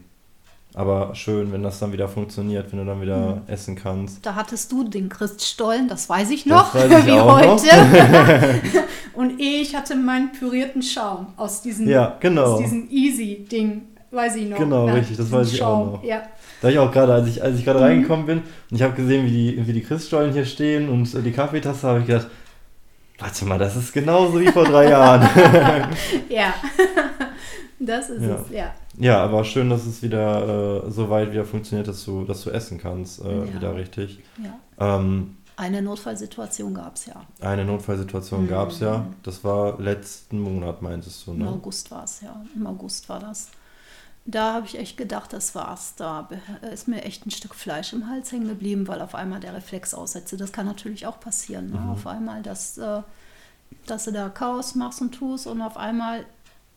aber 0.74 1.14
schön, 1.16 1.52
wenn 1.52 1.64
das 1.64 1.80
dann 1.80 1.92
wieder 1.92 2.08
funktioniert, 2.08 2.72
wenn 2.72 2.80
du 2.80 2.86
dann 2.86 3.02
wieder 3.02 3.18
Mhm. 3.36 3.42
essen 3.48 3.76
kannst. 3.76 4.26
Da 4.26 4.36
hattest 4.36 4.72
du 4.72 4.84
den 4.88 5.10
Christstollen, 5.10 5.88
das 5.88 6.08
weiß 6.10 6.30
ich 6.32 6.46
noch, 6.46 6.74
weiß 6.74 6.92
ich 7.00 7.06
wie 7.08 7.12
noch. 7.18 7.40
heute. 7.40 7.68
Und 9.14 9.40
ich 9.42 9.76
hatte 9.76 9.96
meinen 9.96 10.32
pürierten 10.32 10.82
Schaum 10.82 11.28
aus 11.38 11.62
diesem, 11.62 11.88
Ja, 11.90 12.16
genau. 12.20 12.44
aus 12.54 12.60
diesem 12.62 12.88
Easy-Ding, 12.90 13.82
weiß 14.12 14.36
ich 14.38 14.48
noch. 14.50 14.58
Genau, 14.58 14.88
Ja, 14.88 14.94
richtig, 14.94 15.18
das 15.18 15.30
weiß 15.32 15.52
ich 15.54 15.62
auch 15.62 15.94
noch. 15.94 16.04
Ja. 16.04 16.22
Da 16.62 16.70
ich 16.70 16.80
auch 16.80 16.92
gerade, 16.92 17.14
als 17.16 17.28
ich, 17.28 17.44
als 17.44 17.58
ich 17.58 17.66
gerade 17.66 17.80
Mhm. 17.80 17.86
reingekommen 17.86 18.26
bin 18.26 18.38
und 18.38 18.76
ich 18.78 18.82
habe 18.82 18.94
gesehen, 18.94 19.26
wie 19.26 19.32
die, 19.32 19.68
wie 19.68 19.74
die 19.74 19.82
Christstollen 19.84 20.32
hier 20.32 20.46
stehen 20.46 20.88
und 20.90 21.14
äh, 21.14 21.22
die 21.22 21.32
Kaffeetasse, 21.32 21.88
habe 21.88 22.00
ich 22.00 22.06
gedacht, 22.06 22.28
warte 23.20 23.46
mal, 23.46 23.58
das 23.60 23.76
ist 23.76 23.92
genauso 23.94 24.40
wie 24.40 24.48
vor 24.48 24.64
drei 24.66 24.90
Jahren. 24.90 25.28
ja. 26.30 26.54
Das 27.86 28.10
ist 28.10 28.24
Ja. 28.24 28.36
es, 28.36 28.50
ja. 28.52 28.74
ja, 28.98 29.24
aber 29.24 29.44
schön, 29.44 29.70
dass 29.70 29.86
es 29.86 30.02
wieder 30.02 30.84
äh, 30.86 30.92
so 30.92 31.10
weit 31.10 31.32
wieder 31.32 31.46
funktioniert, 31.46 31.88
dass 31.88 32.04
du, 32.06 32.24
dass 32.24 32.44
du 32.44 32.50
essen 32.52 32.78
kannst, 32.78 33.22
äh, 33.24 33.40
Ja. 33.46 33.54
wieder 33.54 33.76
richtig. 33.76 34.20
ja. 34.38 34.98
Ähm, 34.98 35.38
Eine 35.58 35.82
Notfallsituation 35.82 36.74
gab 36.74 36.96
es 36.96 37.06
ja. 37.06 37.22
eine 37.42 37.66
Notfallsituation 37.66 38.44
Mhm. 38.46 38.48
gab 38.48 38.70
es 38.72 38.80
ja. 38.80 39.06
Das 39.24 39.44
war 39.44 39.80
letzten 39.80 40.40
Monat, 40.40 40.82
meintest 40.82 41.28
du, 41.28 41.32
Im 41.32 41.40
ne? 41.40 41.50
August 41.50 41.92
war 41.92 42.04
es, 42.06 42.22
ja. 42.22 42.42
Im 42.56 42.66
August 42.66 43.08
war 43.10 43.20
das. 43.20 43.50
Da 44.26 44.54
habe 44.54 44.68
ich 44.68 44.78
echt 44.78 44.98
gedacht, 44.98 45.34
das 45.34 45.56
war's. 45.56 45.96
Da 45.96 46.22
be- 46.24 46.40
ist 46.72 46.88
mir 46.88 47.04
echt 47.04 47.26
ein 47.26 47.32
Stück 47.32 47.56
Fleisch 47.56 47.92
im 47.94 48.08
Hals 48.08 48.32
hängen 48.32 48.48
geblieben, 48.48 48.88
weil 48.88 49.02
auf 49.02 49.16
einmal 49.16 49.40
der 49.40 49.54
Reflex 49.56 49.94
aussetzte. 49.96 50.38
Das 50.38 50.52
kann 50.52 50.68
natürlich 50.68 51.08
auch 51.08 51.20
passieren. 51.20 51.72
Ne? 51.72 51.80
Mhm. 51.80 51.90
Auf 51.90 52.06
einmal, 52.08 52.42
dass, 52.44 52.78
äh, 52.78 53.02
dass 53.88 54.06
du 54.06 54.12
da 54.12 54.30
Chaos 54.30 54.76
machst 54.76 55.02
und 55.02 55.12
tust 55.14 55.48
und 55.48 55.62
auf 55.62 55.76
einmal 55.76 56.24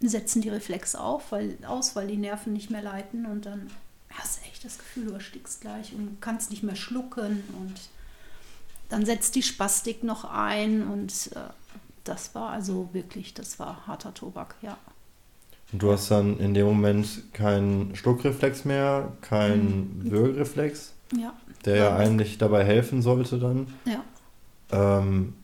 setzen 0.09 0.43
die 0.43 0.49
Reflexe 0.49 1.01
auf, 1.01 1.33
weil, 1.33 1.57
aus, 1.67 1.95
weil 1.97 2.07
die 2.07 2.17
Nerven 2.17 2.53
nicht 2.53 2.71
mehr 2.71 2.83
leiten 2.83 3.27
und 3.27 3.47
dann 3.47 3.71
hast 4.11 4.39
du 4.41 4.47
echt 4.49 4.65
das 4.65 4.79
Gefühl, 4.79 5.07
du 5.07 5.13
erstickst 5.15 5.61
gleich 5.61 5.93
und 5.95 6.19
kannst 6.21 6.51
nicht 6.51 6.63
mehr 6.63 6.77
schlucken 6.77 7.43
und 7.59 7.75
dann 8.89 9.05
setzt 9.07 9.35
die 9.35 9.43
Spastik 9.43 10.05
noch 10.05 10.25
ein 10.25 10.87
und 10.87 11.31
äh, 11.35 11.41
das 12.05 12.35
war 12.35 12.51
also 12.51 12.91
wirklich, 12.93 13.35
das 13.35 13.59
war 13.59 13.87
harter 13.87 14.13
Tobak, 14.15 14.55
ja. 14.63 14.77
Und 15.73 15.83
du 15.83 15.91
hast 15.91 16.11
dann 16.11 16.39
in 16.39 16.55
dem 16.55 16.67
Moment 16.67 17.33
keinen 17.33 17.97
Schluckreflex 17.97 18.65
mehr, 18.65 19.13
keinen 19.23 20.11
Würgereflex, 20.11 20.93
Ja, 21.17 21.33
der 21.65 21.77
ja 21.77 21.85
Ja. 21.85 21.97
eigentlich 21.97 22.39
dabei 22.39 22.65
helfen 22.65 23.03
sollte 23.03 23.39
dann. 23.39 23.67
ja. 23.87 24.05
Ähm, 24.71 25.35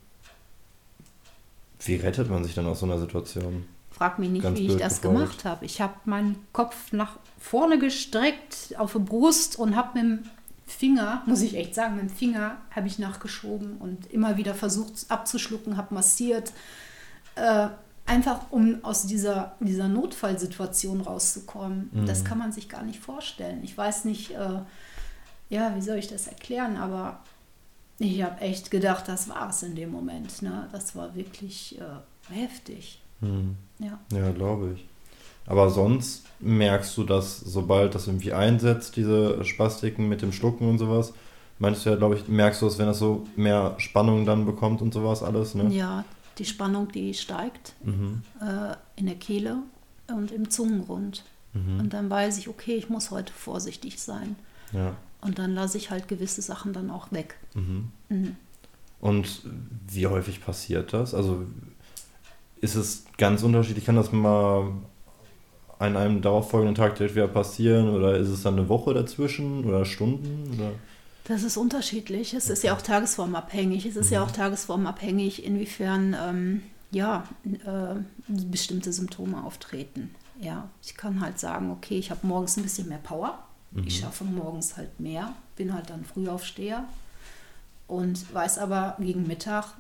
wie 1.81 1.97
rettet 1.97 2.29
man 2.29 2.45
sich 2.45 2.55
dann 2.55 2.67
aus 2.67 2.81
so 2.81 2.87
einer 2.87 2.99
Situation? 2.99 3.65
Frag 4.01 4.19
mich 4.19 4.31
nicht, 4.31 4.45
Ganz 4.45 4.59
wie 4.59 4.67
ich 4.67 4.77
das 4.79 5.03
gefragt. 5.03 5.21
gemacht 5.21 5.45
habe. 5.45 5.67
Ich 5.67 5.83
habe 5.83 5.93
meinen 6.07 6.43
Kopf 6.55 6.91
nach 6.93 7.19
vorne 7.39 7.79
gestreckt 7.79 8.75
auf 8.79 8.95
die 8.95 8.99
Brust 8.99 9.59
und 9.59 9.77
habe 9.77 10.01
mit 10.01 10.03
dem 10.03 10.31
Finger, 10.67 11.23
muss 11.27 11.43
ich 11.43 11.55
echt 11.55 11.75
sagen, 11.75 11.97
mit 11.97 12.05
dem 12.05 12.09
Finger 12.09 12.57
habe 12.71 12.87
ich 12.87 12.99
nachgeschoben 12.99 13.77
und 13.77 14.11
immer 14.11 14.39
wieder 14.39 14.55
versucht 14.55 15.05
abzuschlucken, 15.11 15.77
habe 15.77 15.93
massiert. 15.93 16.55
Äh, 17.35 17.69
einfach 18.07 18.47
um 18.49 18.83
aus 18.85 19.07
dieser, 19.07 19.53
dieser 19.61 19.89
Notfallsituation 19.89 21.03
rauszukommen. 21.03 21.91
Mhm. 21.93 22.07
Das 22.07 22.25
kann 22.25 22.39
man 22.39 22.53
sich 22.53 22.71
gar 22.71 22.85
nicht 22.85 23.01
vorstellen. 23.01 23.61
Ich 23.63 23.77
weiß 23.77 24.07
nicht, 24.07 24.31
äh, 24.31 24.61
ja, 25.51 25.77
wie 25.77 25.83
soll 25.83 25.99
ich 25.99 26.09
das 26.09 26.27
erklären, 26.27 26.79
aber 26.79 27.21
ich 27.99 28.23
habe 28.23 28.41
echt 28.41 28.71
gedacht, 28.71 29.09
das 29.09 29.29
war 29.29 29.51
es 29.51 29.63
in 29.63 29.75
dem 29.75 29.93
Moment. 29.93 30.41
Ne? 30.41 30.71
Das 30.73 30.97
war 30.97 31.15
wirklich 31.15 31.79
äh, 31.79 32.35
heftig. 32.35 33.00
Hm. 33.21 33.57
Ja. 33.79 33.99
Ja, 34.13 34.31
glaube 34.33 34.73
ich. 34.75 34.85
Aber 35.47 35.71
sonst 35.71 36.25
merkst 36.41 36.97
du 36.97 37.05
das, 37.05 37.41
sobald 37.41 37.95
das 37.95 38.07
irgendwie 38.07 38.33
einsetzt, 38.33 38.97
diese 38.97 39.45
Spastiken 39.45 40.09
mit 40.09 40.23
dem 40.23 40.33
Schlucken 40.33 40.69
und 40.69 40.79
sowas, 40.79 41.13
meinst 41.59 41.85
du 41.85 41.91
ja, 41.91 41.97
glaube 41.97 42.17
ich, 42.17 42.29
merkst 42.29 42.63
du 42.63 42.67
es, 42.67 42.79
wenn 42.79 42.87
das 42.87 42.99
so 42.99 43.27
mehr 43.37 43.75
Spannung 43.79 44.25
dann 44.25 44.47
bekommt 44.47 44.81
und 44.81 44.95
sowas 44.95 45.23
alles, 45.23 45.55
ne? 45.55 45.69
Ja, 45.75 46.05
die 46.39 46.45
Spannung, 46.45 46.91
die 46.93 47.15
steigt 47.15 47.75
Mhm. 47.85 48.23
äh, 48.41 48.75
in 48.97 49.07
der 49.07 49.17
Kehle 49.17 49.59
und 50.09 50.31
im 50.31 50.51
Zungenrund. 50.51 51.25
Mhm. 51.53 51.81
Und 51.81 51.93
dann 51.93 52.09
weiß 52.09 52.39
ich, 52.39 52.49
okay, 52.49 52.77
ich 52.77 52.89
muss 52.89 53.11
heute 53.11 53.33
vorsichtig 53.33 54.01
sein. 54.01 54.37
Ja. 54.73 54.95
Und 55.21 55.39
dann 55.39 55.55
lasse 55.55 55.77
ich 55.77 55.91
halt 55.91 56.09
gewisse 56.09 56.41
Sachen 56.43 56.73
dann 56.73 56.91
auch 56.91 57.13
weg. 57.13 57.37
Mhm. 57.55 57.91
Mhm. 58.09 58.37
Und 59.01 59.43
wie 59.89 60.07
häufig 60.07 60.43
passiert 60.45 60.93
das? 60.93 61.15
Also 61.15 61.45
ist 62.61 62.75
es 62.75 63.05
ganz 63.17 63.43
unterschiedlich? 63.43 63.85
Kann 63.85 63.97
das 63.97 64.13
mal 64.13 64.73
an 65.79 65.97
einem 65.97 66.21
darauffolgenden 66.21 66.75
Tag 66.75 66.97
direkt 66.97 67.15
wieder 67.15 67.29
passieren? 67.29 67.91
Oder 67.91 68.17
ist 68.17 68.29
es 68.29 68.43
dann 68.43 68.59
eine 68.59 68.69
Woche 68.69 68.95
dazwischen 68.95 69.65
oder 69.65 69.85
Stunden? 69.85 70.55
Oder? 70.55 70.73
Das 71.25 71.43
ist 71.43 71.57
unterschiedlich. 71.57 72.35
Es 72.35 72.51
ist 72.51 72.63
ja 72.63 72.75
auch 72.75 72.83
tagesformabhängig. 72.83 73.87
Es 73.87 73.97
ist 73.97 74.11
ja 74.11 74.23
auch 74.23 74.31
tagesformabhängig, 74.31 75.45
inwiefern 75.45 76.17
ähm, 76.21 76.63
ja, 76.91 77.25
äh, 77.45 78.01
bestimmte 78.29 78.93
Symptome 78.93 79.43
auftreten. 79.43 80.15
Ja, 80.41 80.69
ich 80.83 80.97
kann 80.97 81.21
halt 81.21 81.39
sagen, 81.39 81.71
okay, 81.71 81.99
ich 81.99 82.11
habe 82.11 82.27
morgens 82.27 82.57
ein 82.57 82.63
bisschen 82.63 82.89
mehr 82.89 82.99
Power. 82.99 83.39
Ich 83.85 84.01
schaffe 84.01 84.25
morgens 84.25 84.77
halt 84.77 84.99
mehr, 84.99 85.33
bin 85.55 85.73
halt 85.73 85.91
dann 85.91 86.05
Frühaufsteher 86.05 86.85
und 87.87 88.35
weiß 88.35 88.59
aber, 88.59 88.97
gegen 88.99 89.29
Mittag 89.29 89.75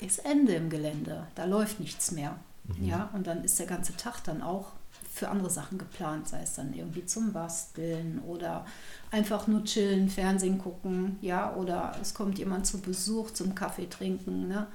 ist 0.00 0.24
Ende 0.24 0.54
im 0.54 0.70
Gelände. 0.70 1.26
Da 1.34 1.44
läuft 1.44 1.80
nichts 1.80 2.12
mehr. 2.12 2.36
Ja, 2.80 3.08
und 3.14 3.26
dann 3.26 3.44
ist 3.44 3.58
der 3.58 3.66
ganze 3.66 3.96
Tag 3.96 4.22
dann 4.24 4.42
auch 4.42 4.72
für 5.12 5.28
andere 5.28 5.50
Sachen 5.50 5.78
geplant, 5.78 6.28
sei 6.28 6.42
es 6.42 6.54
dann 6.54 6.74
irgendwie 6.74 7.04
zum 7.06 7.32
Basteln 7.32 8.20
oder 8.26 8.64
einfach 9.10 9.46
nur 9.46 9.64
chillen, 9.64 10.08
Fernsehen 10.08 10.58
gucken, 10.58 11.18
ja, 11.22 11.54
oder 11.54 11.94
es 12.00 12.14
kommt 12.14 12.38
jemand 12.38 12.66
zu 12.66 12.80
Besuch 12.80 13.32
zum 13.32 13.54
Kaffee 13.54 13.88
trinken, 13.88 14.48
ne? 14.48 14.66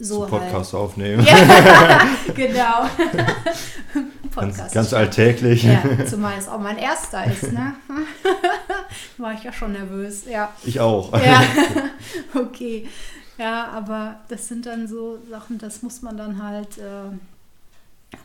So 0.00 0.20
Zum 0.20 0.38
Podcast 0.38 0.74
aufnehmen. 0.76 1.26
Ja, 1.26 2.02
genau. 2.34 2.88
Ganz, 4.36 4.72
ganz 4.72 4.92
alltäglich. 4.92 5.64
Ja, 5.64 5.82
zumal 6.06 6.38
es 6.38 6.48
auch 6.48 6.60
mein 6.60 6.78
erster 6.78 7.24
ist, 7.24 7.52
ne? 7.52 7.74
War 9.18 9.32
ich 9.32 9.42
ja 9.42 9.52
schon 9.52 9.72
nervös, 9.72 10.24
ja. 10.30 10.52
Ich 10.64 10.78
auch. 10.78 11.12
Ja, 11.20 11.42
okay. 12.34 12.86
Ja, 13.38 13.68
aber 13.68 14.20
das 14.28 14.48
sind 14.48 14.66
dann 14.66 14.88
so 14.88 15.18
Sachen, 15.30 15.58
das 15.58 15.82
muss 15.82 16.02
man 16.02 16.16
dann 16.16 16.42
halt, 16.42 16.76
äh, 16.78 17.10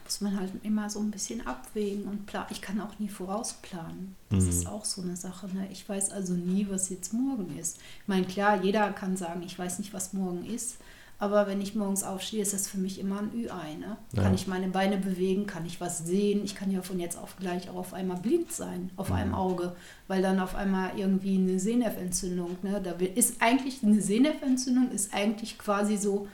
muss 0.05 0.22
man 0.22 0.39
halt 0.39 0.51
immer 0.64 0.89
so 0.89 0.99
ein 0.99 1.11
bisschen 1.11 1.45
abwägen 1.45 2.05
und 2.05 2.26
planen. 2.26 2.47
Ich 2.51 2.61
kann 2.61 2.80
auch 2.82 2.97
nie 2.99 3.09
vorausplanen. 3.09 4.16
Das 4.30 4.45
Mhm. 4.45 4.49
ist 4.49 4.68
auch 4.68 4.86
so 4.86 5.01
eine 5.01 5.16
Sache. 5.16 5.47
Ne? 5.53 5.68
Ich 5.72 5.88
weiß 5.88 6.11
also 6.11 6.34
nie, 6.34 6.68
was 6.70 6.89
jetzt 6.89 7.14
morgen 7.14 7.57
ist. 7.57 7.78
Ich 8.01 8.07
meine, 8.07 8.26
klar, 8.26 8.64
jeder 8.64 8.91
kann 8.91 9.18
sagen, 9.18 9.43
ich 9.43 9.57
weiß 9.59 9.80
nicht, 9.80 9.93
was 9.93 10.14
morgen 10.14 10.45
ist. 10.45 10.78
Aber 11.20 11.47
wenn 11.47 11.61
ich 11.61 11.74
morgens 11.74 12.03
aufstehe, 12.03 12.41
ist 12.41 12.53
das 12.53 12.68
für 12.68 12.78
mich 12.78 12.99
immer 12.99 13.20
ein 13.20 13.32
Ü-Ei. 13.34 13.76
Ne? 13.76 13.95
Ja. 14.14 14.24
Kann 14.24 14.34
ich 14.34 14.47
meine 14.47 14.68
Beine 14.68 14.97
bewegen, 14.97 15.47
kann 15.47 15.66
ich 15.66 15.80
was 15.80 15.99
sehen? 15.99 16.43
Ich 16.43 16.53
kann 16.55 16.70
ja 16.70 16.82
von 16.82 16.99
jetzt 16.99 17.18
auf 17.18 17.38
gleich 17.38 17.70
auch 17.70 17.76
auf 17.76 17.93
einmal 17.93 18.18
blind 18.18 18.51
sein, 18.51 18.89
auf 18.97 19.09
Mhm. 19.09 19.16
einem 19.16 19.34
Auge, 19.34 19.74
weil 20.07 20.22
dann 20.22 20.39
auf 20.39 20.53
einmal 20.55 20.91
irgendwie 20.97 21.38
eine 21.38 21.59
Sehnerventzündung, 21.59 22.57
ne? 22.61 22.82
da 22.84 22.91
ist 22.91 23.36
eigentlich 23.41 23.84
eine 23.84 24.01
Sehnerventzündung 24.01 24.91
ist 24.91 25.14
eigentlich 25.14 25.57
quasi 25.57 25.95
so 25.97 26.28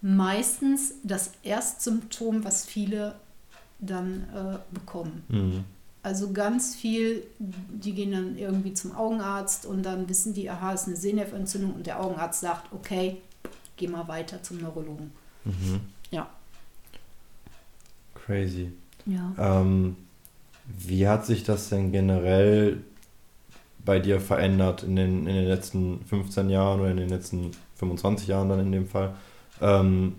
meistens 0.00 0.94
das 1.02 1.32
Erstsymptom, 1.42 2.44
was 2.44 2.64
viele 2.64 3.14
dann 3.80 4.24
äh, 4.34 4.58
bekommen. 4.74 5.22
Mhm. 5.28 5.64
Also 6.02 6.32
ganz 6.32 6.74
viel, 6.76 7.24
die 7.38 7.92
gehen 7.92 8.12
dann 8.12 8.38
irgendwie 8.38 8.72
zum 8.72 8.94
Augenarzt 8.94 9.66
und 9.66 9.82
dann 9.82 10.08
wissen 10.08 10.32
die, 10.32 10.48
aha, 10.48 10.72
es 10.72 10.82
ist 10.82 10.86
eine 10.88 10.96
Sehnerventzündung 10.96 11.74
und 11.74 11.86
der 11.86 12.00
Augenarzt 12.00 12.40
sagt, 12.40 12.72
okay, 12.72 13.20
geh 13.78 13.88
mal 13.88 14.06
weiter 14.08 14.42
zum 14.42 14.58
Neurologen. 14.58 15.12
Mhm. 15.44 15.80
Ja. 16.10 16.28
Crazy. 18.14 18.72
Ja. 19.06 19.32
Ähm, 19.38 19.96
wie 20.66 21.08
hat 21.08 21.24
sich 21.24 21.44
das 21.44 21.70
denn 21.70 21.92
generell 21.92 22.82
bei 23.84 23.98
dir 23.98 24.20
verändert 24.20 24.82
in 24.82 24.96
den, 24.96 25.26
in 25.26 25.34
den 25.34 25.46
letzten 25.46 26.04
15 26.04 26.50
Jahren 26.50 26.80
oder 26.80 26.90
in 26.90 26.98
den 26.98 27.08
letzten 27.08 27.52
25 27.76 28.28
Jahren 28.28 28.50
dann 28.50 28.60
in 28.60 28.72
dem 28.72 28.86
Fall? 28.86 29.14
Ähm, 29.62 30.16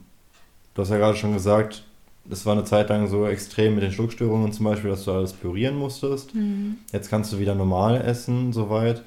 du 0.74 0.82
hast 0.82 0.89
ja 0.89 0.97
gerade 0.97 1.18
schon 1.18 1.34
gesagt, 1.34 1.84
es 2.32 2.45
war 2.45 2.53
eine 2.53 2.64
Zeit 2.64 2.89
lang 2.89 3.07
so 3.07 3.26
extrem 3.28 3.76
mit 3.76 3.84
den 3.84 3.91
Schluckstörungen 3.91 4.51
zum 4.53 4.66
Beispiel, 4.66 4.89
dass 4.89 5.05
du 5.05 5.12
alles 5.12 5.34
pürieren 5.34 5.76
musstest. 5.76 6.34
Mhm. 6.34 6.78
Jetzt 6.91 7.10
kannst 7.10 7.32
du 7.34 7.39
wieder 7.39 7.55
normal 7.55 8.01
essen, 8.01 8.53
soweit. 8.53 9.03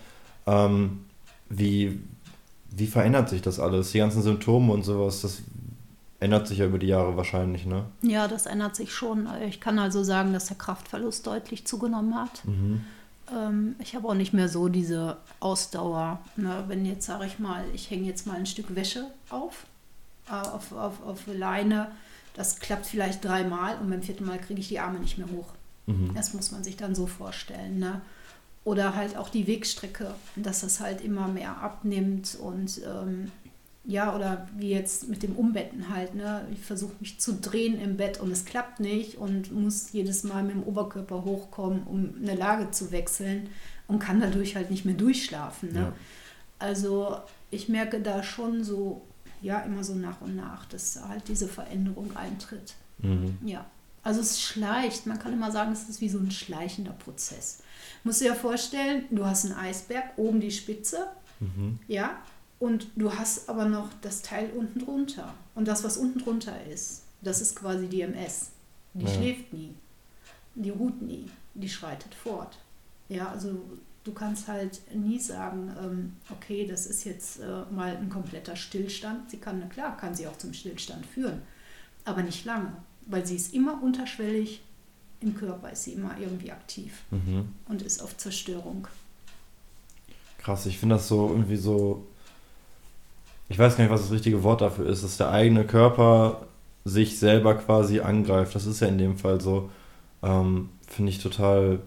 Ähm, 0.47 1.05
wie, 1.49 2.01
wie 2.77 2.87
verändert 2.87 3.29
sich 3.29 3.43
das 3.43 3.61
alles? 3.61 3.93
Die 3.93 3.99
ganzen 3.99 4.23
Symptome 4.23 4.73
und 4.73 4.83
sowas, 4.83 5.23
das 5.23 5.43
ändert 6.21 6.47
sich 6.47 6.59
ja 6.59 6.67
über 6.67 6.79
die 6.79 6.87
Jahre 6.87 7.17
wahrscheinlich, 7.17 7.67
ne? 7.67 7.85
ja, 8.03 8.29
das 8.29 8.47
ändert 8.47 8.77
sich 8.77 8.93
schon. 8.93 9.29
Ich 9.49 9.61
kann 9.61 9.79
also 9.79 10.05
sagen, 10.05 10.33
dass 10.33 10.47
der 10.47 10.57
Kraftverlust 10.57 11.27
deutlich 11.27 11.67
zugenommen 11.67 12.15
hat. 12.15 12.45
Mhm. 12.45 12.85
Ähm, 13.31 13.77
ich 13.81 13.97
habe 13.97 14.09
auch 14.09 14.15
nicht 14.15 14.33
mehr 14.33 14.49
so 14.49 14.69
diese 14.69 15.17
Ausdauer. 15.41 16.21
Ne? 16.37 16.65
Wenn 16.69 16.87
jetzt, 16.87 17.07
sage 17.07 17.27
ich 17.27 17.39
mal, 17.39 17.65
ich 17.75 17.91
hänge 17.91 18.07
jetzt 18.07 18.27
mal 18.27 18.37
ein 18.37 18.47
Stück 18.47 18.75
Wäsche 18.77 19.07
auf, 19.31 19.67
äh, 20.29 20.33
auf, 20.33 20.73
auf, 20.73 21.03
auf 21.05 21.21
Leine, 21.27 21.91
das 22.35 22.61
klappt 22.61 22.87
vielleicht 22.87 23.25
dreimal 23.25 23.77
und 23.79 23.91
beim 23.91 24.03
vierten 24.03 24.25
Mal 24.25 24.39
kriege 24.39 24.61
ich 24.61 24.69
die 24.69 24.79
Arme 24.79 25.01
nicht 25.01 25.19
mehr 25.19 25.29
hoch. 25.29 25.49
Mhm. 25.87 26.13
Das 26.15 26.35
muss 26.35 26.53
man 26.53 26.63
sich 26.63 26.77
dann 26.77 26.95
so 26.95 27.07
vorstellen. 27.07 27.81
Ne? 27.81 28.01
Oder 28.65 28.95
halt 28.95 29.17
auch 29.17 29.29
die 29.29 29.47
Wegstrecke, 29.47 30.15
dass 30.37 30.61
das 30.61 30.81
halt 30.81 31.01
immer 31.01 31.27
mehr 31.29 31.59
abnimmt 31.59 32.37
und 32.41 32.81
ähm, 32.87 33.33
ja, 33.85 34.15
oder 34.15 34.49
wie 34.57 34.71
jetzt 34.71 35.09
mit 35.09 35.25
dem 35.25 35.35
Umbetten 35.35 35.89
halt. 35.89 36.15
Ne? 36.15 36.47
Ich 36.53 36.61
versuche 36.61 36.93
mich 37.01 37.19
zu 37.19 37.35
drehen 37.35 37.81
im 37.81 37.97
Bett 37.97 38.21
und 38.21 38.31
es 38.31 38.45
klappt 38.45 38.79
nicht 38.79 39.17
und 39.17 39.51
muss 39.53 39.93
jedes 39.93 40.23
Mal 40.23 40.45
mit 40.45 40.55
dem 40.55 40.63
Oberkörper 40.63 41.25
hochkommen, 41.25 41.83
um 41.85 42.15
eine 42.23 42.37
Lage 42.37 42.71
zu 42.71 42.93
wechseln 42.93 43.49
und 43.89 43.99
kann 43.99 44.21
dadurch 44.21 44.55
halt 44.55 44.71
nicht 44.71 44.85
mehr 44.85 44.95
durchschlafen. 44.95 45.73
Ne? 45.73 45.81
Ja. 45.81 45.93
Also 46.61 47.17
ich 47.51 47.69
merke 47.69 48.01
da 48.01 48.23
schon 48.23 48.63
so, 48.63 49.03
ja, 49.41 49.59
immer 49.61 49.83
so 49.83 49.97
nach 49.97 50.21
und 50.21 50.37
nach, 50.37 50.65
dass 50.67 51.01
halt 51.09 51.27
diese 51.27 51.49
Veränderung 51.49 52.17
eintritt. 52.17 52.75
Mhm. 52.99 53.37
Ja, 53.45 53.67
also 54.03 54.21
es 54.21 54.41
schleicht. 54.41 55.07
Man 55.07 55.19
kann 55.19 55.33
immer 55.33 55.51
sagen, 55.53 55.73
es 55.73 55.89
ist 55.89 56.01
wie 56.01 56.09
so 56.09 56.19
ein 56.19 56.31
schleichender 56.31 56.93
Prozess. 56.93 57.63
Musst 58.05 58.21
du 58.21 58.25
dir 58.27 58.35
vorstellen, 58.35 59.05
du 59.11 59.25
hast 59.25 59.45
einen 59.45 59.55
Eisberg, 59.55 60.05
oben 60.17 60.41
die 60.41 60.51
Spitze, 60.51 61.07
Mhm. 61.41 61.79
ja, 61.89 62.21
und 62.61 62.87
du 62.95 63.13
hast 63.13 63.49
aber 63.49 63.65
noch 63.65 63.89
das 64.03 64.23
Teil 64.23 64.51
unten 64.57 64.79
drunter. 64.79 65.35
Und 65.57 65.67
das, 65.67 65.83
was 65.83 65.97
unten 65.97 66.21
drunter 66.21 66.55
ist, 66.67 67.03
das 67.21 67.41
ist 67.41 67.57
quasi 67.57 67.89
die 67.89 68.03
MS. 68.03 68.51
Die 68.95 69.05
Ja. 69.07 69.11
schläft 69.13 69.53
nie, 69.53 69.75
die 70.55 70.71
ruht 70.71 71.03
nie, 71.03 71.29
die 71.55 71.69
schreitet 71.69 72.15
fort. 72.15 72.59
Ja, 73.09 73.29
also 73.31 73.61
du 74.05 74.13
kannst 74.13 74.47
halt 74.49 74.81
nie 74.95 75.19
sagen, 75.19 75.75
ähm, 75.83 76.17
okay, 76.31 76.67
das 76.67 76.87
ist 76.87 77.05
jetzt 77.05 77.41
äh, 77.41 77.63
mal 77.73 77.97
ein 77.97 78.09
kompletter 78.09 78.55
Stillstand. 78.55 79.31
Sie 79.31 79.39
kann, 79.39 79.69
klar, 79.69 79.97
kann 79.97 80.15
sie 80.15 80.27
auch 80.29 80.39
zum 80.39 80.53
Stillstand 80.55 81.05
führen, 81.07 81.43
aber 82.05 82.23
nicht 82.23 82.45
lange, 82.45 82.73
weil 83.07 83.27
sie 83.27 83.37
ist 83.37 83.55
immer 83.55 83.83
unterschwellig 83.83 84.61
im 85.21 85.35
Körper, 85.37 85.71
ist 85.71 85.85
sie 85.85 85.93
immer 85.93 86.17
irgendwie 86.21 86.51
aktiv 86.53 87.03
Mhm. 87.11 87.49
und 87.69 87.83
ist 87.83 88.03
auf 88.03 88.17
Zerstörung. 88.17 88.89
Krass, 90.39 90.67
ich 90.67 90.79
finde 90.79 90.97
das 90.97 91.09
so 91.09 91.29
irgendwie 91.29 91.57
so. 91.57 92.05
Ich 93.49 93.59
weiß 93.59 93.77
gar 93.77 93.85
nicht, 93.85 93.93
was 93.93 94.03
das 94.03 94.11
richtige 94.11 94.43
Wort 94.43 94.61
dafür 94.61 94.87
ist, 94.87 95.05
dass 95.05 95.17
der 95.17 95.31
eigene 95.31 95.65
Körper 95.65 96.47
sich 96.85 97.19
selber 97.19 97.55
quasi 97.55 98.01
angreift. 98.01 98.55
Das 98.55 98.67
ist 98.67 98.81
ja 98.81 98.89
in 98.89 98.99
dem 98.99 99.17
Fall 99.19 99.41
so. 99.41 99.71
Ähm, 100.23 100.71
finde 100.89 101.11
ich 101.11 101.19
total. 101.23 101.81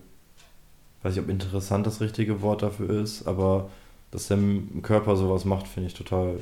Weiß 1.04 1.14
ich, 1.14 1.20
ob 1.20 1.30
interessant 1.30 1.86
das 1.86 2.02
richtige 2.02 2.42
Wort 2.42 2.62
dafür 2.64 2.90
ist, 3.02 3.28
aber 3.28 3.70
dass 4.12 4.28
der 4.28 4.40
Körper 4.82 5.16
sowas 5.18 5.44
macht, 5.46 5.68
finde 5.68 5.88
ich 5.88 5.94
total 5.94 6.40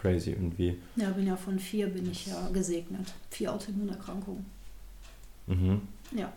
crazy 0.00 0.30
irgendwie. 0.30 0.78
Ja, 0.96 1.10
bin 1.10 1.26
ja 1.26 1.36
von 1.36 1.58
vier 1.58 1.88
bin 1.88 2.10
ich 2.10 2.26
ja 2.26 2.48
gesegnet. 2.52 3.12
Vier 3.30 3.52
Autoimmunerkrankungen. 3.52 4.44
Mhm. 5.46 5.82
Ja. 6.16 6.32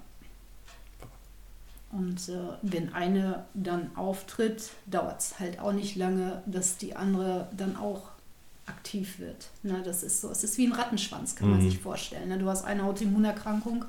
Und 1.91 2.28
äh, 2.30 2.38
wenn 2.64 2.91
eine 2.93 3.45
dann 3.53 3.95
auftritt, 3.95 4.72
dauert 4.88 5.22
es 5.22 5.39
halt 5.39 5.59
auch 5.59 5.74
nicht 5.74 5.95
lange, 5.95 6.41
dass 6.47 6.78
die 6.78 6.95
andere 6.95 7.47
dann 7.55 7.76
auch 7.76 8.09
aktiv 8.66 9.20
wird. 9.20 9.49
Ne, 9.61 9.82
das 9.84 10.01
ist 10.03 10.22
so, 10.22 10.30
es 10.32 10.43
ist 10.43 10.57
wie 10.57 10.66
ein 10.66 10.72
Rattenschwanz, 10.74 11.36
kann 11.36 11.49
man 11.51 11.59
Mhm. 11.64 11.70
sich 11.70 11.80
vorstellen. 11.80 12.30
Ne? 12.30 12.39
Du 12.39 12.49
hast 12.49 12.64
eine 12.66 12.84
Autoimmunerkrankung 12.84 13.86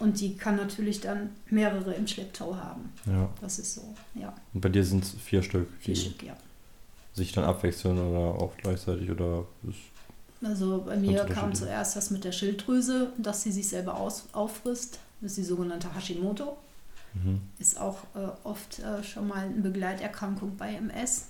und 0.00 0.18
die 0.20 0.34
kann 0.36 0.56
natürlich 0.56 1.00
dann 1.00 1.30
mehrere 1.48 1.94
im 1.94 2.06
Schlepptau 2.08 2.56
haben. 2.56 2.90
Ja. 3.06 3.28
Das 3.40 3.58
ist 3.60 3.74
so, 3.74 3.94
ja, 4.14 4.34
Und 4.54 4.60
bei 4.60 4.68
dir 4.70 4.82
sind 4.84 5.04
es 5.04 5.12
vier 5.12 5.42
Stück, 5.42 5.68
vier 5.78 5.94
Stück, 5.94 6.22
ja. 6.24 6.36
Sich 7.14 7.32
dann 7.32 7.44
abwechseln 7.44 7.98
oder 7.98 8.40
auch 8.40 8.56
gleichzeitig 8.56 9.10
oder. 9.10 9.44
Also 10.42 10.82
bei 10.84 10.96
mir 10.96 11.24
kam 11.24 11.54
zuerst 11.54 11.94
das 11.94 12.10
mit 12.10 12.24
der 12.24 12.32
Schilddrüse, 12.32 13.12
dass 13.16 13.42
sie 13.42 13.52
sich 13.52 13.68
selber 13.68 13.96
aus, 13.96 14.24
auffrisst. 14.32 14.98
Das 15.20 15.32
ist 15.32 15.38
die 15.38 15.44
sogenannte 15.44 15.94
Hashimoto. 15.94 16.56
mhm. 17.14 17.40
Ist 17.58 17.80
auch 17.80 17.98
äh, 18.14 18.26
oft 18.44 18.80
äh, 18.80 19.04
schon 19.04 19.28
mal 19.28 19.46
eine 19.46 19.60
Begleiterkrankung 19.60 20.56
bei 20.56 20.74
MS. 20.74 21.26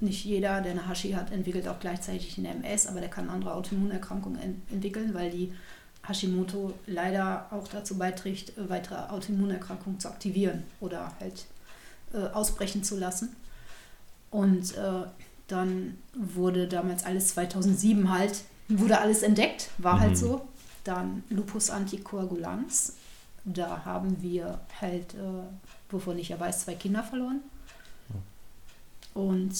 Nicht 0.00 0.24
jeder, 0.24 0.60
der 0.60 0.72
eine 0.72 0.86
Hashi 0.86 1.12
hat, 1.12 1.32
entwickelt 1.32 1.66
auch 1.66 1.80
gleichzeitig 1.80 2.38
eine 2.38 2.48
MS, 2.50 2.86
aber 2.86 3.00
der 3.00 3.08
kann 3.08 3.30
andere 3.30 3.54
Autoimmunerkrankungen 3.54 4.40
en 4.40 4.62
entwickeln, 4.70 5.14
weil 5.14 5.30
die 5.30 5.52
Hashimoto 6.06 6.74
leider 6.86 7.46
auch 7.50 7.66
dazu 7.68 7.96
beiträgt, 7.96 8.56
äh, 8.58 8.68
weitere 8.68 8.96
Autoimmunerkrankungen 9.10 9.98
zu 9.98 10.08
aktivieren 10.08 10.62
oder 10.80 11.12
halt 11.18 11.46
äh, 12.12 12.28
ausbrechen 12.28 12.84
zu 12.84 12.96
lassen. 12.96 13.34
Und 14.34 14.76
äh, 14.76 15.04
dann 15.46 15.96
wurde 16.12 16.66
damals 16.66 17.04
alles 17.04 17.28
2007 17.28 18.10
halt, 18.10 18.42
wurde 18.68 18.98
alles 18.98 19.22
entdeckt, 19.22 19.70
war 19.78 19.94
Mhm. 19.96 20.00
halt 20.00 20.18
so. 20.18 20.48
Dann 20.82 21.22
Lupus 21.30 21.70
anticoagulans. 21.70 22.94
Da 23.44 23.84
haben 23.84 24.20
wir 24.22 24.58
halt, 24.80 25.14
äh, 25.14 25.44
wovon 25.88 26.18
ich 26.18 26.30
ja 26.30 26.40
weiß, 26.40 26.64
zwei 26.64 26.74
Kinder 26.74 27.04
verloren. 27.04 27.40
Und 29.14 29.52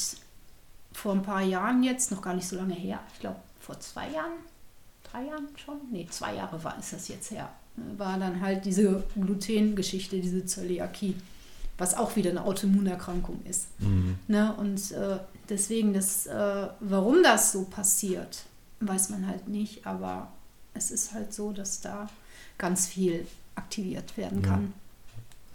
vor 0.93 1.13
ein 1.13 1.23
paar 1.23 1.43
Jahren 1.43 1.83
jetzt, 1.85 2.11
noch 2.11 2.23
gar 2.23 2.35
nicht 2.35 2.49
so 2.49 2.57
lange 2.57 2.75
her, 2.75 3.01
ich 3.13 3.21
glaube 3.21 3.37
vor 3.61 3.79
zwei 3.81 4.11
Jahren, 4.11 4.33
drei 5.11 5.25
Jahren 5.27 5.47
schon, 5.57 5.77
nee, 5.93 6.07
zwei 6.11 6.35
Jahre 6.35 6.63
war 6.65 6.77
ist 6.79 6.93
das 6.93 7.09
jetzt 7.09 7.31
her, 7.31 7.49
war 7.97 8.19
dann 8.19 8.41
halt 8.41 8.65
diese 8.65 9.05
Glutengeschichte, 9.15 10.21
diese 10.21 10.45
Zöliakie, 10.45 11.17
was 11.79 11.95
auch 11.97 12.17
wieder 12.17 12.31
eine 12.31 12.45
Autoimmunerkrankung 12.45 13.41
ist. 13.49 13.67
Mhm. 13.81 14.17
Ne? 14.29 14.55
Und 14.59 14.93
äh, 14.93 15.19
deswegen, 15.49 15.93
das, 15.93 16.27
äh, 16.27 16.67
warum 16.81 17.23
das 17.23 17.53
so 17.53 17.65
passiert, 17.65 18.45
weiß 18.81 19.11
man 19.11 19.27
halt 19.27 19.49
nicht, 19.49 19.87
aber 19.87 20.29
es 20.75 20.91
ist 20.91 21.13
halt 21.13 21.33
so, 21.33 21.53
dass 21.53 21.81
da 21.81 22.09
ganz 22.59 22.87
viel 22.87 23.27
aktiviert 23.57 24.17
werden 24.17 24.43
Ja. 24.43 24.49
kann. 24.49 24.73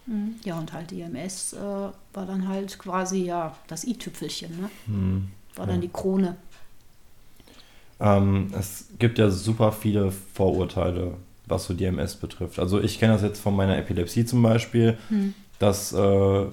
Mhm. 0.08 0.36
Ja, 0.44 0.58
und 0.58 0.74
halt 0.74 0.92
die 0.92 1.02
EMS 1.02 1.54
äh, 1.54 1.58
war 1.58 2.26
dann 2.26 2.48
halt 2.48 2.78
quasi 2.80 3.24
ja 3.26 3.56
das 3.68 3.84
i-Tüpfelchen, 3.84 4.60
ne? 4.62 4.70
Mhm. 4.88 5.28
war 5.56 5.66
Ja. 5.68 5.74
dann 5.74 5.82
die 5.82 5.90
Krone. 5.90 6.36
Ähm, 8.00 8.52
es 8.58 8.86
gibt 8.98 9.18
ja 9.20 9.30
super 9.30 9.72
viele 9.72 10.12
Vorurteile, 10.12 11.16
was 11.48 11.66
so 11.66 11.74
die 11.74 11.86
MS 11.86 12.16
betrifft. 12.16 12.60
Also 12.60 12.80
ich 12.80 13.00
kenne 13.00 13.14
das 13.14 13.22
jetzt 13.22 13.42
von 13.42 13.56
meiner 13.56 13.78
Epilepsie 13.78 14.26
zum 14.26 14.42
Beispiel, 14.42 14.98
Hm. 15.10 15.34
Dass 15.60 15.94
äh, 15.94 16.46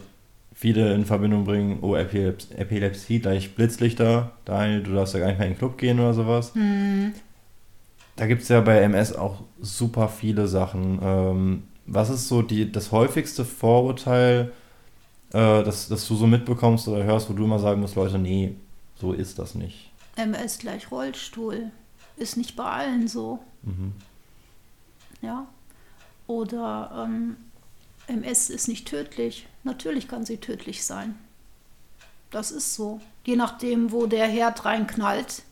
viele 0.54 0.94
in 0.94 1.04
Verbindung 1.04 1.44
bringen, 1.44 1.78
oh, 1.82 1.94
Epilepsie, 1.94 2.54
Epilepsie 2.54 3.20
gleich 3.20 3.54
Blitzlichter, 3.54 4.32
Daniel, 4.44 4.82
du 4.82 4.94
darfst 4.94 5.14
ja 5.14 5.20
gar 5.20 5.28
nicht 5.28 5.38
mehr 5.38 5.46
in 5.46 5.52
den 5.54 5.58
Club 5.58 5.78
gehen 5.78 6.00
oder 6.00 6.14
sowas. 6.14 6.54
Hm. 6.54 7.14
Da 8.16 8.26
gibt 8.26 8.42
es 8.42 8.48
ja 8.48 8.60
bei 8.62 8.80
MS 8.80 9.14
auch 9.14 9.42
super 9.60 10.08
viele 10.08 10.48
Sachen. 10.48 10.98
Ähm, 11.02 11.62
was 11.86 12.10
ist 12.10 12.28
so 12.28 12.42
die, 12.42 12.72
das 12.72 12.90
häufigste 12.90 13.44
Vorurteil, 13.44 14.52
äh, 15.32 15.62
das, 15.62 15.88
das 15.88 16.08
du 16.08 16.16
so 16.16 16.26
mitbekommst 16.26 16.88
oder 16.88 17.04
hörst, 17.04 17.28
wo 17.28 17.34
du 17.34 17.44
immer 17.44 17.58
sagen 17.58 17.80
musst, 17.80 17.94
Leute, 17.94 18.18
nee, 18.18 18.54
so 18.96 19.12
ist 19.12 19.38
das 19.38 19.54
nicht? 19.54 19.90
MS 20.16 20.58
gleich 20.58 20.90
Rollstuhl. 20.90 21.70
Ist 22.16 22.38
nicht 22.38 22.56
bei 22.56 22.64
allen 22.64 23.08
so. 23.08 23.40
Mhm. 23.62 23.92
Ja. 25.20 25.46
Oder 26.26 27.04
ähm, 27.04 27.36
MS 28.06 28.50
ist 28.50 28.68
nicht 28.68 28.88
tödlich. 28.88 29.46
Natürlich 29.64 30.08
kann 30.08 30.24
sie 30.24 30.38
tödlich 30.38 30.84
sein. 30.84 31.16
Das 32.30 32.50
ist 32.50 32.74
so. 32.74 33.00
Je 33.24 33.36
nachdem, 33.36 33.92
wo 33.92 34.06
der 34.06 34.26
Herd 34.26 34.64
reinknallt, 34.64 35.42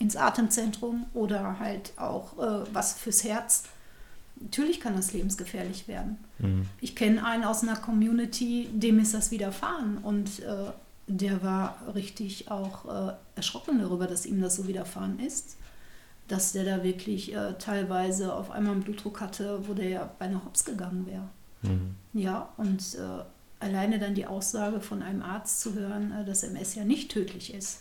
ins 0.00 0.16
Atemzentrum 0.16 1.06
oder 1.14 1.58
halt 1.60 1.92
auch 1.96 2.38
äh, 2.38 2.66
was 2.72 2.94
fürs 2.94 3.22
Herz. 3.22 3.64
Natürlich 4.36 4.80
kann 4.80 4.96
das 4.96 5.12
lebensgefährlich 5.12 5.86
werden. 5.86 6.16
Mhm. 6.38 6.66
Ich 6.80 6.96
kenne 6.96 7.24
einen 7.24 7.44
aus 7.44 7.62
einer 7.62 7.76
Community, 7.76 8.68
dem 8.72 8.98
ist 8.98 9.12
das 9.12 9.30
widerfahren 9.30 9.98
und 9.98 10.40
äh, 10.40 10.72
der 11.06 11.42
war 11.42 11.76
richtig 11.94 12.50
auch 12.50 13.10
äh, 13.10 13.12
erschrocken 13.36 13.78
darüber, 13.78 14.06
dass 14.06 14.24
ihm 14.24 14.40
das 14.40 14.56
so 14.56 14.66
widerfahren 14.66 15.20
ist. 15.20 15.56
Dass 16.28 16.52
der 16.52 16.64
da 16.64 16.82
wirklich 16.82 17.34
äh, 17.34 17.54
teilweise 17.58 18.34
auf 18.34 18.50
einmal 18.50 18.72
einen 18.72 18.82
Blutdruck 18.82 19.20
hatte, 19.20 19.68
wo 19.68 19.74
der 19.74 19.88
ja 19.88 20.10
beinahe 20.18 20.44
hops 20.44 20.64
gegangen 20.64 21.04
wäre. 21.06 21.28
Mhm. 21.62 21.94
Ja, 22.12 22.48
und 22.56 22.80
äh, 22.94 23.24
alleine 23.64 23.98
dann 23.98 24.14
die 24.14 24.26
Aussage 24.26 24.80
von 24.80 25.02
einem 25.02 25.22
Arzt 25.22 25.60
zu 25.60 25.74
hören, 25.74 26.12
äh, 26.12 26.24
dass 26.24 26.42
MS 26.42 26.74
ja 26.74 26.84
nicht 26.84 27.10
tödlich 27.10 27.52
ist, 27.54 27.80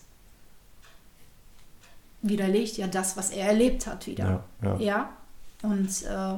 widerlegt 2.22 2.78
ja 2.78 2.88
das, 2.88 3.16
was 3.18 3.30
er 3.32 3.48
erlebt 3.48 3.88
hat 3.88 4.06
wieder. 4.08 4.44
Ja, 4.62 4.70
ja. 4.72 4.80
Ja, 4.80 5.14
und 5.64 5.88
äh, 6.04 6.36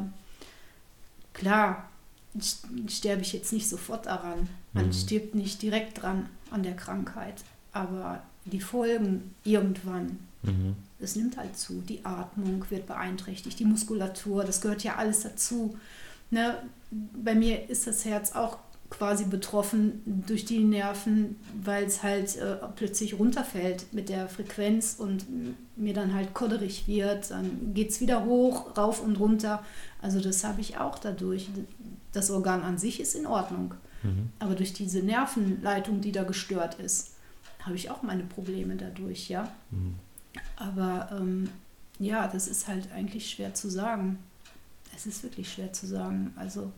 klar, 1.34 1.90
st- 2.38 2.90
sterbe 2.90 3.22
ich 3.22 3.34
jetzt 3.34 3.52
nicht 3.54 3.68
sofort 3.68 4.06
daran. 4.06 4.48
Man 4.74 4.88
Mhm. 4.88 4.94
stirbt 4.94 5.36
nicht 5.36 5.62
direkt 5.62 6.02
dran 6.02 6.30
an 6.52 6.64
der 6.64 6.76
Krankheit, 6.76 7.44
aber 7.74 8.22
die 8.46 8.62
Folgen 8.62 9.34
irgendwann, 9.44 10.20
Mhm. 10.44 10.76
es 11.00 11.16
nimmt 11.16 11.38
halt 11.38 11.58
zu. 11.58 11.82
Die 11.82 12.04
Atmung 12.06 12.66
wird 12.70 12.88
beeinträchtigt, 12.88 13.60
die 13.60 13.66
Muskulatur, 13.66 14.44
das 14.44 14.62
gehört 14.62 14.84
ja 14.84 14.96
alles 14.96 15.22
dazu. 15.22 15.78
Ne? 16.32 16.58
Bei 16.92 17.36
mir 17.36 17.70
ist 17.70 17.88
das 17.88 18.04
Herz 18.06 18.34
auch 18.34 18.58
quasi 18.90 19.24
betroffen 19.24 20.02
durch 20.28 20.44
die 20.44 20.60
Nerven, 20.60 21.38
weil 21.64 21.86
es 21.86 22.04
halt 22.04 22.36
äh, 22.36 22.58
plötzlich 22.76 23.18
runterfällt 23.18 23.94
mit 23.94 24.10
der 24.10 24.28
Frequenz 24.28 24.96
und 25.00 25.26
mir 25.78 25.94
dann 25.94 26.14
halt 26.14 26.34
kodderig 26.34 26.88
wird. 26.88 27.32
Dann 27.32 27.74
geht 27.74 27.92
es 27.92 28.02
wieder 28.02 28.26
hoch, 28.26 28.78
rauf 28.78 29.02
und 29.02 29.18
runter. 29.18 29.64
Also 30.02 30.20
das 30.20 30.44
habe 30.44 30.60
ich 30.62 30.78
auch 30.78 31.00
dadurch. 31.00 31.50
Das 32.12 32.30
Organ 32.30 32.64
an 32.64 32.78
sich 32.78 33.00
ist 33.00 33.16
in 33.16 33.26
Ordnung. 33.26 33.74
Mhm. 34.04 34.30
Aber 34.40 34.56
durch 34.56 34.74
diese 34.74 35.00
Nervenleitung, 35.00 36.02
die 36.02 36.12
da 36.12 36.24
gestört 36.24 36.76
ist, 36.76 37.12
habe 37.62 37.76
ich 37.76 37.90
auch 37.90 38.04
meine 38.04 38.24
Probleme 38.24 38.76
dadurch, 38.76 39.30
ja. 39.30 39.50
Mhm. 39.70 39.96
Aber 40.58 41.10
ähm, 41.18 41.50
ja, 42.00 42.28
das 42.28 42.48
ist 42.48 42.68
halt 42.68 42.92
eigentlich 42.92 43.30
schwer 43.30 43.54
zu 43.54 43.70
sagen. 43.70 44.20
Es 45.02 45.16
ist 45.16 45.24
wirklich 45.24 45.52
schwer 45.52 45.74
zu 45.74 45.88
sagen. 45.88 46.32
Also, 46.36 46.72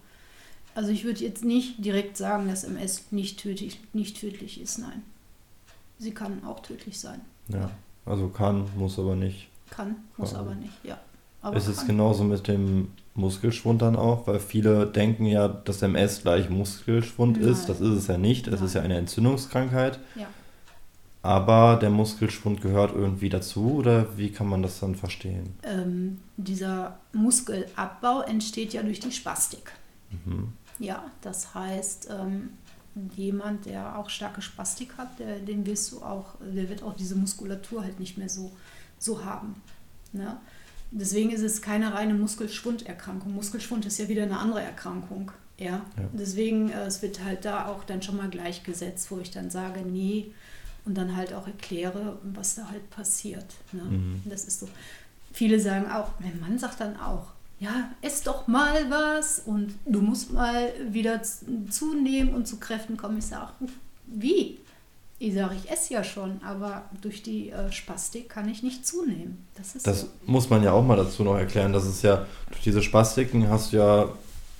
also 0.75 0.89
ich 0.91 1.03
würde 1.03 1.19
jetzt 1.23 1.43
nicht 1.43 1.83
direkt 1.83 2.15
sagen, 2.17 2.47
dass 2.47 2.63
MS 2.63 3.11
nicht 3.11 3.39
tödlich, 3.39 3.79
nicht 3.91 4.19
tödlich 4.19 4.61
ist. 4.61 4.79
Nein. 4.79 5.03
Sie 5.99 6.11
kann 6.11 6.43
auch 6.45 6.61
tödlich 6.61 6.99
sein. 6.99 7.19
Ja. 7.49 7.69
Also 8.05 8.29
kann, 8.29 8.65
muss 8.77 8.97
aber 8.97 9.15
nicht. 9.15 9.49
Kann, 9.69 9.95
muss 10.17 10.31
Ja. 10.31 10.39
aber 10.39 10.55
nicht, 10.55 10.73
ja. 10.83 10.97
Aber 11.41 11.57
Es 11.57 11.67
ist 11.67 11.79
kann. 11.79 11.87
genauso 11.87 12.23
mit 12.23 12.47
dem 12.47 12.89
Muskelschwund 13.15 13.81
dann 13.81 13.97
auch, 13.97 14.25
weil 14.27 14.39
viele 14.39 14.87
denken 14.87 15.25
ja, 15.25 15.47
dass 15.49 15.81
MS 15.81 16.21
gleich 16.21 16.49
Muskelschwund 16.49 17.37
ist. 17.37 17.59
Nein. 17.59 17.67
Das 17.67 17.81
ist 17.81 17.89
es 17.97 18.07
ja 18.07 18.17
nicht. 18.17 18.47
Es 18.47 18.61
ist 18.61 18.73
ja 18.73 18.81
eine 18.81 18.97
Entzündungskrankheit. 18.97 19.99
Ja. 20.15 20.27
Aber 21.23 21.77
der 21.77 21.89
Muskelschwund 21.89 22.61
gehört 22.61 22.93
irgendwie 22.93 23.29
dazu 23.29 23.75
oder 23.75 24.17
wie 24.17 24.29
kann 24.29 24.47
man 24.47 24.61
das 24.61 24.81
dann 24.81 24.93
verstehen? 24.93 25.55
Ähm, 25.63 26.19
dieser 26.35 26.99
Muskelabbau 27.13 28.21
entsteht 28.21 28.73
ja 28.73 28.83
durch 28.83 28.99
die 28.99 29.11
Spastik. 29.13 29.71
Mhm. 30.11 30.51
Ja, 30.79 31.05
das 31.21 31.55
heißt, 31.55 32.09
ähm, 32.11 32.49
jemand, 33.15 33.65
der 33.65 33.97
auch 33.97 34.09
starke 34.09 34.41
Spastik 34.41 34.97
hat, 34.97 35.17
der, 35.17 35.39
den 35.39 35.65
wirst 35.65 35.93
du 35.93 36.01
auch, 36.01 36.35
der 36.41 36.67
wird 36.67 36.83
auch 36.83 36.93
diese 36.93 37.15
Muskulatur 37.15 37.83
halt 37.83 38.01
nicht 38.01 38.17
mehr 38.17 38.29
so, 38.29 38.51
so 38.99 39.23
haben. 39.23 39.55
Ne? 40.11 40.37
Deswegen 40.91 41.31
ist 41.31 41.41
es 41.41 41.61
keine 41.61 41.93
reine 41.93 42.15
Muskelschwunderkrankung. 42.15 43.33
Muskelschwund 43.33 43.85
ist 43.85 43.97
ja 43.97 44.09
wieder 44.09 44.23
eine 44.23 44.39
andere 44.39 44.61
Erkrankung. 44.61 45.31
Ja? 45.57 45.85
Ja. 45.97 46.09
Deswegen, 46.11 46.69
äh, 46.69 46.85
es 46.85 47.01
wird 47.01 47.23
halt 47.23 47.45
da 47.45 47.67
auch 47.67 47.85
dann 47.85 48.01
schon 48.01 48.17
mal 48.17 48.29
gleichgesetzt, 48.29 49.09
wo 49.09 49.19
ich 49.19 49.31
dann 49.31 49.49
sage, 49.49 49.81
nee, 49.81 50.33
und 50.85 50.95
dann 50.95 51.15
halt 51.15 51.33
auch 51.33 51.47
erkläre, 51.47 52.17
was 52.23 52.55
da 52.55 52.67
halt 52.69 52.89
passiert. 52.89 53.45
Ne? 53.71 53.83
Mhm. 53.83 54.21
Das 54.25 54.45
ist 54.45 54.59
so. 54.59 54.67
Viele 55.31 55.59
sagen 55.59 55.89
auch, 55.91 56.11
mein 56.19 56.39
Mann 56.39 56.59
sagt 56.59 56.79
dann 56.79 56.97
auch, 56.99 57.27
ja, 57.59 57.89
ess 58.01 58.23
doch 58.23 58.47
mal 58.47 58.89
was 58.89 59.39
und 59.45 59.73
du 59.85 60.01
musst 60.01 60.31
mal 60.33 60.71
wieder 60.89 61.21
zunehmen 61.69 62.33
und 62.33 62.47
zu 62.47 62.57
Kräften 62.57 62.97
kommen. 62.97 63.17
Ich 63.19 63.25
sage, 63.27 63.51
wie? 64.07 64.57
Ich 65.19 65.33
sage, 65.35 65.55
ich 65.55 65.71
esse 65.71 65.93
ja 65.93 66.03
schon, 66.03 66.41
aber 66.43 66.83
durch 67.01 67.23
die 67.23 67.49
äh, 67.51 67.71
Spastik 67.71 68.27
kann 68.27 68.49
ich 68.49 68.61
nicht 68.63 68.85
zunehmen. 68.85 69.45
Das 69.55 69.75
ist 69.75 69.87
Das 69.87 70.01
so. 70.01 70.07
muss 70.25 70.49
man 70.49 70.61
ja 70.63 70.73
auch 70.73 70.83
mal 70.83 70.97
dazu 70.97 71.23
noch 71.23 71.37
erklären. 71.37 71.71
Das 71.71 71.85
ist 71.87 72.03
ja, 72.03 72.25
durch 72.49 72.61
diese 72.61 72.81
Spastiken 72.81 73.47
hast 73.49 73.71
du 73.71 73.77
ja 73.77 74.09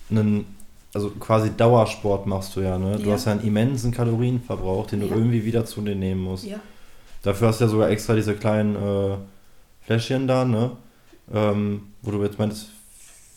einen, 0.10 0.46
also 0.94 1.10
quasi 1.12 1.50
Dauersport 1.56 2.26
machst 2.28 2.56
du 2.56 2.62
ja, 2.62 2.78
ne? 2.78 2.98
Du 3.00 3.10
Ja. 3.10 3.14
hast 3.16 3.26
ja 3.26 3.32
einen 3.34 3.42
immensen 3.42 3.92
Kalorienverbrauch, 3.92 4.88
den 4.88 5.02
du 5.02 5.08
Ja. 5.08 5.16
irgendwie 5.16 5.44
wieder 5.44 5.66
zu 5.66 5.82
dir 5.82 5.96
nehmen 5.96 6.22
musst. 6.22 6.46
Ja, 6.46 6.60
Dafür 7.24 7.48
hast 7.48 7.62
du 7.62 7.66
ja 7.66 7.70
sogar 7.70 7.90
extra 7.90 8.16
diese 8.16 8.36
kleinen 8.36 8.76
äh, 8.76 9.16
Fläschchen 9.82 10.28
da, 10.28 10.44
ne? 10.46 10.72
Ähm, 11.34 11.94
wo 12.02 12.12
du 12.12 12.22
jetzt 12.22 12.38
meintest, 12.38 12.68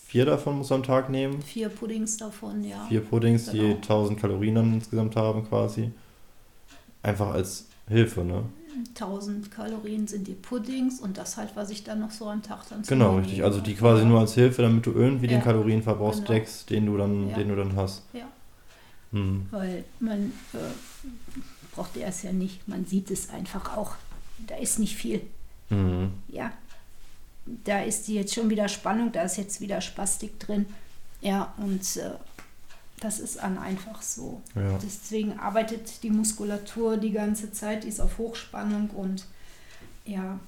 vier 0.07 0.26
davon 0.26 0.59
musst 0.59 0.70
du 0.70 0.74
am 0.74 0.82
Tag 0.82 1.09
nehmen. 1.09 1.40
vier 1.40 1.68
Puddings 1.68 2.16
davon, 2.16 2.64
ja. 2.64 2.84
Vier 2.88 3.00
Puddings, 3.00 3.50
die 3.50 3.59
Genau. 3.59 3.74
1000 3.76 4.18
Kalorien 4.20 4.57
dann 4.57 4.74
insgesamt 4.74 5.14
haben 5.14 5.48
quasi. 5.48 5.92
Einfach 7.02 7.32
als 7.32 7.66
Hilfe, 7.88 8.24
ne? 8.24 8.42
1000 8.89 9.51
Kalorien 9.51 10.07
sind 10.07 10.27
die 10.29 10.35
Puddings 10.35 11.01
und 11.01 11.16
das 11.18 11.37
halt, 11.37 11.51
was 11.55 11.70
ich 11.70 11.85
dann 11.85 12.01
noch 12.01 12.11
so 12.11 12.29
am 12.29 12.43
Tag 12.43 12.68
dann 12.68 12.85
zu 12.85 12.91
Genau, 12.91 13.16
richtig. 13.16 13.43
Also 13.45 13.61
die 13.61 13.74
quasi 13.74 14.05
nur 14.05 14.20
als 14.20 14.35
Hilfe, 14.35 14.62
damit 14.62 14.85
du 14.87 14.93
irgendwie 14.93 15.27
den 15.27 15.39
Ja, 15.39 15.45
Kalorienverbrauch 15.45 16.14
genau. 16.14 16.27
deckst, 16.27 16.70
den 16.70 16.87
du 16.87 16.97
dann, 16.97 17.31
Ja. 17.31 17.37
den 17.37 17.49
du 17.49 17.57
dann 17.57 17.77
hast. 17.77 18.03
Ja. 18.12 18.29
Hm. 19.12 19.47
Weil 19.51 19.85
man 20.01 20.33
äh, 20.53 20.59
braucht 21.74 21.97
erst 21.97 22.24
ja 22.24 22.33
nicht, 22.33 22.66
man 22.68 22.85
sieht 22.87 23.11
es 23.11 23.31
einfach 23.31 23.77
auch. 23.77 23.95
Da 24.47 24.57
ist 24.57 24.79
nicht 24.79 24.97
viel. 24.97 25.22
Mhm. 25.70 26.11
Ja, 26.29 26.53
da 27.64 27.81
ist 27.83 28.09
die 28.09 28.14
jetzt 28.14 28.35
schon 28.35 28.51
wieder 28.51 28.68
Spannung, 28.68 29.12
da 29.12 29.22
ist 29.22 29.37
jetzt 29.37 29.61
wieder 29.61 29.81
Spastik 29.81 30.39
drin. 30.41 30.66
Ja, 31.20 31.55
und 31.59 31.81
äh, 31.97 32.11
das 33.01 33.18
ist 33.20 33.36
dann 33.36 33.59
einfach 33.59 34.01
so. 34.03 34.40
Ja. 34.55 34.78
Deswegen 34.82 35.38
arbeitet 35.38 36.03
die 36.03 36.11
Muskulatur 36.11 36.97
die 36.97 37.12
ganze 37.12 37.53
Zeit, 37.53 37.84
die 37.84 37.88
ist 37.88 38.01
auf 38.01 38.18
Hochspannung 38.18 38.90
und 38.90 39.24
ja, 40.05 40.38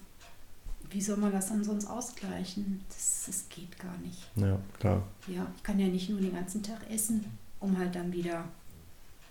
wie 0.90 1.02
soll 1.02 1.18
man 1.18 1.32
das 1.32 1.48
dann 1.48 1.62
sonst 1.64 1.86
ausgleichen? 1.86 2.80
Das, 2.88 3.24
das 3.26 3.44
geht 3.50 3.78
gar 3.78 3.96
nicht. 3.98 4.18
ja, 4.36 4.58
klar. 4.80 5.02
Ja, 5.26 5.46
ich 5.56 5.62
kann 5.62 5.78
ja 5.78 5.86
nicht 5.88 6.08
nur 6.08 6.20
den 6.20 6.32
ganzen 6.34 6.62
Tag 6.62 6.78
essen, 6.90 7.24
um 7.60 7.76
halt 7.76 7.94
dann 7.94 8.10
wieder, 8.12 8.44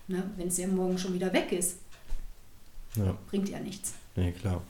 ne, 0.06 0.22
wenn 0.36 0.48
es 0.48 0.58
ja 0.58 0.68
morgen 0.68 0.96
schon 0.98 1.14
wieder 1.14 1.32
weg 1.32 1.50
ist, 1.50 1.78
Ja, 2.94 3.16
bringt 3.28 3.48
ja 3.48 3.58
nichts. 3.58 3.94
nee, 4.14 4.30
klar. 4.32 4.62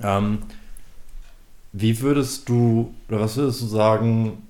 Ähm, 0.00 0.42
wie 1.72 2.00
würdest 2.00 2.48
du, 2.48 2.94
oder 3.08 3.20
was 3.20 3.36
würdest 3.36 3.62
du 3.62 3.66
sagen, 3.66 4.46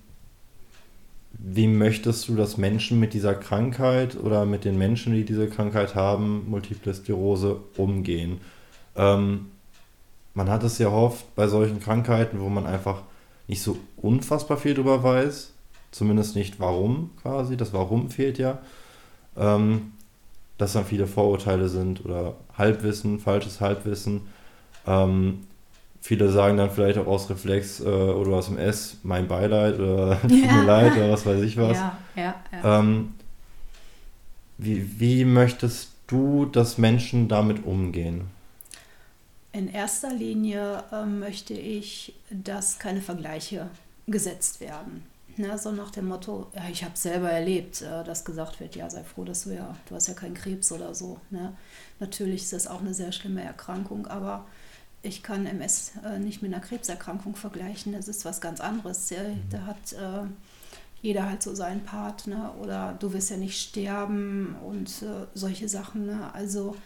wie 1.43 1.67
möchtest 1.67 2.29
du, 2.29 2.37
dass 2.37 2.59
Menschen 2.59 3.01
mit 3.01 3.15
dieser 3.15 3.35
Krankheit 3.35 4.17
oder 4.17 4.45
mit 4.45 4.65
den 4.65 4.77
Menschen, 4.77 5.15
die 5.15 5.25
diese 5.25 5.49
Krankheit 5.49 5.95
haben, 5.95 6.49
Multiple 6.49 6.93
Sklerose, 6.93 7.61
umgehen? 7.77 8.41
Ähm, 8.95 9.47
man 10.35 10.51
hat 10.51 10.63
es 10.63 10.79
ja 10.79 10.89
oft 10.89 11.35
bei 11.35 11.49
solchen 11.49 11.81
Krankheiten, 11.81 12.41
wo 12.41 12.49
man 12.49 12.67
einfach 12.67 13.03
nicht 13.49 13.63
so 13.63 13.79
unfassbar 13.97 14.59
viel 14.59 14.75
drüber 14.75 15.03
weiß, 15.03 15.53
zumindest 15.91 16.37
nicht 16.37 16.61
warum 16.61 17.11
quasi, 17.23 17.57
das 17.57 17.73
Warum 17.73 18.11
fehlt 18.11 18.39
ja, 18.39 18.59
ähm, 19.37 19.93
dass 20.59 20.75
dann 20.75 20.85
viele 20.85 21.07
Vorurteile 21.07 21.69
sind 21.69 22.05
oder 22.05 22.35
Halbwissen, 22.57 23.19
falsches 23.19 23.61
Halbwissen. 23.61 24.23
Ähm, 24.87 25.47
viele 26.01 26.31
sagen 26.31 26.57
dann 26.57 26.71
vielleicht 26.71 26.99
auch 26.99 27.07
aus 27.07 27.29
Reflex 27.31 27.81
äh, 27.81 27.85
oder 27.85 28.33
aus 28.37 28.47
dem 28.47 28.59
S, 28.59 28.97
mein 29.03 29.29
Beileid 29.29 29.79
oder 29.79 30.21
tut 30.23 30.31
Ja. 30.33 30.53
mir 30.53 30.65
leid 30.65 30.97
oder 30.97 31.11
was 31.11 31.27
weiß 31.27 31.43
ich 31.43 31.57
was. 31.57 31.77
Ja, 31.77 31.99
ja, 32.17 32.35
ja. 32.53 32.79
Ähm, 32.81 33.15
wie, 34.59 35.01
wie 35.01 35.25
möchtest 35.25 35.91
du, 36.07 36.47
dass 36.47 36.79
Menschen 36.79 37.29
damit 37.29 37.65
umgehen? 37.65 38.23
In 39.53 39.69
erster 39.69 40.13
Linie 40.13 40.85
ähm, 40.93 41.19
möchte 41.21 41.55
ich, 41.55 42.15
dass 42.31 42.79
keine 42.79 43.01
Vergleiche 43.01 43.69
gesetzt 44.07 44.61
werden. 44.61 45.05
Ne, 45.37 45.57
so 45.59 45.71
nach 45.73 45.91
dem 45.91 46.07
Motto, 46.09 46.49
ja, 46.55 46.63
ich 46.71 46.85
habe 46.85 46.97
selber 46.97 47.31
erlebt, 47.31 47.83
äh, 47.83 48.05
dass 48.05 48.25
gesagt 48.25 48.61
wird, 48.61 48.77
ja, 48.77 48.91
sei 48.91 49.03
froh, 49.05 49.25
dass 49.25 49.45
du 49.45 49.51
ja, 49.55 49.75
du 49.89 49.95
hast 49.95 50.09
ja 50.09 50.15
keinen 50.15 50.35
Krebs 50.35 50.71
oder 50.73 50.95
so. 50.95 51.19
Ne? 51.31 51.53
Natürlich 51.99 52.43
ist 52.43 52.53
das 52.53 52.67
auch 52.67 52.81
eine 52.81 52.93
sehr 52.95 53.13
schlimme 53.13 53.43
Erkrankung, 53.43 54.07
aber 54.09 54.45
ich 55.03 55.23
kann 55.23 55.47
MS 55.47 55.93
äh, 56.05 56.19
nicht 56.19 56.43
mit 56.43 56.53
einer 56.53 56.63
Krebserkrankung 56.63 57.37
vergleichen. 57.37 57.93
Das 57.93 58.09
ist 58.09 58.25
was 58.25 58.41
ganz 58.41 58.61
anderes. 58.61 59.11
Mhm. 59.11 59.43
Da 59.51 59.67
hat 59.67 59.93
äh, 59.93 60.27
jeder 61.03 61.29
halt 61.29 61.43
so 61.43 61.55
seinen 61.55 61.85
Partner 61.85 62.55
oder 62.61 62.97
du 62.99 63.13
wirst 63.13 63.31
ja 63.31 63.37
nicht 63.37 63.61
sterben 63.61 64.57
und 64.67 64.89
äh, 65.03 65.27
solche 65.35 65.69
Sachen. 65.69 66.07
Ne? 66.07 66.33
Also 66.35 66.77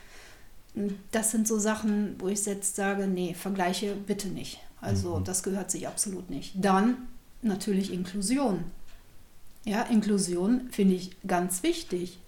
das 1.10 1.30
sind 1.30 1.48
so 1.48 1.58
Sachen, 1.58 2.16
wo 2.18 2.28
ich 2.28 2.44
jetzt 2.46 2.76
sage, 2.76 3.06
nee, 3.06 3.34
vergleiche 3.34 3.94
bitte 3.94 4.28
nicht. 4.28 4.60
Also 4.80 5.16
mhm. 5.16 5.24
das 5.24 5.42
gehört 5.42 5.70
sich 5.70 5.88
absolut 5.88 6.30
nicht. 6.30 6.52
Dann 6.56 7.08
natürlich 7.42 7.92
Inklusion. 7.92 8.64
Ja, 9.64 9.82
Inklusion 9.82 10.68
finde 10.70 10.94
ich 10.94 11.16
ganz 11.26 11.62
wichtig, 11.62 12.18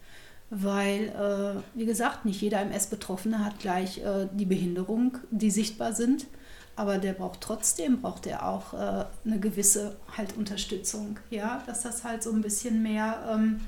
weil, 0.51 1.09
äh, 1.09 1.78
wie 1.78 1.86
gesagt, 1.86 2.24
nicht 2.24 2.40
jeder 2.40 2.61
MS-Betroffene 2.61 3.44
hat 3.44 3.59
gleich 3.59 3.99
äh, 3.99 4.28
die 4.32 4.44
Behinderung, 4.44 5.18
die 5.30 5.51
sichtbar 5.51 5.92
sind, 5.92 6.26
aber 6.76 6.99
der 6.99 7.14
braucht 7.14 7.40
trotzdem, 7.40 8.01
braucht 8.01 8.26
er 8.26 8.47
auch 8.47 8.74
äh, 8.74 9.07
eine 9.24 9.40
gewisse 9.40 9.97
halt 10.16 10.36
Unterstützung, 10.36 11.18
ja, 11.30 11.62
dass 11.66 11.82
das 11.82 12.05
halt 12.05 12.22
so 12.22 12.30
ein 12.32 12.42
bisschen 12.42 12.82
mehr 12.82 13.26
ähm, 13.30 13.61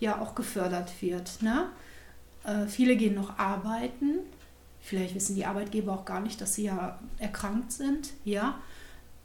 ja 0.00 0.20
auch 0.20 0.34
gefördert 0.34 0.90
wird. 1.00 1.42
Ne? 1.42 1.68
Äh, 2.44 2.66
viele 2.66 2.96
gehen 2.96 3.14
noch 3.14 3.38
arbeiten, 3.38 4.20
vielleicht 4.80 5.14
wissen 5.14 5.36
die 5.36 5.46
Arbeitgeber 5.46 5.92
auch 5.92 6.04
gar 6.04 6.20
nicht, 6.20 6.40
dass 6.40 6.54
sie 6.54 6.64
ja 6.64 6.98
erkrankt 7.18 7.72
sind, 7.72 8.14
ja, 8.24 8.58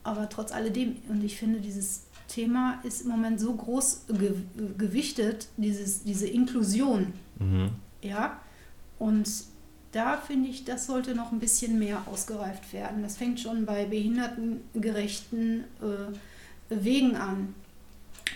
aber 0.03 0.29
trotz 0.29 0.51
alledem, 0.51 0.97
und 1.07 1.23
ich 1.23 1.37
finde, 1.37 1.61
dieses 1.61 2.03
Thema 2.31 2.79
ist 2.83 3.01
im 3.01 3.09
Moment 3.09 3.39
so 3.39 3.53
groß 3.53 4.05
ge 4.07 4.33
gewichtet, 4.77 5.47
dieses, 5.57 6.03
diese 6.03 6.27
Inklusion. 6.27 7.13
Mhm. 7.39 7.71
Ja, 8.01 8.39
und 8.99 9.27
da 9.91 10.17
finde 10.17 10.49
ich, 10.49 10.63
das 10.63 10.85
sollte 10.85 11.15
noch 11.15 11.31
ein 11.31 11.39
bisschen 11.39 11.77
mehr 11.77 12.03
ausgereift 12.05 12.71
werden. 12.71 13.03
Das 13.03 13.17
fängt 13.17 13.39
schon 13.39 13.65
bei 13.65 13.85
behindertengerechten 13.85 15.65
äh, 15.81 16.73
Wegen 16.83 17.17
an. 17.17 17.53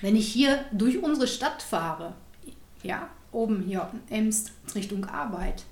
Wenn 0.02 0.18
ich 0.18 0.28
hier 0.28 0.66
durch 0.74 1.02
unsere 1.02 1.28
Stadt 1.28 1.62
fahre, 1.62 2.14
ja, 2.84 3.10
oben 3.32 3.62
hier 3.62 3.90
Emst 4.10 4.52
Richtung 4.76 5.06
Arbeit, 5.06 5.64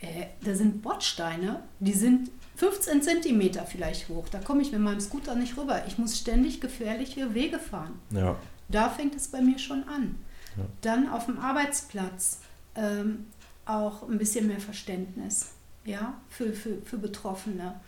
äh, 0.00 0.26
da 0.44 0.54
sind 0.54 0.82
Bordsteine, 0.82 1.62
die 1.80 1.92
sind 1.92 2.30
15 2.58 3.02
Zentimeter 3.02 3.64
vielleicht 3.64 4.08
hoch. 4.08 4.28
Da 4.28 4.40
komme 4.40 4.62
ich 4.62 4.72
mit 4.72 4.80
meinem 4.80 5.00
Scooter 5.00 5.36
nicht 5.36 5.56
rüber. 5.56 5.84
Ich 5.86 5.96
muss 5.96 6.18
ständig 6.18 6.60
gefährliche 6.60 7.32
Wege 7.32 7.60
fahren. 7.60 8.00
Ja. 8.10 8.36
Da 8.68 8.90
fängt 8.90 9.14
es 9.14 9.28
bei 9.28 9.40
mir 9.40 9.60
schon 9.60 9.84
an. 9.84 10.16
Ja. 10.56 10.64
Dann 10.80 11.08
auf 11.08 11.26
dem 11.26 11.38
Arbeitsplatz 11.38 12.40
ähm, 12.74 13.26
auch 13.64 14.08
ein 14.08 14.18
bisschen 14.18 14.48
mehr 14.48 14.58
Verständnis 14.58 15.50
ja, 15.84 16.14
für, 16.28 16.52
für, 16.52 16.82
für 16.82 16.98
Betroffene. 16.98 17.80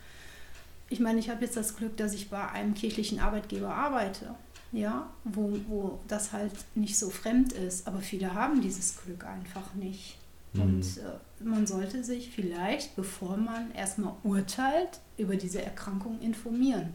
Ich 0.87 1.01
meine, 1.01 1.19
ich 1.19 1.29
habe 1.29 1.43
jetzt 1.43 1.57
das 1.57 1.75
Glück, 1.75 1.97
dass 1.97 2.13
ich 2.13 2.29
bei 2.29 2.49
einem 2.49 2.73
kirchlichen 2.73 3.19
Arbeitgeber 3.19 3.75
arbeite, 3.75 4.35
ja, 4.71 5.09
wo, 5.25 5.59
wo 5.67 5.99
das 6.07 6.31
halt 6.31 6.53
nicht 6.75 6.97
so 6.97 7.09
fremd 7.09 7.51
ist. 7.51 7.87
Aber 7.89 7.99
viele 7.99 8.33
haben 8.33 8.61
dieses 8.61 8.95
Glück 9.03 9.25
einfach 9.25 9.73
nicht. 9.73 10.17
Mhm. 10.53 10.61
Und 10.61 10.97
äh, 10.97 11.19
man 11.43 11.67
sollte 11.67 12.03
sich 12.03 12.29
vielleicht, 12.29 12.95
bevor 12.95 13.37
man 13.37 13.71
erstmal 13.73 14.13
urteilt, 14.23 14.99
über 15.17 15.35
diese 15.35 15.61
Erkrankung 15.61 16.19
informieren. 16.21 16.93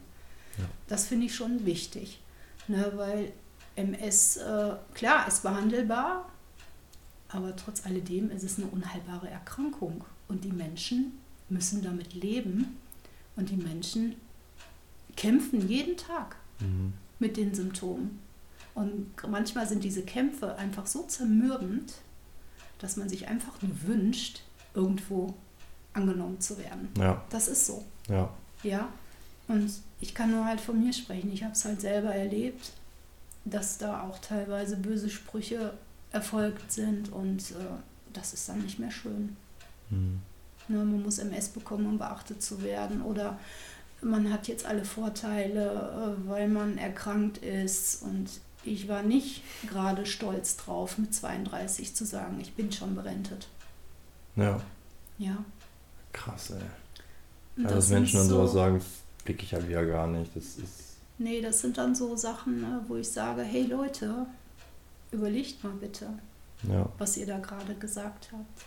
Ja. 0.58 0.64
Das 0.88 1.06
finde 1.06 1.26
ich 1.26 1.34
schon 1.34 1.64
wichtig. 1.66 2.20
Ne, 2.68 2.92
weil 2.96 3.32
MS, 3.76 4.38
äh, 4.38 4.74
klar, 4.94 5.28
ist 5.28 5.42
behandelbar, 5.42 6.28
aber 7.28 7.54
trotz 7.54 7.84
alledem 7.86 8.30
ist 8.30 8.42
es 8.42 8.58
eine 8.58 8.66
unheilbare 8.66 9.28
Erkrankung. 9.28 10.04
Und 10.28 10.44
die 10.44 10.52
Menschen 10.52 11.18
müssen 11.48 11.82
damit 11.82 12.14
leben. 12.14 12.76
Und 13.36 13.50
die 13.50 13.56
Menschen 13.56 14.16
kämpfen 15.16 15.68
jeden 15.68 15.96
Tag 15.96 16.36
mhm. 16.60 16.94
mit 17.18 17.36
den 17.36 17.54
Symptomen. 17.54 18.18
Und 18.74 19.10
manchmal 19.28 19.66
sind 19.66 19.84
diese 19.84 20.02
Kämpfe 20.02 20.56
einfach 20.56 20.86
so 20.86 21.02
zermürbend, 21.04 21.94
dass 22.78 22.96
man 22.96 23.08
sich 23.08 23.28
einfach 23.28 23.60
nur 23.62 23.72
wünscht, 23.82 24.42
irgendwo 24.74 25.34
angenommen 25.92 26.40
zu 26.40 26.58
werden. 26.58 26.88
Ja. 26.98 27.22
Das 27.30 27.48
ist 27.48 27.66
so. 27.66 27.84
Ja. 28.08 28.30
Ja. 28.62 28.88
Und 29.48 29.70
ich 30.00 30.14
kann 30.14 30.30
nur 30.30 30.44
halt 30.44 30.60
von 30.60 30.82
mir 30.82 30.92
sprechen. 30.92 31.32
Ich 31.32 31.42
habe 31.42 31.52
es 31.52 31.64
halt 31.64 31.80
selber 31.80 32.14
erlebt, 32.14 32.72
dass 33.44 33.78
da 33.78 34.02
auch 34.02 34.18
teilweise 34.18 34.76
böse 34.76 35.08
Sprüche 35.08 35.74
erfolgt 36.10 36.72
sind 36.72 37.12
und 37.12 37.50
äh, 37.52 37.54
das 38.12 38.32
ist 38.32 38.48
dann 38.48 38.62
nicht 38.62 38.78
mehr 38.78 38.90
schön. 38.90 39.36
Mhm. 39.90 40.20
Ne, 40.68 40.78
man 40.78 41.02
muss 41.02 41.18
MS 41.18 41.50
bekommen, 41.50 41.86
um 41.86 41.98
beachtet 41.98 42.42
zu 42.42 42.62
werden 42.62 43.02
oder 43.02 43.38
man 44.02 44.32
hat 44.32 44.48
jetzt 44.48 44.66
alle 44.66 44.84
Vorteile, 44.84 46.16
äh, 46.24 46.28
weil 46.28 46.48
man 46.48 46.76
erkrankt 46.76 47.38
ist 47.38 48.02
und 48.02 48.28
ich 48.66 48.88
war 48.88 49.02
nicht 49.02 49.42
gerade 49.68 50.06
stolz 50.06 50.56
drauf, 50.56 50.98
mit 50.98 51.14
32 51.14 51.94
zu 51.94 52.04
sagen, 52.04 52.38
ich 52.40 52.54
bin 52.54 52.72
schon 52.72 52.94
berentet. 52.94 53.48
Ja. 54.36 54.60
Ja. 55.18 55.36
Krass, 56.12 56.50
ey. 56.50 57.62
Das 57.62 57.72
dass 57.72 57.88
Menschen 57.88 58.18
dann 58.18 58.28
so, 58.28 58.36
sowas 58.36 58.52
sagen, 58.52 58.82
blicke 59.24 59.44
ich 59.44 59.54
halt 59.54 59.68
wieder 59.68 59.84
gar 59.86 60.06
nicht. 60.06 60.34
Das 60.34 60.44
ist. 60.56 60.96
Nee, 61.18 61.40
das 61.40 61.60
sind 61.60 61.78
dann 61.78 61.94
so 61.94 62.14
Sachen, 62.16 62.60
ne, 62.60 62.84
wo 62.88 62.96
ich 62.96 63.08
sage, 63.08 63.42
hey 63.42 63.64
Leute, 63.64 64.26
überlegt 65.10 65.64
mal 65.64 65.72
bitte, 65.72 66.10
ja. 66.68 66.88
was 66.98 67.16
ihr 67.16 67.26
da 67.26 67.38
gerade 67.38 67.74
gesagt 67.74 68.30
habt. 68.32 68.64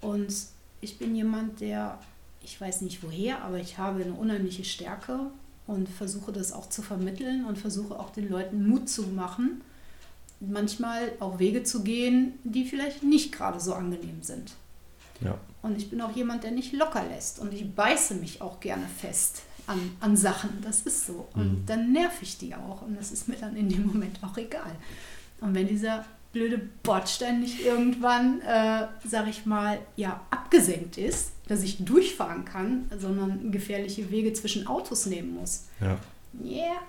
Und 0.00 0.32
ich 0.80 0.98
bin 0.98 1.16
jemand, 1.16 1.60
der, 1.60 1.98
ich 2.42 2.60
weiß 2.60 2.82
nicht 2.82 3.02
woher, 3.02 3.42
aber 3.42 3.58
ich 3.58 3.78
habe 3.78 4.02
eine 4.02 4.14
unheimliche 4.14 4.64
Stärke 4.64 5.30
und 5.68 5.88
versuche 5.88 6.32
das 6.32 6.52
auch 6.52 6.68
zu 6.68 6.82
vermitteln 6.82 7.44
und 7.44 7.58
versuche 7.58 8.00
auch 8.00 8.10
den 8.10 8.28
Leuten 8.28 8.66
Mut 8.66 8.88
zu 8.88 9.02
machen, 9.02 9.60
manchmal 10.40 11.12
auch 11.20 11.38
Wege 11.38 11.62
zu 11.62 11.84
gehen, 11.84 12.32
die 12.42 12.64
vielleicht 12.64 13.04
nicht 13.04 13.32
gerade 13.32 13.60
so 13.60 13.74
angenehm 13.74 14.22
sind. 14.22 14.54
Ja. 15.20 15.38
Und 15.62 15.76
ich 15.76 15.90
bin 15.90 16.00
auch 16.00 16.16
jemand, 16.16 16.42
der 16.42 16.52
nicht 16.52 16.72
locker 16.72 17.04
lässt 17.04 17.38
und 17.38 17.52
ich 17.52 17.70
beiße 17.74 18.14
mich 18.14 18.40
auch 18.40 18.60
gerne 18.60 18.86
fest 18.86 19.42
an, 19.66 19.78
an 20.00 20.16
Sachen. 20.16 20.50
Das 20.62 20.82
ist 20.82 21.06
so. 21.06 21.28
Und 21.34 21.52
mhm. 21.52 21.66
dann 21.66 21.92
nerv 21.92 22.22
ich 22.22 22.38
die 22.38 22.54
auch 22.54 22.82
und 22.82 22.96
das 22.98 23.12
ist 23.12 23.28
mir 23.28 23.36
dann 23.36 23.54
in 23.54 23.68
dem 23.68 23.86
Moment 23.86 24.18
auch 24.22 24.36
egal. 24.38 24.74
Und 25.40 25.54
wenn 25.54 25.68
dieser 25.68 26.04
blöde 26.32 26.60
Bordstein 26.82 27.40
nicht 27.40 27.64
irgendwann, 27.64 28.40
äh, 28.42 28.86
sag 29.06 29.28
ich 29.28 29.46
mal, 29.46 29.78
ja, 29.96 30.20
abgesenkt 30.30 30.98
ist, 30.98 31.32
dass 31.48 31.62
ich 31.62 31.84
durchfahren 31.84 32.44
kann, 32.44 32.90
sondern 32.98 33.50
gefährliche 33.50 34.10
Wege 34.10 34.32
zwischen 34.34 34.66
Autos 34.66 35.06
nehmen 35.06 35.34
muss. 35.34 35.64
Ja. 35.80 35.96
Yeah, 36.44 36.80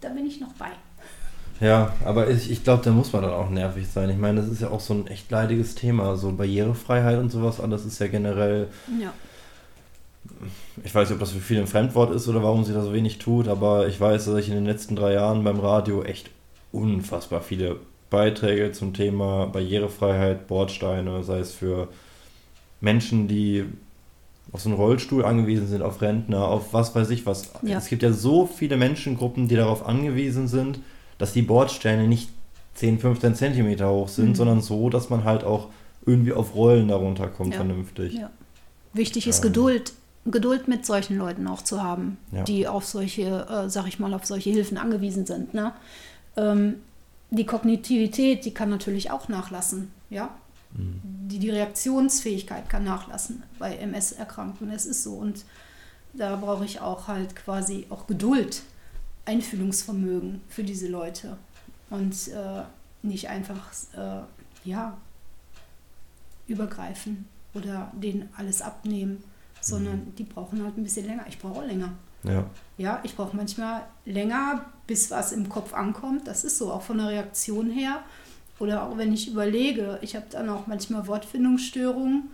da 0.00 0.08
bin 0.08 0.26
ich 0.26 0.40
noch 0.40 0.52
bei. 0.54 0.70
Ja, 1.60 1.94
aber 2.04 2.28
ich, 2.28 2.50
ich 2.50 2.64
glaube, 2.64 2.82
da 2.84 2.90
muss 2.90 3.12
man 3.12 3.22
dann 3.22 3.32
auch 3.32 3.48
nervig 3.48 3.86
sein. 3.86 4.10
Ich 4.10 4.18
meine, 4.18 4.40
das 4.40 4.50
ist 4.50 4.62
ja 4.62 4.70
auch 4.70 4.80
so 4.80 4.94
ein 4.94 5.06
echt 5.06 5.30
leidiges 5.30 5.76
Thema. 5.76 6.16
So 6.16 6.32
Barrierefreiheit 6.32 7.18
und 7.18 7.30
sowas, 7.30 7.60
alles 7.60 7.84
ist 7.84 8.00
ja 8.00 8.08
generell. 8.08 8.66
Ja. 9.00 9.12
Ich 10.82 10.92
weiß 10.92 11.08
nicht, 11.08 11.14
ob 11.14 11.20
das 11.20 11.30
für 11.30 11.40
viele 11.40 11.60
ein 11.60 11.66
Fremdwort 11.68 12.12
ist 12.12 12.26
oder 12.26 12.42
warum 12.42 12.64
sie 12.64 12.72
da 12.72 12.82
so 12.82 12.92
wenig 12.92 13.18
tut, 13.18 13.46
aber 13.46 13.86
ich 13.86 14.00
weiß, 14.00 14.24
dass 14.24 14.36
ich 14.38 14.48
in 14.48 14.54
den 14.54 14.66
letzten 14.66 14.96
drei 14.96 15.12
Jahren 15.12 15.44
beim 15.44 15.60
Radio 15.60 16.02
echt 16.02 16.30
unfassbar 16.72 17.42
viele 17.42 17.78
Beiträge 18.12 18.70
zum 18.70 18.94
Thema 18.94 19.46
Barrierefreiheit, 19.46 20.46
Bordsteine, 20.46 21.24
sei 21.24 21.40
es 21.40 21.52
für 21.52 21.88
Menschen, 22.80 23.26
die 23.26 23.64
auf 24.52 24.60
so 24.60 24.68
einen 24.68 24.78
Rollstuhl 24.78 25.24
angewiesen 25.24 25.66
sind, 25.66 25.82
auf 25.82 26.02
Rentner, 26.02 26.46
auf 26.46 26.72
was 26.72 26.94
weiß 26.94 27.10
ich 27.10 27.26
was. 27.26 27.50
Ja. 27.62 27.78
Es 27.78 27.86
gibt 27.86 28.02
ja 28.02 28.12
so 28.12 28.46
viele 28.46 28.76
Menschengruppen, 28.76 29.48
die 29.48 29.56
darauf 29.56 29.86
angewiesen 29.86 30.46
sind, 30.46 30.78
dass 31.18 31.32
die 31.32 31.42
Bordsteine 31.42 32.06
nicht 32.06 32.28
10, 32.74 32.98
15 32.98 33.34
Zentimeter 33.34 33.90
hoch 33.90 34.08
sind, 34.08 34.30
mhm. 34.30 34.34
sondern 34.34 34.60
so, 34.60 34.90
dass 34.90 35.08
man 35.10 35.24
halt 35.24 35.42
auch 35.42 35.68
irgendwie 36.04 36.32
auf 36.32 36.54
Rollen 36.54 36.88
darunter 36.88 37.28
kommt, 37.28 37.54
ja. 37.54 37.60
vernünftig. 37.60 38.14
Ja. 38.14 38.30
Wichtig 38.92 39.26
ist 39.26 39.38
ähm. 39.38 39.42
Geduld. 39.42 39.92
Geduld 40.24 40.68
mit 40.68 40.86
solchen 40.86 41.18
Leuten 41.18 41.48
auch 41.48 41.62
zu 41.62 41.82
haben, 41.82 42.16
die 42.46 42.68
auf 42.68 42.84
solche, 42.84 43.44
äh, 43.50 43.68
sag 43.68 43.88
ich 43.88 43.98
mal, 43.98 44.14
auf 44.14 44.24
solche 44.24 44.50
Hilfen 44.50 44.78
angewiesen 44.78 45.26
sind. 45.26 45.52
Ne? 45.52 45.72
Ähm, 46.36 46.76
die 47.32 47.46
Kognitivität, 47.46 48.44
die 48.44 48.52
kann 48.52 48.68
natürlich 48.68 49.10
auch 49.10 49.28
nachlassen, 49.28 49.90
ja. 50.10 50.34
Mhm. 50.72 51.00
Die, 51.28 51.38
die 51.38 51.50
Reaktionsfähigkeit 51.50 52.68
kann 52.68 52.84
nachlassen 52.84 53.42
bei 53.58 53.76
MS-Erkrankten. 53.76 54.70
Es 54.70 54.84
ist 54.84 55.02
so. 55.02 55.14
Und 55.14 55.44
da 56.12 56.36
brauche 56.36 56.64
ich 56.64 56.80
auch 56.80 57.08
halt 57.08 57.34
quasi 57.34 57.86
auch 57.88 58.06
Geduld, 58.06 58.62
Einfühlungsvermögen 59.24 60.42
für 60.48 60.62
diese 60.62 60.88
Leute. 60.88 61.38
Und 61.88 62.28
äh, 62.28 62.62
nicht 63.02 63.28
einfach, 63.28 63.72
äh, 63.96 64.22
ja, 64.64 64.96
übergreifen 66.46 67.26
oder 67.54 67.90
denen 67.94 68.28
alles 68.36 68.60
abnehmen, 68.60 69.24
sondern 69.60 69.96
mhm. 69.96 70.14
die 70.16 70.24
brauchen 70.24 70.62
halt 70.62 70.76
ein 70.76 70.84
bisschen 70.84 71.06
länger. 71.06 71.24
Ich 71.28 71.38
brauche 71.38 71.64
länger. 71.64 71.92
Ja. 72.24 72.44
Ja, 72.76 73.00
ich 73.02 73.16
brauche 73.16 73.34
manchmal 73.34 73.84
länger, 74.04 74.66
bis 74.86 75.10
was 75.10 75.32
im 75.32 75.48
Kopf 75.48 75.74
ankommt. 75.74 76.26
Das 76.26 76.44
ist 76.44 76.58
so, 76.58 76.72
auch 76.72 76.82
von 76.82 76.98
der 76.98 77.08
Reaktion 77.08 77.70
her. 77.70 78.02
Oder 78.58 78.84
auch 78.84 78.96
wenn 78.96 79.12
ich 79.12 79.28
überlege, 79.28 79.98
ich 80.02 80.14
habe 80.14 80.26
dann 80.30 80.48
auch 80.48 80.66
manchmal 80.66 81.06
Wortfindungsstörungen, 81.06 82.30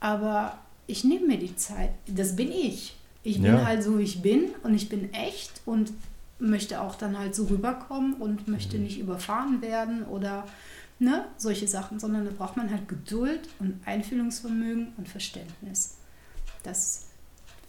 aber 0.00 0.58
ich 0.86 1.04
nehme 1.04 1.26
mir 1.26 1.38
die 1.38 1.56
Zeit. 1.56 1.90
Das 2.06 2.36
bin 2.36 2.50
ich. 2.50 2.96
Ich 3.22 3.40
bin 3.40 3.54
Ja. 3.54 3.64
halt 3.64 3.82
so, 3.82 3.98
wie 3.98 4.02
ich 4.02 4.20
bin 4.20 4.50
und 4.62 4.74
ich 4.74 4.88
bin 4.88 5.12
echt 5.14 5.62
und 5.64 5.92
möchte 6.38 6.80
auch 6.80 6.94
dann 6.96 7.18
halt 7.18 7.34
so 7.34 7.44
rüberkommen 7.44 8.14
und 8.14 8.48
möchte 8.48 8.76
nicht 8.78 8.98
überfahren 8.98 9.62
werden 9.62 10.04
oder 10.04 10.46
ne, 10.98 11.24
solche 11.38 11.68
Sachen, 11.68 11.98
sondern 12.00 12.24
da 12.26 12.32
braucht 12.36 12.56
man 12.56 12.70
halt 12.70 12.88
Geduld 12.88 13.48
und 13.60 13.80
Einfühlungsvermögen 13.86 14.92
und 14.98 15.08
Verständnis. 15.08 15.94
Das 16.64 17.06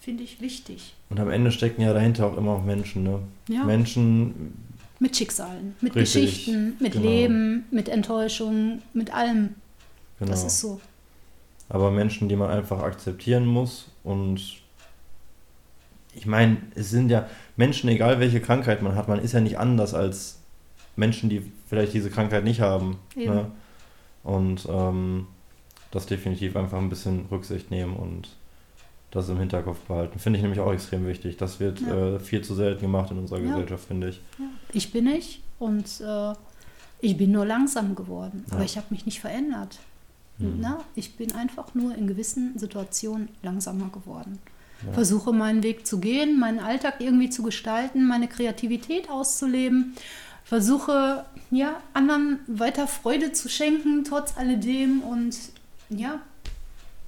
finde 0.06 0.22
ich 0.22 0.40
wichtig. 0.40 0.94
Und 1.10 1.18
am 1.18 1.28
Ende 1.30 1.50
stecken 1.50 1.82
ja 1.82 1.92
dahinter 1.92 2.28
auch 2.28 2.36
immer 2.36 2.52
auch 2.52 2.62
Menschen, 2.64 3.02
ne? 3.02 3.18
Ja. 3.48 3.64
Menschen, 3.64 4.54
Mit 5.00 5.16
Schicksalen, 5.16 5.74
mit 5.80 5.96
Richtig, 5.96 6.22
Geschichten, 6.22 6.76
mit 6.78 6.92
genau. 6.92 7.04
Leben, 7.04 7.64
mit 7.72 7.88
Enttäuschungen, 7.88 8.82
mit 8.92 9.12
allem. 9.12 9.56
genau. 10.20 10.30
Das 10.30 10.44
ist 10.44 10.60
so. 10.60 10.80
aber 11.68 11.90
Menschen, 11.90 12.28
die 12.28 12.36
man 12.36 12.50
einfach 12.50 12.80
akzeptieren 12.84 13.46
muss. 13.46 13.88
Und 14.04 14.58
ich 16.14 16.24
meine, 16.24 16.58
es 16.76 16.88
sind 16.90 17.10
ja 17.10 17.28
Menschen, 17.56 17.88
egal 17.90 18.20
welche 18.20 18.40
Krankheit 18.40 18.82
man 18.82 18.94
hat, 18.94 19.08
man 19.08 19.18
ist 19.18 19.32
ja 19.32 19.40
nicht 19.40 19.58
anders 19.58 19.92
als 19.92 20.38
Menschen, 20.94 21.28
die 21.30 21.42
vielleicht 21.68 21.94
diese 21.94 22.10
Krankheit 22.10 22.44
nicht 22.44 22.60
haben. 22.60 23.00
Eben. 23.16 23.34
Ne? 23.34 23.50
Und 24.22 24.68
ähm, 24.70 25.26
das 25.90 26.06
definitiv 26.06 26.54
einfach 26.54 26.78
ein 26.78 26.90
bisschen 26.90 27.26
Rücksicht 27.28 27.72
nehmen 27.72 27.96
und 27.96 28.28
das 29.16 29.28
im 29.28 29.38
Hinterkopf 29.38 29.78
behalten. 29.80 30.18
Finde 30.18 30.38
ich 30.38 30.42
nämlich 30.42 30.60
auch 30.60 30.72
extrem 30.72 31.06
wichtig. 31.06 31.36
Das 31.36 31.58
wird 31.60 31.80
Ja. 31.80 32.16
äh, 32.16 32.20
viel 32.20 32.42
zu 32.42 32.54
selten 32.54 32.82
gemacht 32.82 33.10
in 33.10 33.18
unserer 33.18 33.40
Ja. 33.40 33.50
Gesellschaft, 33.52 33.86
finde 33.88 34.08
ich. 34.10 34.20
Ja, 34.38 34.44
ich 34.72 34.92
bin 34.92 35.06
ich 35.08 35.42
und 35.58 36.00
äh, 36.00 36.32
ich 37.00 37.16
bin 37.16 37.32
nur 37.32 37.44
langsam 37.46 37.94
geworden, 37.94 38.44
aber 38.50 38.62
ich 38.64 38.76
habe 38.76 38.86
mich 38.90 39.04
nicht 39.06 39.20
verändert. 39.20 39.78
Mhm. 40.38 40.58
Na, 40.60 40.78
ich 40.94 41.16
bin 41.16 41.32
einfach 41.32 41.74
nur 41.74 41.94
in 41.94 42.06
gewissen 42.06 42.58
Situationen 42.58 43.28
langsamer 43.42 43.88
geworden. 43.88 44.38
Versuche 44.92 45.32
meinen 45.32 45.62
Weg 45.62 45.86
zu 45.86 45.98
gehen, 46.00 46.38
meinen 46.38 46.58
Alltag 46.60 46.96
irgendwie 47.00 47.30
zu 47.30 47.42
gestalten, 47.42 48.06
meine 48.06 48.28
Kreativität 48.28 49.08
auszuleben. 49.10 49.94
Versuche 50.44 51.24
ja 51.50 51.76
anderen 51.94 52.40
weiter 52.46 52.86
Freude 52.86 53.32
zu 53.32 53.48
schenken, 53.48 54.04
trotz 54.04 54.36
alledem. 54.36 55.00
Und 55.00 55.36
ja, 55.88 56.20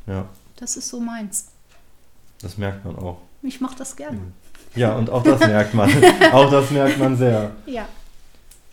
Ja, 0.07 0.29
das 0.57 0.77
ist 0.79 0.89
so 0.89 0.99
meins. 0.99 1.49
Das 2.43 2.59
merkt 2.59 2.85
man 2.85 2.97
auch. 2.97 3.19
Ich 3.43 3.61
mache 3.61 3.77
das 3.79 3.95
gerne. 3.97 4.19
Ja, 4.75 4.95
und 4.97 5.11
auch 5.11 5.23
das 5.23 5.41
merkt 5.41 5.75
man. 5.75 5.91
auch 6.33 6.51
das 6.51 6.71
merkt 6.71 6.99
man 6.99 7.17
sehr. 7.17 7.53
Ja, 7.67 7.89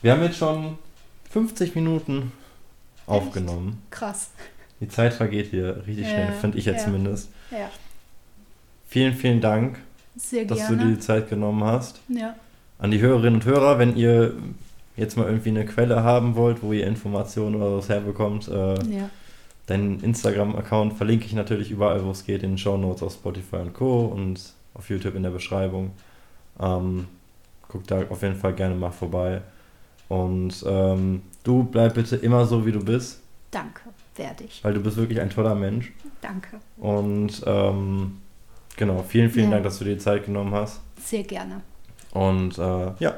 Wir 0.01 0.11
haben 0.11 0.23
jetzt 0.23 0.37
schon 0.37 0.77
50 1.31 1.75
Minuten 1.75 2.31
aufgenommen. 3.07 3.81
krass. 3.89 4.29
Die 4.81 4.87
Zeit 4.89 5.13
vergeht 5.13 5.47
hier 5.51 5.83
richtig 5.87 6.05
Ja, 6.07 6.11
schnell, 6.13 6.33
finde 6.33 6.57
ich 6.57 6.65
jetzt 6.65 6.79
ja. 6.79 6.85
zumindest. 6.85 7.29
Ja, 7.51 7.69
Vielen, 8.87 9.13
vielen 9.13 9.41
Dank, 9.41 9.79
sehr 10.15 10.45
dass 10.45 10.67
du 10.67 10.73
dir 10.73 10.77
gerne. 10.79 10.93
die 10.93 10.99
Zeit 10.99 11.29
genommen 11.29 11.63
hast. 11.63 11.99
Ja, 12.07 12.35
An 12.79 12.91
die 12.91 12.99
Hörerinnen 12.99 13.35
und 13.35 13.45
Hörer, 13.45 13.79
wenn 13.79 13.95
ihr 13.95 14.33
jetzt 14.95 15.17
mal 15.17 15.25
irgendwie 15.27 15.49
eine 15.49 15.65
Quelle 15.65 16.03
haben 16.03 16.35
wollt, 16.35 16.61
wo 16.61 16.71
ihr 16.73 16.85
Informationen 16.87 17.55
oder 17.55 17.77
was 17.77 17.89
herbekommt, 17.89 18.47
äh, 18.47 18.73
ja, 18.75 19.09
deinen 19.67 19.99
Instagram-Account 20.01 20.93
verlinke 20.93 21.25
ich 21.25 21.33
natürlich 21.33 21.71
überall, 21.71 22.03
wo 22.05 22.11
es 22.11 22.25
geht, 22.25 22.43
in 22.43 22.51
den 22.51 22.57
Show 22.57 22.77
Notes 22.77 23.01
auf 23.03 23.13
Spotify 23.13 23.57
und 23.57 23.73
Co. 23.73 24.05
und 24.05 24.39
auf 24.73 24.89
YouTube 24.89 25.15
in 25.15 25.23
der 25.23 25.29
Beschreibung. 25.31 25.91
Ähm, 26.59 27.07
guck 27.67 27.85
da 27.87 28.03
auf 28.09 28.21
jeden 28.21 28.35
Fall 28.35 28.53
gerne 28.53 28.75
mal 28.75 28.91
vorbei. 28.91 29.41
Und 30.07 30.63
ähm, 30.67 31.23
du 31.43 31.63
bleib 31.63 31.95
bitte 31.95 32.15
immer 32.17 32.45
so, 32.45 32.65
wie 32.65 32.71
du 32.71 32.83
bist, 32.83 33.21
danke, 33.49 33.81
werde 34.15 34.43
ich. 34.43 34.63
weil 34.63 34.73
du 34.75 34.79
bist 34.81 34.97
wirklich 34.97 35.19
ein 35.19 35.29
toller 35.31 35.55
Mensch. 35.55 35.91
Danke, 36.21 36.59
Und 36.77 37.41
ähm, 37.45 38.17
genau, 38.77 39.03
vielen, 39.07 39.29
vielen 39.31 39.45
Ja. 39.45 39.51
Dank, 39.53 39.63
dass 39.63 39.79
du 39.79 39.85
dir 39.85 39.93
die 39.95 39.99
Zeit 39.99 40.25
genommen 40.25 40.53
hast. 40.53 40.79
sehr 40.99 41.23
gerne. 41.23 41.61
Und 42.11 42.57
äh, 42.57 42.61
ja, 42.61 42.95
Ja. 42.99 43.15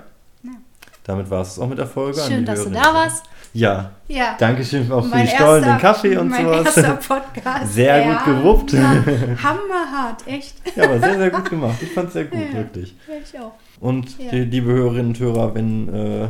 Damit 1.08 1.30
war 1.30 1.42
es 1.42 1.58
auch 1.58 1.68
mit 1.68 1.78
der 1.80 1.88
Folge. 1.88 2.22
An 2.22 2.30
Schön, 2.30 2.46
dass 2.46 2.60
du 2.60 2.66
Hörerinnen 2.70 2.84
da 2.84 2.94
warst. 2.94 3.26
Ja, 3.54 3.92
Ja. 4.08 4.36
Dankeschön 4.38 4.92
auch 4.92 5.06
für 5.06 5.18
die 5.18 5.28
Stollen, 5.28 5.64
den 5.64 5.78
Kaffee 5.80 6.18
und 6.18 6.30
mein 6.30 6.46
sowas. 6.46 6.78
erster 6.78 6.96
Podcast. 6.98 7.74
Sehr 7.74 8.04
gut 8.06 8.26
gewuppt. 8.26 8.74
Hammerhart, 8.74 10.28
echt. 10.28 10.56
Ja, 10.76 10.84
aber 10.84 11.00
sehr, 11.00 11.18
sehr 11.18 11.30
gut 11.32 11.50
gemacht. 11.50 11.78
Ich 11.82 11.92
fand 11.92 12.08
es 12.08 12.14
sehr 12.14 12.26
gut, 12.26 12.40
Ja. 12.52 12.58
wirklich. 12.58 12.96
Ja, 13.08 13.14
ich 13.24 13.40
auch. 13.40 13.54
Und 13.80 14.18
Ja. 14.20 14.32
die, 14.32 14.42
liebe 14.44 14.72
Hörerinnen 14.72 15.08
und 15.08 15.20
Hörer, 15.20 15.56
wenn 15.56 15.94
äh, 15.94 16.28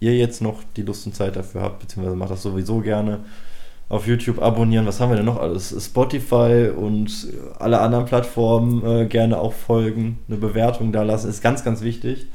ihr 0.00 0.16
jetzt 0.16 0.40
noch 0.42 0.60
die 0.76 0.82
Lust 0.82 1.06
und 1.06 1.14
Zeit 1.14 1.36
dafür 1.36 1.62
habt, 1.62 1.80
beziehungsweise 1.80 2.16
macht 2.16 2.30
das 2.30 2.42
sowieso 2.42 2.78
gerne, 2.80 3.20
auf 3.88 4.06
YouTube 4.06 4.40
abonnieren. 4.42 4.86
Was 4.86 5.00
haben 5.00 5.10
wir 5.10 5.16
denn 5.16 5.24
noch 5.24 5.40
alles? 5.40 5.74
Spotify 5.84 6.70
und 6.76 7.10
alle 7.58 7.80
anderen 7.80 8.04
Plattformen 8.04 8.84
äh, 8.86 9.06
gerne 9.06 9.38
auch 9.38 9.54
folgen, 9.54 10.18
eine 10.28 10.36
Bewertung 10.36 10.92
da 10.92 11.02
lassen, 11.02 11.30
ist 11.30 11.42
ganz, 11.42 11.64
ganz 11.64 11.80
wichtig. 11.80 12.26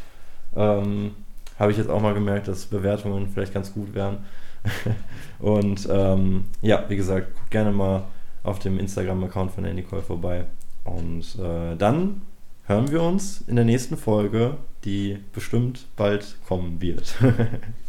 Ähm, 0.56 1.12
Habe 1.60 1.72
ich 1.72 1.78
jetzt 1.78 1.90
auch 1.90 2.02
mal 2.02 2.14
gemerkt, 2.14 2.48
dass 2.48 2.66
Bewertungen 2.66 3.28
vielleicht 3.28 3.54
ganz 3.54 3.74
gut 3.74 3.94
wären. 3.94 4.26
und 5.40 5.88
ähm, 5.92 6.46
ja, 6.62 6.86
wie 6.88 6.96
gesagt, 6.96 7.36
guckt 7.36 7.52
gerne 7.52 7.72
mal 7.72 8.04
auf 8.44 8.60
dem 8.60 8.80
Instagram-Account 8.80 9.52
von 9.52 9.64
der 9.64 9.74
Nicole 9.74 10.02
vorbei. 10.02 10.46
Und 10.84 11.38
äh, 11.40 11.76
dann 11.76 12.22
hören 12.66 12.92
wir 12.92 13.02
uns 13.02 13.42
in 13.48 13.56
der 13.56 13.66
nächsten 13.66 13.98
Folge, 13.98 14.58
die 14.84 15.20
bestimmt 15.34 15.88
bald 15.96 16.38
kommen 16.48 16.82
wird. 16.82 17.16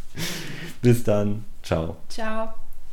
Bis 0.81 1.03
dann. 1.03 1.43
Ciao. 1.61 1.97
Ciao. 2.09 2.64